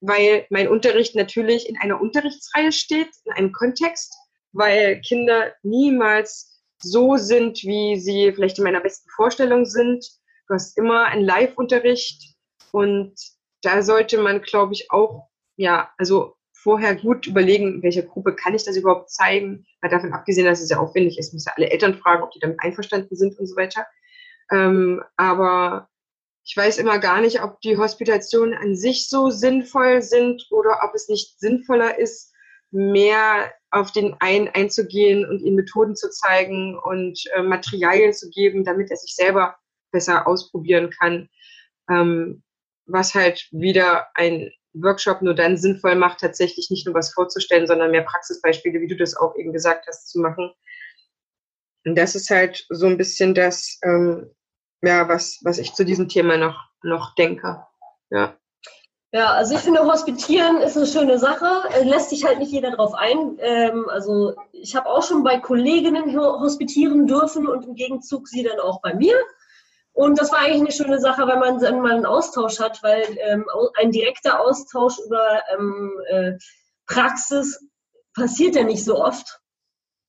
weil 0.01 0.45
mein 0.49 0.67
Unterricht 0.67 1.15
natürlich 1.15 1.67
in 1.67 1.77
einer 1.77 1.99
Unterrichtsreihe 2.01 2.71
steht, 2.71 3.09
in 3.25 3.31
einem 3.33 3.51
Kontext, 3.51 4.13
weil 4.51 5.01
Kinder 5.01 5.53
niemals 5.63 6.61
so 6.81 7.17
sind, 7.17 7.63
wie 7.63 7.99
sie 7.99 8.31
vielleicht 8.33 8.57
in 8.57 8.63
meiner 8.63 8.81
besten 8.81 9.09
Vorstellung 9.09 9.65
sind. 9.65 10.05
Du 10.47 10.53
hast 10.53 10.77
immer 10.77 11.05
einen 11.05 11.25
Live-Unterricht 11.25 12.35
und 12.71 13.13
da 13.61 13.81
sollte 13.81 14.17
man, 14.17 14.41
glaube 14.41 14.73
ich, 14.73 14.89
auch, 14.91 15.27
ja, 15.57 15.91
also 15.97 16.35
vorher 16.61 16.95
gut 16.95 17.27
überlegen, 17.27 17.81
welcher 17.83 18.03
Gruppe 18.03 18.35
kann 18.35 18.53
ich 18.53 18.65
das 18.65 18.77
überhaupt 18.77 19.09
zeigen. 19.09 19.65
Weil 19.81 19.91
davon 19.91 20.13
abgesehen, 20.13 20.45
dass 20.45 20.61
es 20.61 20.67
sehr 20.67 20.79
aufwendig 20.79 21.17
ist, 21.17 21.33
muss 21.33 21.45
ja 21.45 21.53
alle 21.55 21.69
Eltern 21.69 21.95
fragen, 21.95 22.23
ob 22.23 22.31
die 22.31 22.39
damit 22.39 22.59
einverstanden 22.59 23.15
sind 23.15 23.37
und 23.39 23.47
so 23.47 23.55
weiter. 23.55 23.85
Ähm, 24.51 25.01
aber 25.15 25.89
ich 26.43 26.57
weiß 26.57 26.77
immer 26.79 26.99
gar 26.99 27.21
nicht, 27.21 27.41
ob 27.43 27.61
die 27.61 27.77
Hospitationen 27.77 28.55
an 28.55 28.75
sich 28.75 29.07
so 29.07 29.29
sinnvoll 29.29 30.01
sind 30.01 30.47
oder 30.49 30.79
ob 30.83 30.95
es 30.95 31.07
nicht 31.07 31.39
sinnvoller 31.39 31.97
ist, 31.97 32.33
mehr 32.71 33.51
auf 33.71 33.91
den 33.91 34.15
einen 34.19 34.47
einzugehen 34.47 35.27
und 35.27 35.41
ihm 35.41 35.55
Methoden 35.55 35.95
zu 35.95 36.09
zeigen 36.09 36.77
und 36.77 37.21
äh, 37.35 37.41
Materialien 37.41 38.13
zu 38.13 38.29
geben, 38.29 38.63
damit 38.63 38.89
er 38.91 38.97
sich 38.97 39.15
selber 39.15 39.55
besser 39.91 40.27
ausprobieren 40.27 40.89
kann. 40.89 41.29
Ähm, 41.89 42.43
was 42.85 43.13
halt 43.13 43.47
wieder 43.51 44.07
ein 44.15 44.51
Workshop 44.73 45.21
nur 45.21 45.33
dann 45.33 45.57
sinnvoll 45.57 45.95
macht, 45.95 46.19
tatsächlich 46.19 46.69
nicht 46.69 46.85
nur 46.85 46.95
was 46.95 47.13
vorzustellen, 47.13 47.67
sondern 47.67 47.91
mehr 47.91 48.03
Praxisbeispiele, 48.03 48.79
wie 48.81 48.87
du 48.87 48.95
das 48.95 49.15
auch 49.15 49.35
eben 49.35 49.53
gesagt 49.53 49.87
hast, 49.87 50.09
zu 50.09 50.19
machen. 50.19 50.51
Und 51.85 51.95
das 51.95 52.15
ist 52.15 52.29
halt 52.29 52.65
so 52.69 52.85
ein 52.85 52.97
bisschen 52.97 53.33
das, 53.33 53.79
ähm, 53.83 54.31
ja, 54.81 55.07
was, 55.07 55.39
was 55.43 55.57
ich 55.57 55.73
zu 55.73 55.85
diesem 55.85 56.07
Thema 56.07 56.37
noch, 56.37 56.59
noch 56.83 57.15
denke. 57.15 57.63
Ja. 58.09 58.37
Ja, 59.11 59.33
also 59.33 59.55
ich 59.55 59.61
finde, 59.61 59.81
Hospitieren 59.85 60.57
ist 60.57 60.77
eine 60.77 60.85
schöne 60.85 61.17
Sache. 61.17 61.47
Lässt 61.83 62.11
sich 62.11 62.25
halt 62.25 62.37
nicht 62.37 62.51
jeder 62.51 62.71
drauf 62.71 62.93
ein. 62.93 63.37
Ähm, 63.39 63.89
also 63.89 64.35
ich 64.51 64.75
habe 64.75 64.87
auch 64.87 65.01
schon 65.01 65.23
bei 65.23 65.39
Kolleginnen 65.39 66.15
hospitieren 66.15 67.07
dürfen 67.07 67.47
und 67.47 67.65
im 67.65 67.73
Gegenzug 67.73 68.27
sie 68.27 68.43
dann 68.43 68.59
auch 68.59 68.81
bei 68.81 68.93
mir. 68.93 69.15
Und 69.99 70.17
das 70.17 70.31
war 70.31 70.39
eigentlich 70.39 70.61
eine 70.61 70.71
schöne 70.71 71.01
Sache, 71.01 71.27
wenn 71.27 71.39
man 71.39 71.59
dann 71.59 71.81
mal 71.81 71.91
einen 71.91 72.05
Austausch 72.05 72.61
hat, 72.61 72.81
weil 72.83 73.03
ähm, 73.19 73.45
ein 73.77 73.91
direkter 73.91 74.39
Austausch 74.39 74.97
über 75.05 75.41
ähm, 75.53 75.91
äh, 76.07 76.31
Praxis 76.87 77.67
passiert 78.15 78.55
ja 78.55 78.63
nicht 78.63 78.85
so 78.85 79.03
oft. 79.03 79.41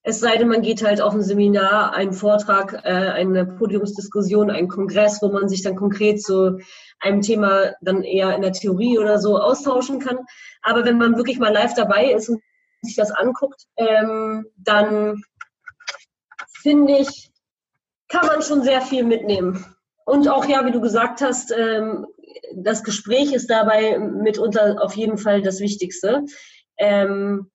Es 0.05 0.21
sei 0.21 0.37
denn, 0.37 0.47
man 0.47 0.63
geht 0.63 0.85
halt 0.85 1.01
auf 1.01 1.13
ein 1.13 1.25
Seminar, 1.25 1.93
einen 1.93 2.13
Vortrag, 2.13 2.73
äh, 2.85 2.89
eine 2.89 3.45
Podiumsdiskussion, 3.45 4.53
einen 4.53 4.69
Kongress, 4.69 5.21
wo 5.23 5.29
man 5.33 5.49
sich 5.49 5.63
dann 5.63 5.75
konkret 5.75 6.23
zu 6.23 6.61
einem 7.01 7.21
Thema 7.21 7.75
dann 7.81 8.05
eher 8.05 8.33
in 8.37 8.43
der 8.43 8.53
Theorie 8.53 8.97
oder 8.97 9.19
so 9.19 9.41
austauschen 9.41 9.99
kann. 9.99 10.19
Aber 10.63 10.85
wenn 10.85 10.99
man 10.99 11.17
wirklich 11.17 11.41
mal 11.41 11.53
live 11.53 11.75
dabei 11.75 12.13
ist 12.13 12.29
und 12.29 12.41
sich 12.83 12.95
das 12.95 13.11
anguckt, 13.11 13.65
ähm, 13.77 14.47
dann 14.57 15.21
finde 16.63 16.99
ich, 16.99 17.33
kann 18.09 18.29
man 18.29 18.41
schon 18.43 18.63
sehr 18.63 18.83
viel 18.83 19.03
mitnehmen. 19.03 19.67
Und 20.05 20.29
auch, 20.29 20.45
ja, 20.47 20.65
wie 20.67 20.73
du 20.73 20.81
gesagt 20.81 21.21
hast, 21.21 21.53
ähm, 21.53 22.07
das 22.55 22.83
Gespräch 22.83 23.33
ist 23.33 23.51
dabei 23.51 23.99
mitunter 23.99 24.83
auf 24.83 24.95
jeden 24.97 25.19
Fall 25.19 25.43
das 25.43 25.61
Wichtigste. 25.61 26.25
Ähm, 26.79 27.51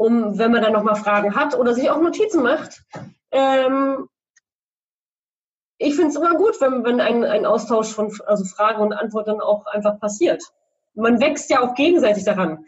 um, 0.00 0.38
wenn 0.38 0.50
man 0.50 0.62
dann 0.62 0.72
nochmal 0.72 0.96
Fragen 0.96 1.34
hat 1.34 1.54
oder 1.54 1.74
sich 1.74 1.90
auch 1.90 2.00
Notizen 2.00 2.42
macht. 2.42 2.82
Ähm, 3.32 4.08
ich 5.76 5.94
finde 5.94 6.08
es 6.08 6.16
immer 6.16 6.36
gut, 6.36 6.58
wenn, 6.62 6.84
wenn 6.84 7.00
ein, 7.00 7.22
ein 7.22 7.44
Austausch 7.44 7.92
von 7.92 8.10
also 8.24 8.46
Frage 8.46 8.80
und 8.80 8.94
Antwort 8.94 9.28
dann 9.28 9.42
auch 9.42 9.66
einfach 9.66 10.00
passiert. 10.00 10.42
Man 10.94 11.20
wächst 11.20 11.50
ja 11.50 11.60
auch 11.60 11.74
gegenseitig 11.74 12.24
daran. 12.24 12.64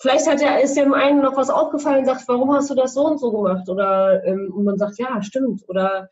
Vielleicht 0.00 0.28
hat 0.28 0.42
er, 0.42 0.60
ist 0.60 0.76
dem 0.76 0.92
einen 0.92 1.22
noch 1.22 1.36
was 1.36 1.50
aufgefallen 1.50 2.00
und 2.00 2.06
sagt, 2.06 2.26
warum 2.26 2.52
hast 2.52 2.70
du 2.70 2.74
das 2.74 2.94
so 2.94 3.06
und 3.06 3.18
so 3.18 3.30
gemacht? 3.30 3.68
Oder 3.68 4.24
ähm, 4.24 4.52
und 4.54 4.64
man 4.64 4.76
sagt, 4.76 4.98
ja, 4.98 5.22
stimmt. 5.22 5.62
Oder 5.68 6.08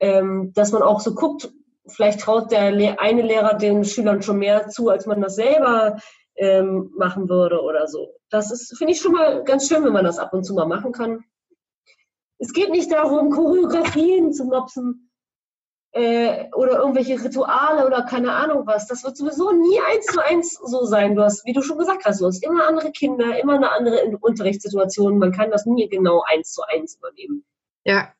ähm, 0.00 0.52
dass 0.54 0.72
man 0.72 0.82
auch 0.82 1.00
so 1.00 1.14
guckt, 1.14 1.50
vielleicht 1.88 2.20
traut 2.20 2.50
der 2.50 3.00
eine 3.00 3.22
Lehrer 3.22 3.54
den 3.54 3.84
Schülern 3.84 4.22
schon 4.22 4.38
mehr 4.38 4.68
zu, 4.68 4.88
als 4.88 5.06
man 5.06 5.20
das 5.20 5.36
selber 5.36 5.98
ähm, 6.36 6.92
machen 6.96 7.28
würde 7.28 7.62
oder 7.62 7.86
so. 7.86 8.14
Das 8.30 8.50
ist, 8.50 8.76
finde 8.76 8.92
ich 8.92 9.00
schon 9.00 9.12
mal 9.12 9.44
ganz 9.44 9.68
schön, 9.68 9.84
wenn 9.84 9.92
man 9.92 10.04
das 10.04 10.18
ab 10.18 10.32
und 10.32 10.44
zu 10.44 10.54
mal 10.54 10.66
machen 10.66 10.92
kann. 10.92 11.24
Es 12.38 12.52
geht 12.52 12.70
nicht 12.70 12.92
darum, 12.92 13.30
Choreografien 13.30 14.32
zu 14.32 14.44
mopsen 14.44 15.10
äh, 15.92 16.50
oder 16.52 16.80
irgendwelche 16.80 17.22
Rituale 17.22 17.86
oder 17.86 18.02
keine 18.02 18.32
Ahnung 18.32 18.66
was. 18.66 18.86
Das 18.86 19.02
wird 19.04 19.16
sowieso 19.16 19.52
nie 19.52 19.80
eins 19.80 20.06
zu 20.06 20.22
eins 20.22 20.52
so 20.52 20.84
sein. 20.84 21.14
Du 21.14 21.22
hast, 21.22 21.46
wie 21.46 21.54
du 21.54 21.62
schon 21.62 21.78
gesagt 21.78 22.04
hast, 22.04 22.20
du 22.20 22.26
hast 22.26 22.44
immer 22.44 22.66
andere 22.66 22.90
Kinder, 22.90 23.40
immer 23.40 23.54
eine 23.54 23.70
andere 23.70 24.06
Unterrichtssituation. 24.20 25.18
Man 25.18 25.32
kann 25.32 25.50
das 25.50 25.64
nie 25.64 25.88
genau 25.88 26.22
eins 26.26 26.52
zu 26.52 26.62
eins 26.68 26.96
übernehmen. 26.96 27.46
Ja. 27.84 28.12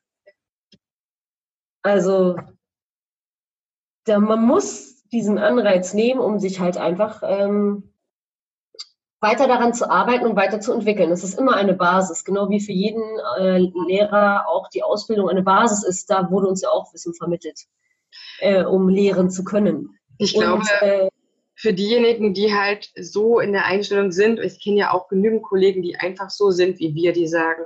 Also, 1.81 2.37
da, 4.05 4.19
man 4.19 4.43
muss 4.43 5.03
diesen 5.09 5.37
Anreiz 5.37 5.93
nehmen, 5.93 6.19
um 6.19 6.39
sich 6.39 6.59
halt 6.59 6.77
einfach 6.77 7.21
ähm, 7.23 7.93
weiter 9.19 9.47
daran 9.47 9.73
zu 9.73 9.89
arbeiten 9.89 10.25
und 10.25 10.35
weiter 10.35 10.59
zu 10.59 10.73
entwickeln. 10.73 11.11
Es 11.11 11.23
ist 11.23 11.39
immer 11.39 11.55
eine 11.55 11.73
Basis, 11.73 12.23
genau 12.23 12.49
wie 12.49 12.59
für 12.59 12.71
jeden 12.71 13.03
äh, 13.39 13.57
Lehrer 13.87 14.47
auch 14.47 14.69
die 14.69 14.83
Ausbildung 14.83 15.29
eine 15.29 15.43
Basis 15.43 15.83
ist. 15.83 16.09
Da 16.09 16.29
wurde 16.29 16.47
uns 16.47 16.61
ja 16.61 16.69
auch 16.69 16.93
Wissen 16.93 17.13
vermittelt, 17.13 17.65
äh, 18.39 18.63
um 18.63 18.89
lehren 18.89 19.29
zu 19.29 19.43
können. 19.43 19.97
Ich 20.17 20.35
und, 20.35 20.41
glaube, 20.41 20.65
äh, 20.81 21.09
für 21.55 21.73
diejenigen, 21.73 22.35
die 22.35 22.53
halt 22.53 22.91
so 22.95 23.39
in 23.39 23.51
der 23.51 23.65
Einstellung 23.65 24.11
sind, 24.11 24.39
ich 24.39 24.63
kenne 24.63 24.77
ja 24.77 24.93
auch 24.93 25.07
genügend 25.07 25.41
Kollegen, 25.41 25.81
die 25.81 25.95
einfach 25.95 26.29
so 26.29 26.51
sind 26.51 26.77
wie 26.79 26.93
wir, 26.93 27.13
die 27.13 27.27
sagen, 27.27 27.63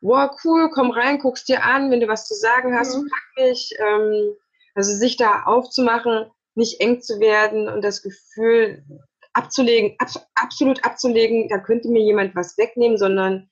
wow, 0.00 0.30
cool, 0.44 0.70
komm 0.70 0.90
rein, 0.90 1.18
guck's 1.18 1.44
dir 1.44 1.64
an, 1.64 1.90
wenn 1.90 2.00
du 2.00 2.08
was 2.08 2.26
zu 2.26 2.34
sagen 2.34 2.76
hast, 2.76 2.96
mhm. 2.96 3.08
frag 3.08 3.46
mich. 3.46 3.74
Ähm, 3.78 4.36
also 4.74 4.92
sich 4.92 5.16
da 5.16 5.44
aufzumachen, 5.44 6.30
nicht 6.54 6.80
eng 6.80 7.00
zu 7.00 7.18
werden 7.18 7.68
und 7.68 7.82
das 7.82 8.02
Gefühl 8.02 8.84
abzulegen, 9.32 9.96
ab, 9.98 10.08
absolut 10.34 10.84
abzulegen, 10.84 11.48
da 11.48 11.58
könnte 11.58 11.88
mir 11.88 12.02
jemand 12.02 12.34
was 12.36 12.56
wegnehmen, 12.58 12.98
sondern 12.98 13.48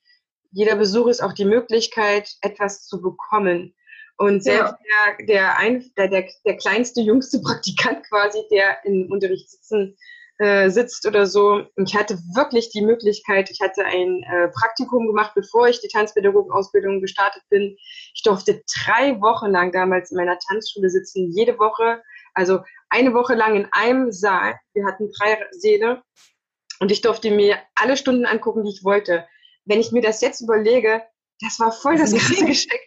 jeder 0.51 0.75
Besuch 0.75 1.07
ist 1.07 1.21
auch 1.21 1.33
die 1.33 1.45
Möglichkeit, 1.45 2.29
etwas 2.41 2.85
zu 2.87 3.01
bekommen. 3.01 3.75
Und 4.17 4.43
selbst 4.43 4.73
ja. 4.73 5.15
der, 5.17 5.25
der, 5.25 5.57
ein, 5.57 5.91
der, 5.97 6.07
der, 6.07 6.27
der 6.45 6.57
kleinste, 6.57 7.01
jüngste 7.01 7.41
Praktikant 7.41 8.07
quasi, 8.07 8.39
der 8.49 8.77
im 8.85 9.11
Unterricht 9.11 9.49
sitzen, 9.49 9.97
äh, 10.37 10.69
sitzt 10.69 11.07
oder 11.07 11.25
so. 11.25 11.65
Und 11.75 11.89
ich 11.89 11.95
hatte 11.95 12.17
wirklich 12.35 12.69
die 12.69 12.81
Möglichkeit, 12.81 13.49
ich 13.49 13.61
hatte 13.61 13.85
ein 13.85 14.23
äh, 14.23 14.49
Praktikum 14.49 15.07
gemacht, 15.07 15.31
bevor 15.35 15.67
ich 15.67 15.79
die 15.79 15.87
Tanzpädagogenausbildung 15.87 17.01
gestartet 17.01 17.43
bin. 17.49 17.77
Ich 18.13 18.21
durfte 18.23 18.61
drei 18.83 19.19
Wochen 19.21 19.51
lang 19.51 19.71
damals 19.71 20.11
in 20.11 20.17
meiner 20.17 20.37
Tanzschule 20.39 20.89
sitzen, 20.89 21.31
jede 21.31 21.57
Woche. 21.57 22.01
Also 22.33 22.59
eine 22.89 23.13
Woche 23.13 23.35
lang 23.35 23.55
in 23.55 23.67
einem 23.71 24.11
Saal. 24.11 24.55
Wir 24.73 24.85
hatten 24.85 25.09
drei 25.17 25.37
Säle 25.51 26.03
und 26.79 26.91
ich 26.91 27.01
durfte 27.01 27.31
mir 27.31 27.57
alle 27.75 27.95
Stunden 27.95 28.25
angucken, 28.25 28.63
die 28.63 28.71
ich 28.71 28.83
wollte. 28.83 29.25
Wenn 29.63 29.79
ich 29.79 29.91
mir 29.91 30.01
das 30.01 30.21
jetzt 30.21 30.41
überlege, 30.41 31.01
das 31.39 31.59
war 31.59 31.71
voll 31.71 31.97
das 31.97 32.13
krasse 32.13 32.45
Geschenk. 32.45 32.81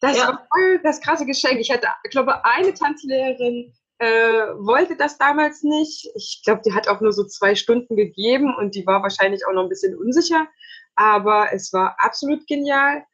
Das 0.00 0.18
ja. 0.18 0.28
war 0.28 0.46
voll 0.52 0.80
das 0.82 1.00
krasse 1.00 1.24
Geschenk. 1.24 1.60
Ich 1.60 1.70
hatte, 1.70 1.88
ich 2.04 2.10
glaube, 2.10 2.44
eine 2.44 2.74
Tanzlehrerin 2.74 3.72
äh, 4.04 4.54
wollte 4.58 4.96
das 4.96 5.18
damals 5.18 5.62
nicht. 5.62 6.10
Ich 6.14 6.42
glaube, 6.44 6.62
die 6.64 6.74
hat 6.74 6.88
auch 6.88 7.00
nur 7.00 7.12
so 7.12 7.24
zwei 7.24 7.54
Stunden 7.54 7.96
gegeben 7.96 8.54
und 8.54 8.74
die 8.74 8.86
war 8.86 9.02
wahrscheinlich 9.02 9.46
auch 9.46 9.52
noch 9.52 9.62
ein 9.62 9.68
bisschen 9.68 9.96
unsicher. 9.96 10.46
Aber 10.94 11.52
es 11.52 11.72
war 11.72 11.96
absolut 11.98 12.46
genial. 12.46 13.04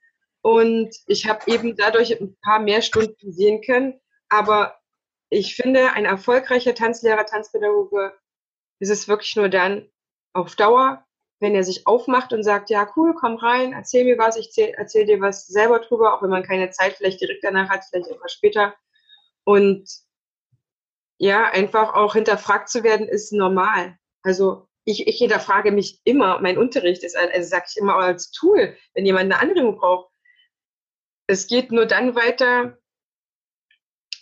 Und 0.43 0.91
ich 1.07 1.29
habe 1.29 1.41
eben 1.47 1.77
dadurch 1.77 2.21
ein 2.21 2.37
paar 2.43 2.61
mehr 2.61 2.83
Stunden 2.83 3.33
sehen 3.33 3.63
können. 3.63 4.01
Aber 4.29 4.79
ich 5.29 5.55
finde, 5.55 5.93
ein 5.93 6.05
erfolgreicher 6.05 6.75
Tanzlehrer, 6.75 7.25
Tanzpädagoge 7.27 8.13
ist 8.81 8.91
es 8.91 9.09
wirklich 9.09 9.37
nur 9.37 9.49
dann 9.49 9.89
auf 10.33 10.57
Dauer, 10.57 11.05
wenn 11.41 11.55
er 11.55 11.65
sich 11.65 11.87
aufmacht 11.87 12.33
und 12.33 12.43
sagt, 12.43 12.71
ja, 12.71 12.91
cool, 12.97 13.15
komm 13.15 13.37
rein, 13.37 13.73
erzähl 13.73 14.05
mir 14.05 14.19
was, 14.19 14.37
ich 14.37 14.51
erzähl 14.59 15.07
dir 15.07 15.21
was 15.21 15.47
selber 15.47 15.81
drüber, 15.81 16.15
auch 16.15 16.23
wenn 16.23 16.31
man 16.31 16.43
keine 16.43 16.71
Zeit 16.71 16.95
vielleicht 16.95 17.21
direkt 17.21 17.45
danach 17.45 17.69
hat, 17.71 17.85
vielleicht 17.85 18.11
etwas 18.11 18.33
später. 18.33 18.75
Und 19.45 19.89
ja, 21.21 21.51
einfach 21.51 21.93
auch 21.93 22.15
hinterfragt 22.15 22.71
zu 22.71 22.83
werden, 22.83 23.07
ist 23.07 23.31
normal. 23.31 23.95
Also 24.23 24.67
ich, 24.85 25.07
ich 25.07 25.19
hinterfrage 25.19 25.71
mich 25.71 26.01
immer. 26.05 26.41
Mein 26.41 26.57
Unterricht 26.57 27.05
ist, 27.05 27.15
also 27.15 27.47
sage 27.47 27.67
ich 27.69 27.77
immer 27.77 27.97
als 27.97 28.31
Tool, 28.31 28.75
wenn 28.95 29.05
jemand 29.05 29.25
eine 29.25 29.39
Anregung 29.39 29.77
braucht. 29.77 30.11
Es 31.27 31.47
geht 31.47 31.73
nur 31.73 31.85
dann 31.85 32.15
weiter, 32.15 32.79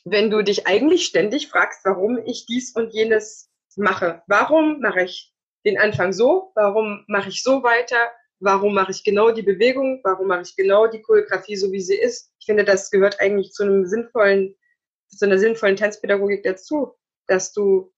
wenn 0.05 0.29
du 0.29 0.43
dich 0.43 0.67
eigentlich 0.67 1.07
ständig 1.07 1.47
fragst, 1.47 1.85
warum 1.85 2.19
ich 2.19 2.47
dies 2.47 2.75
und 2.75 2.93
jenes 2.93 3.49
mache. 3.77 4.23
Warum 4.27 4.81
mache 4.81 5.03
ich 5.03 5.33
den 5.65 5.79
Anfang 5.79 6.13
so? 6.13 6.51
Warum 6.57 7.05
mache 7.07 7.29
ich 7.29 7.45
so 7.45 7.63
weiter? 7.63 8.11
Warum 8.41 8.75
mache 8.75 8.91
ich 8.91 9.05
genau 9.05 9.31
die 9.31 9.43
Bewegung? 9.43 10.01
Warum 10.03 10.27
mache 10.27 10.43
ich 10.43 10.57
genau 10.57 10.89
die 10.89 11.01
Choreografie 11.01 11.55
so, 11.55 11.71
wie 11.71 11.81
sie 11.81 11.97
ist? 11.97 12.33
Ich 12.41 12.47
finde, 12.47 12.65
das 12.65 12.91
gehört 12.91 13.21
eigentlich 13.21 13.53
zu 13.53 13.63
einem 13.63 13.87
sinnvollen, 13.87 14.57
zu 15.17 15.25
einer 15.25 15.39
sinnvollen 15.39 15.77
Tanzpädagogik 15.77 16.43
dazu, 16.43 16.95
dass 17.27 17.53
du 17.53 17.93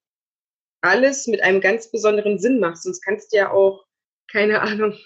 alles 0.81 1.27
mit 1.27 1.43
einem 1.43 1.61
ganz 1.61 1.91
besonderen 1.91 2.39
Sinn 2.39 2.59
machst. 2.59 2.83
Sonst 2.83 3.01
kannst 3.01 3.31
du 3.31 3.37
ja 3.37 3.51
auch, 3.51 3.85
keine 4.31 4.61
Ahnung, 4.61 4.97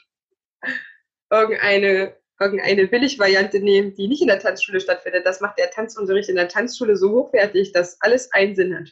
irgendeine 1.29 2.15
irgendeine 2.39 2.87
Billigvariante 2.87 3.59
nehmen, 3.59 3.93
die 3.93 4.07
nicht 4.07 4.21
in 4.21 4.27
der 4.27 4.39
Tanzschule 4.39 4.81
stattfindet. 4.81 5.25
Das 5.25 5.41
macht 5.41 5.57
der 5.57 5.71
Tanzunterricht 5.71 6.29
in 6.29 6.35
der 6.35 6.49
Tanzschule 6.49 6.97
so 6.97 7.11
hochwertig, 7.11 7.71
dass 7.71 8.01
alles 8.01 8.31
einen 8.33 8.55
Sinn 8.55 8.77
hat. 8.77 8.89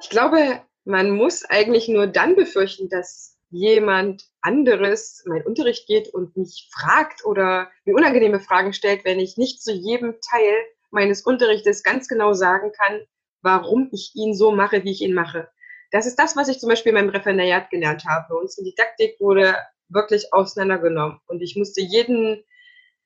Ich 0.00 0.08
glaube, 0.08 0.62
man 0.84 1.10
muss 1.10 1.44
eigentlich 1.44 1.88
nur 1.88 2.06
dann 2.06 2.36
befürchten, 2.36 2.88
dass 2.88 3.38
jemand 3.50 4.24
anderes 4.42 5.22
meinen 5.26 5.46
Unterricht 5.46 5.86
geht 5.86 6.08
und 6.08 6.36
mich 6.36 6.68
fragt 6.72 7.24
oder 7.24 7.70
mir 7.84 7.94
unangenehme 7.94 8.40
Fragen 8.40 8.72
stellt, 8.72 9.04
wenn 9.04 9.20
ich 9.20 9.36
nicht 9.36 9.62
zu 9.62 9.72
jedem 9.72 10.16
Teil 10.20 10.54
meines 10.90 11.22
Unterrichtes 11.22 11.82
ganz 11.82 12.08
genau 12.08 12.34
sagen 12.34 12.72
kann, 12.72 13.00
warum 13.40 13.88
ich 13.92 14.12
ihn 14.14 14.34
so 14.34 14.52
mache, 14.52 14.84
wie 14.84 14.92
ich 14.92 15.00
ihn 15.00 15.14
mache. 15.14 15.48
Das 15.90 16.06
ist 16.06 16.16
das, 16.16 16.36
was 16.36 16.48
ich 16.48 16.58
zum 16.58 16.68
Beispiel 16.68 16.90
in 16.90 16.96
meinem 16.96 17.10
Referendariat 17.10 17.70
gelernt 17.70 18.04
habe. 18.06 18.34
Unsere 18.36 18.64
Didaktik 18.64 19.18
wurde 19.20 19.56
wirklich 19.88 20.32
auseinandergenommen. 20.32 21.18
Und 21.26 21.42
ich 21.42 21.56
musste 21.56 21.82
jeden, 21.82 22.42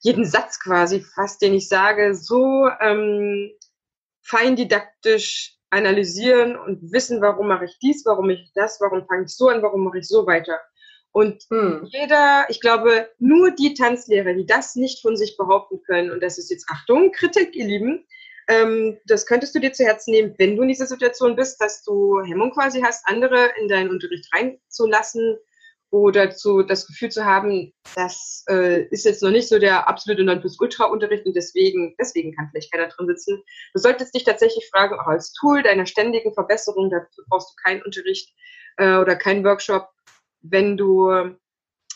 jeden 0.00 0.24
Satz 0.24 0.60
quasi 0.60 1.00
fast, 1.00 1.42
den 1.42 1.54
ich 1.54 1.68
sage, 1.68 2.14
so 2.14 2.68
ähm, 2.80 3.50
fein 4.22 4.56
didaktisch 4.56 5.56
analysieren 5.70 6.56
und 6.56 6.92
wissen, 6.92 7.20
warum 7.20 7.48
mache 7.48 7.64
ich 7.64 7.78
dies, 7.82 8.04
warum 8.06 8.30
ich 8.30 8.52
das, 8.54 8.80
warum 8.80 9.04
fange 9.06 9.24
ich 9.24 9.36
so 9.36 9.48
an, 9.48 9.62
warum 9.62 9.84
mache 9.84 9.98
ich 9.98 10.06
so 10.06 10.26
weiter. 10.26 10.60
Und 11.16 11.44
hm. 11.48 11.88
jeder, 11.90 12.44
ich 12.50 12.60
glaube, 12.60 13.08
nur 13.18 13.50
die 13.50 13.72
Tanzlehrer, 13.72 14.34
die 14.34 14.44
das 14.44 14.76
nicht 14.76 15.00
von 15.00 15.16
sich 15.16 15.38
behaupten 15.38 15.80
können, 15.86 16.10
und 16.10 16.22
das 16.22 16.36
ist 16.36 16.50
jetzt 16.50 16.66
Achtung, 16.68 17.10
Kritik, 17.10 17.56
ihr 17.56 17.64
Lieben, 17.64 18.06
ähm, 18.48 18.98
das 19.06 19.24
könntest 19.24 19.54
du 19.54 19.58
dir 19.58 19.72
zu 19.72 19.82
Herzen 19.82 20.10
nehmen, 20.10 20.34
wenn 20.36 20.56
du 20.56 20.62
in 20.62 20.68
dieser 20.68 20.84
Situation 20.84 21.34
bist, 21.34 21.58
dass 21.58 21.82
du 21.84 22.20
Hemmung 22.22 22.50
quasi 22.50 22.82
hast, 22.82 23.08
andere 23.08 23.48
in 23.58 23.66
deinen 23.66 23.88
Unterricht 23.88 24.28
reinzulassen 24.34 25.38
oder 25.88 26.32
zu, 26.32 26.62
das 26.62 26.86
Gefühl 26.86 27.10
zu 27.10 27.24
haben, 27.24 27.72
das 27.94 28.44
äh, 28.50 28.82
ist 28.90 29.06
jetzt 29.06 29.22
noch 29.22 29.30
nicht 29.30 29.48
so 29.48 29.58
der 29.58 29.88
absolute 29.88 30.22
Nonplusultra-Unterricht 30.22 31.24
und 31.24 31.34
deswegen, 31.34 31.94
deswegen 31.98 32.36
kann 32.36 32.50
vielleicht 32.50 32.70
keiner 32.70 32.88
drin 32.88 33.06
sitzen. 33.06 33.42
Du 33.72 33.80
solltest 33.80 34.14
dich 34.14 34.24
tatsächlich 34.24 34.68
fragen, 34.70 35.00
auch 35.00 35.06
als 35.06 35.32
Tool 35.32 35.62
deiner 35.62 35.86
ständigen 35.86 36.34
Verbesserung, 36.34 36.90
dafür 36.90 37.24
brauchst 37.30 37.52
du 37.52 37.62
keinen 37.64 37.80
Unterricht 37.84 38.34
äh, 38.76 38.98
oder 38.98 39.16
keinen 39.16 39.42
Workshop, 39.46 39.88
wenn 40.50 40.76
du 40.76 41.36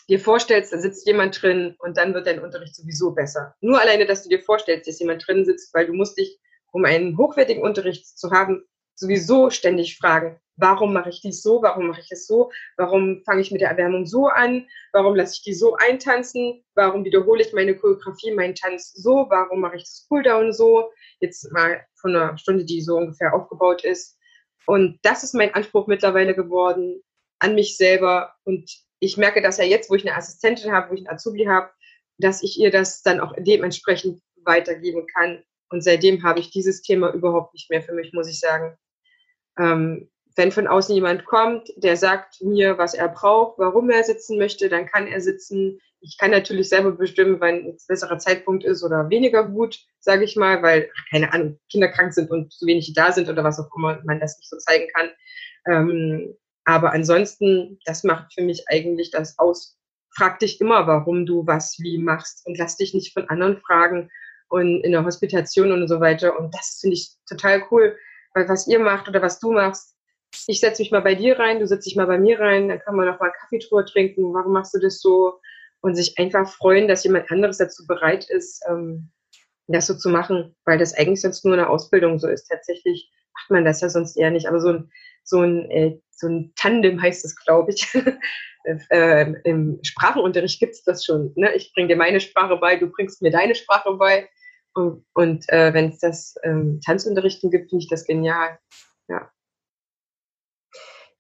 dir 0.09 0.21
vorstellst, 0.21 0.73
da 0.73 0.79
sitzt 0.79 1.07
jemand 1.07 1.41
drin 1.41 1.77
und 1.79 1.97
dann 1.97 2.13
wird 2.15 2.27
dein 2.27 2.41
Unterricht 2.41 2.75
sowieso 2.75 3.13
besser. 3.13 3.55
Nur 3.61 3.81
alleine, 3.81 4.07
dass 4.07 4.25
du 4.25 4.29
dir 4.29 4.41
vorstellst, 4.41 4.89
dass 4.89 4.99
jemand 4.99 5.27
drin 5.27 5.45
sitzt, 5.45 5.73
weil 5.73 5.87
du 5.87 5.93
musst 5.93 6.19
dich, 6.19 6.39
um 6.73 6.85
einen 6.85 7.17
hochwertigen 7.17 7.63
Unterricht 7.63 8.19
zu 8.19 8.31
haben, 8.31 8.65
sowieso 8.97 9.51
ständig 9.51 9.97
fragen, 9.97 10.39
warum 10.57 10.93
mache 10.93 11.11
ich 11.11 11.21
dies 11.21 11.43
so, 11.43 11.63
warum 11.63 11.87
mache 11.87 12.01
ich 12.01 12.11
es 12.11 12.27
so, 12.27 12.51
warum 12.77 13.23
fange 13.25 13.41
ich 13.41 13.51
mit 13.51 13.61
der 13.61 13.71
Erwärmung 13.71 14.05
so 14.05 14.27
an, 14.27 14.67
warum 14.93 15.15
lasse 15.15 15.35
ich 15.37 15.43
die 15.43 15.55
so 15.55 15.77
eintanzen, 15.77 16.65
warum 16.75 17.05
wiederhole 17.05 17.43
ich 17.43 17.53
meine 17.53 17.75
Choreografie, 17.75 18.33
meinen 18.33 18.55
Tanz 18.55 18.93
so, 18.93 19.27
warum 19.31 19.61
mache 19.61 19.77
ich 19.77 19.85
das 19.85 20.07
Cooldown 20.09 20.53
so, 20.53 20.91
jetzt 21.21 21.51
mal 21.53 21.87
von 21.95 22.15
einer 22.15 22.37
Stunde, 22.37 22.65
die 22.65 22.83
so 22.83 22.97
ungefähr 22.97 23.33
aufgebaut 23.33 23.85
ist. 23.85 24.19
Und 24.67 24.99
das 25.03 25.25
ist 25.25 25.35
mein 25.35 25.55
Anspruch 25.55 25.87
mittlerweile 25.87 26.35
geworden 26.35 27.03
an 27.41 27.55
mich 27.55 27.77
selber 27.77 28.35
und 28.45 28.71
ich 29.01 29.17
merke 29.17 29.43
das 29.43 29.59
ja 29.59 29.65
jetzt, 29.65 29.91
wo 29.91 29.95
ich 29.95 30.07
eine 30.07 30.17
Assistentin 30.17 30.73
habe, 30.73 30.91
wo 30.91 30.95
ich 30.95 31.01
einen 31.01 31.09
Azubi 31.09 31.47
habe, 31.47 31.71
dass 32.19 32.43
ich 32.43 32.59
ihr 32.59 32.71
das 32.71 33.03
dann 33.03 33.19
auch 33.19 33.35
dementsprechend 33.39 34.21
weitergeben 34.45 35.07
kann. 35.07 35.43
Und 35.71 35.83
seitdem 35.83 36.23
habe 36.23 36.41
ich 36.41 36.51
dieses 36.51 36.83
Thema 36.83 37.13
überhaupt 37.13 37.55
nicht 37.55 37.71
mehr 37.71 37.83
für 37.83 37.93
mich, 37.93 38.13
muss 38.13 38.29
ich 38.29 38.39
sagen. 38.39 38.77
Ähm, 39.59 40.11
wenn 40.37 40.53
von 40.53 40.67
außen 40.67 40.95
jemand 40.95 41.25
kommt, 41.25 41.69
der 41.77 41.97
sagt 41.97 42.41
mir, 42.41 42.79
was 42.79 42.95
er 42.95 43.09
braucht, 43.09 43.59
warum 43.59 43.91
er 43.91 44.05
sitzen 44.05 44.39
möchte, 44.39 44.69
dann 44.69 44.87
kann 44.87 45.07
er 45.07 45.21
sitzen. 45.21 45.81
Ich 46.01 46.17
kann 46.19 46.31
natürlich 46.31 46.69
selber 46.69 46.93
bestimmen, 46.93 47.41
wann 47.41 47.55
ein 47.55 47.77
besserer 47.89 48.19
Zeitpunkt 48.19 48.65
ist 48.65 48.83
oder 48.83 49.11
weniger 49.11 49.45
gut, 49.45 49.79
sage 49.99 50.25
ich 50.25 50.37
mal, 50.37 50.63
weil, 50.63 50.91
keine 51.11 51.33
Ahnung, 51.33 51.59
Kinder 51.71 51.89
krank 51.89 52.15
sind 52.15 52.31
und 52.31 52.53
zu 52.53 52.67
wenig 52.67 52.93
da 52.95 53.13
sind 53.13 53.29
oder 53.29 53.45
was 53.45 53.59
auch 53.59 53.69
immer 53.77 54.01
man 54.05 54.21
das 54.21 54.39
nicht 54.39 54.49
so 54.49 54.57
zeigen 54.59 54.89
kann. 54.95 55.11
Ähm, 55.67 56.37
aber 56.71 56.93
ansonsten, 56.93 57.79
das 57.85 58.05
macht 58.05 58.35
für 58.35 58.43
mich 58.43 58.65
eigentlich 58.69 59.11
das 59.11 59.39
aus. 59.39 59.77
Frag 60.17 60.39
dich 60.39 60.61
immer, 60.61 60.87
warum 60.87 61.27
du 61.27 61.47
was 61.47 61.79
wie 61.79 61.99
machst 61.99 62.47
und 62.47 62.59
lass 62.59 62.77
dich 62.77 62.95
nicht 62.95 63.13
von 63.13 63.29
anderen 63.29 63.59
fragen 63.59 64.11
und 64.49 64.81
in 64.83 64.93
der 64.93 65.05
Hospitation 65.05 65.73
und 65.73 65.89
so 65.89 66.01
weiter. 66.01 66.39
Und 66.39 66.55
das 66.55 66.79
finde 66.81 66.95
ich 66.95 67.11
total 67.29 67.63
cool, 67.71 67.97
weil 68.35 68.49
was 68.49 68.67
ihr 68.67 68.79
macht 68.79 69.09
oder 69.09 69.23
was 69.23 69.39
du 69.41 69.53
machst, 69.53 69.97
ich 70.47 70.61
setze 70.61 70.83
mich 70.83 70.93
mal 70.93 71.01
bei 71.01 71.15
dir 71.15 71.39
rein, 71.39 71.59
du 71.59 71.67
setzt 71.67 71.87
dich 71.87 71.97
mal 71.97 72.07
bei 72.07 72.19
mir 72.19 72.39
rein, 72.39 72.69
dann 72.69 72.81
kann 72.81 72.95
man 72.95 73.07
noch 73.07 73.19
mal 73.19 73.33
Kaffeetour 73.33 73.85
trinken, 73.85 74.33
warum 74.33 74.53
machst 74.53 74.75
du 74.75 74.79
das 74.79 75.01
so? 75.01 75.41
Und 75.81 75.95
sich 75.95 76.19
einfach 76.19 76.49
freuen, 76.49 76.89
dass 76.89 77.05
jemand 77.05 77.31
anderes 77.31 77.57
dazu 77.57 77.87
bereit 77.87 78.29
ist, 78.29 78.63
ähm, 78.69 79.11
das 79.67 79.87
so 79.87 79.95
zu 79.95 80.11
machen, 80.11 80.55
weil 80.65 80.79
das 80.79 80.95
eigentlich 80.95 81.23
sonst 81.23 81.45
nur 81.45 81.55
eine 81.55 81.69
Ausbildung 81.69 82.19
so 82.19 82.29
ist. 82.29 82.49
Tatsächlich 82.49 83.11
macht 83.35 83.51
man 83.51 83.65
das 83.65 83.81
ja 83.81 83.89
sonst 83.89 84.17
eher 84.17 84.31
nicht. 84.31 84.47
Aber 84.47 84.61
so 84.61 84.69
ein, 84.69 84.91
so 85.25 85.41
ein, 85.41 85.71
äh, 85.71 85.99
so 86.11 86.29
ein 86.29 86.53
Tandem 86.57 87.01
heißt 87.01 87.25
es, 87.25 87.37
glaube 87.37 87.73
ich. 87.73 87.87
äh, 88.91 89.33
Im 89.45 89.79
Sprachenunterricht 89.83 90.61
gibt 90.61 90.75
es 90.75 90.85
das 90.85 91.05
schon. 91.05 91.33
Ne? 91.37 91.55
Ich 91.55 91.73
bringe 91.75 91.89
dir 91.89 91.97
meine 91.97 92.21
Sprache 92.21 92.57
bei, 92.57 92.77
du 92.77 92.89
bringst 92.89 93.23
mir 93.23 93.31
deine 93.31 93.55
Sprache 93.55 93.95
bei. 93.95 94.29
Und, 94.75 95.05
und 95.15 95.49
äh, 95.49 95.75
wenn 95.75 95.89
es 95.89 95.99
das 95.99 96.35
ähm, 96.45 96.81
Tanzunterrichten 96.85 97.51
gibt, 97.51 97.71
finde 97.71 97.83
ich 97.83 97.89
das 97.89 98.05
genial. 98.05 98.59
Ja. 99.09 99.31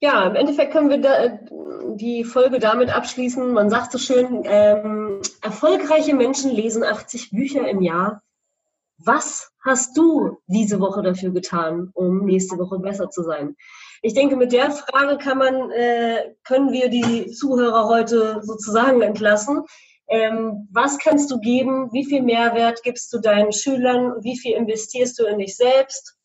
Ja, 0.02 0.26
im 0.26 0.34
Endeffekt 0.34 0.72
können 0.72 0.88
wir 0.88 0.98
da, 0.98 1.24
äh, 1.24 1.38
die 1.96 2.24
Folge 2.24 2.58
damit 2.58 2.94
abschließen. 2.94 3.52
Man 3.52 3.68
sagt 3.68 3.92
so 3.92 3.98
schön, 3.98 4.42
ähm, 4.44 5.20
erfolgreiche 5.42 6.14
Menschen 6.14 6.50
lesen 6.50 6.84
80 6.84 7.30
Bücher 7.30 7.68
im 7.68 7.82
Jahr. 7.82 8.22
Was 9.02 9.50
hast 9.64 9.96
du 9.96 10.38
diese 10.46 10.80
Woche 10.80 11.02
dafür 11.02 11.30
getan, 11.30 11.90
um 11.94 12.24
nächste 12.24 12.58
Woche 12.58 12.78
besser 12.78 13.10
zu 13.10 13.22
sein? 13.22 13.56
Ich 14.02 14.14
denke, 14.14 14.36
mit 14.36 14.52
der 14.52 14.70
Frage 14.70 15.18
kann 15.18 15.38
man, 15.38 15.70
äh, 15.70 16.34
können 16.44 16.72
wir 16.72 16.88
die 16.88 17.30
Zuhörer 17.30 17.86
heute 17.86 18.40
sozusagen 18.42 19.02
entlassen. 19.02 19.64
Ähm, 20.08 20.68
was 20.72 20.98
kannst 20.98 21.30
du 21.30 21.38
geben? 21.38 21.90
Wie 21.92 22.04
viel 22.04 22.22
Mehrwert 22.22 22.82
gibst 22.82 23.12
du 23.12 23.18
deinen 23.20 23.52
Schülern? 23.52 24.14
Wie 24.22 24.38
viel 24.38 24.56
investierst 24.56 25.18
du 25.18 25.24
in 25.26 25.38
dich 25.38 25.56
selbst? 25.56 26.16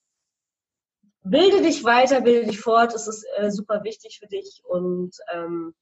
bilde 1.26 1.61
dich 1.61 1.84
weiter, 1.84 2.21
bilde 2.21 2.47
dich 2.47 2.59
fort. 2.59 2.93
Es 2.93 3.07
ist 3.07 3.26
äh, 3.38 3.51
super 3.51 3.84
wichtig 3.84 4.19
für 4.19 4.28
dich. 4.28 4.61
Und 4.63 5.11
ähm, 5.34 5.73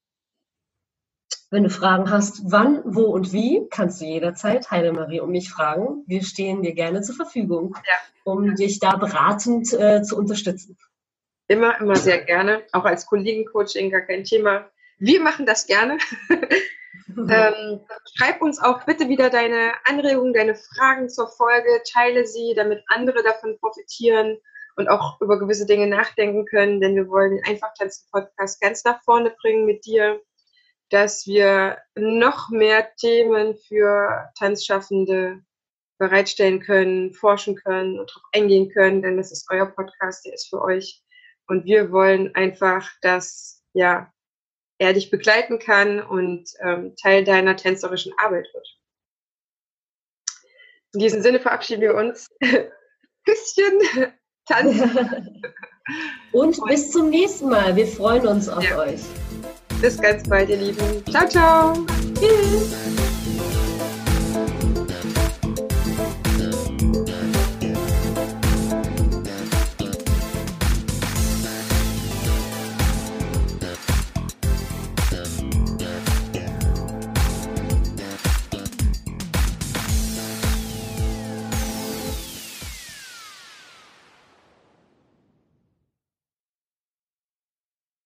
wenn 1.54 1.62
du 1.62 1.70
Fragen 1.70 2.10
hast, 2.10 2.42
wann, 2.50 2.82
wo 2.84 3.04
und 3.04 3.32
wie, 3.32 3.68
kannst 3.70 4.00
du 4.00 4.06
jederzeit 4.06 4.72
Heidemarie 4.72 5.20
um 5.20 5.30
mich 5.30 5.50
fragen. 5.50 6.02
Wir 6.08 6.24
stehen 6.24 6.62
dir 6.62 6.74
gerne 6.74 7.00
zur 7.02 7.14
Verfügung, 7.14 7.76
ja. 7.86 7.94
um 8.24 8.56
dich 8.56 8.80
da 8.80 8.96
beratend 8.96 9.72
äh, 9.72 10.02
zu 10.02 10.18
unterstützen. 10.18 10.76
Immer, 11.46 11.78
immer 11.80 11.94
sehr 11.94 12.24
gerne. 12.24 12.64
Auch 12.72 12.84
als 12.84 13.06
Kollegencoaching 13.06 13.92
gar 13.92 14.00
kein 14.00 14.24
Thema. 14.24 14.68
Wir 14.98 15.20
machen 15.20 15.46
das 15.46 15.68
gerne. 15.68 15.98
ähm, 17.08 17.80
schreib 18.16 18.42
uns 18.42 18.60
auch 18.60 18.84
bitte 18.84 19.08
wieder 19.08 19.30
deine 19.30 19.74
Anregungen, 19.84 20.34
deine 20.34 20.56
Fragen 20.56 21.08
zur 21.08 21.28
Folge, 21.28 21.82
teile 21.92 22.26
sie, 22.26 22.54
damit 22.56 22.82
andere 22.88 23.22
davon 23.22 23.56
profitieren 23.60 24.38
und 24.74 24.88
auch 24.88 25.20
über 25.20 25.38
gewisse 25.38 25.66
Dinge 25.66 25.86
nachdenken 25.86 26.46
können, 26.46 26.80
denn 26.80 26.96
wir 26.96 27.08
wollen 27.08 27.40
Einfach 27.46 27.72
tanzen 27.78 28.08
Podcast 28.10 28.60
ganz 28.60 28.82
nach 28.82 29.00
vorne 29.04 29.32
bringen 29.40 29.66
mit 29.66 29.86
dir, 29.86 30.20
dass 30.90 31.26
wir 31.26 31.78
noch 31.94 32.50
mehr 32.50 32.94
Themen 32.96 33.56
für 33.56 34.30
Tanzschaffende 34.38 35.42
bereitstellen 35.98 36.60
können, 36.60 37.12
forschen 37.12 37.56
können 37.56 37.98
und 37.98 38.10
darauf 38.10 38.22
eingehen 38.32 38.70
können, 38.70 39.02
denn 39.02 39.16
das 39.16 39.32
ist 39.32 39.46
euer 39.50 39.66
Podcast, 39.66 40.24
der 40.24 40.34
ist 40.34 40.48
für 40.48 40.60
euch. 40.60 41.02
Und 41.46 41.64
wir 41.64 41.92
wollen 41.92 42.34
einfach, 42.34 42.90
dass 43.02 43.62
ja, 43.74 44.12
er 44.78 44.92
dich 44.92 45.10
begleiten 45.10 45.58
kann 45.58 46.00
und 46.00 46.50
ähm, 46.60 46.94
Teil 46.96 47.24
deiner 47.24 47.56
tänzerischen 47.56 48.12
Arbeit 48.18 48.48
wird. 48.52 48.68
In 50.94 51.00
diesem 51.00 51.22
Sinne 51.22 51.40
verabschieden 51.40 51.82
wir 51.82 51.94
uns. 51.94 52.28
Küsschen 53.24 54.12
tanzen. 54.46 55.42
Und 56.32 56.58
bis 56.66 56.90
zum 56.90 57.10
nächsten 57.10 57.48
Mal. 57.48 57.76
Wir 57.76 57.86
freuen 57.86 58.26
uns 58.26 58.48
auf 58.48 58.64
ja. 58.64 58.78
euch. 58.78 59.00
Bis 59.80 60.00
ganz 60.00 60.28
bald, 60.28 60.48
ihr 60.48 60.56
Lieben. 60.56 61.04
Ciao, 61.10 61.28
ciao. 61.28 61.72
Tschüss. 62.18 63.13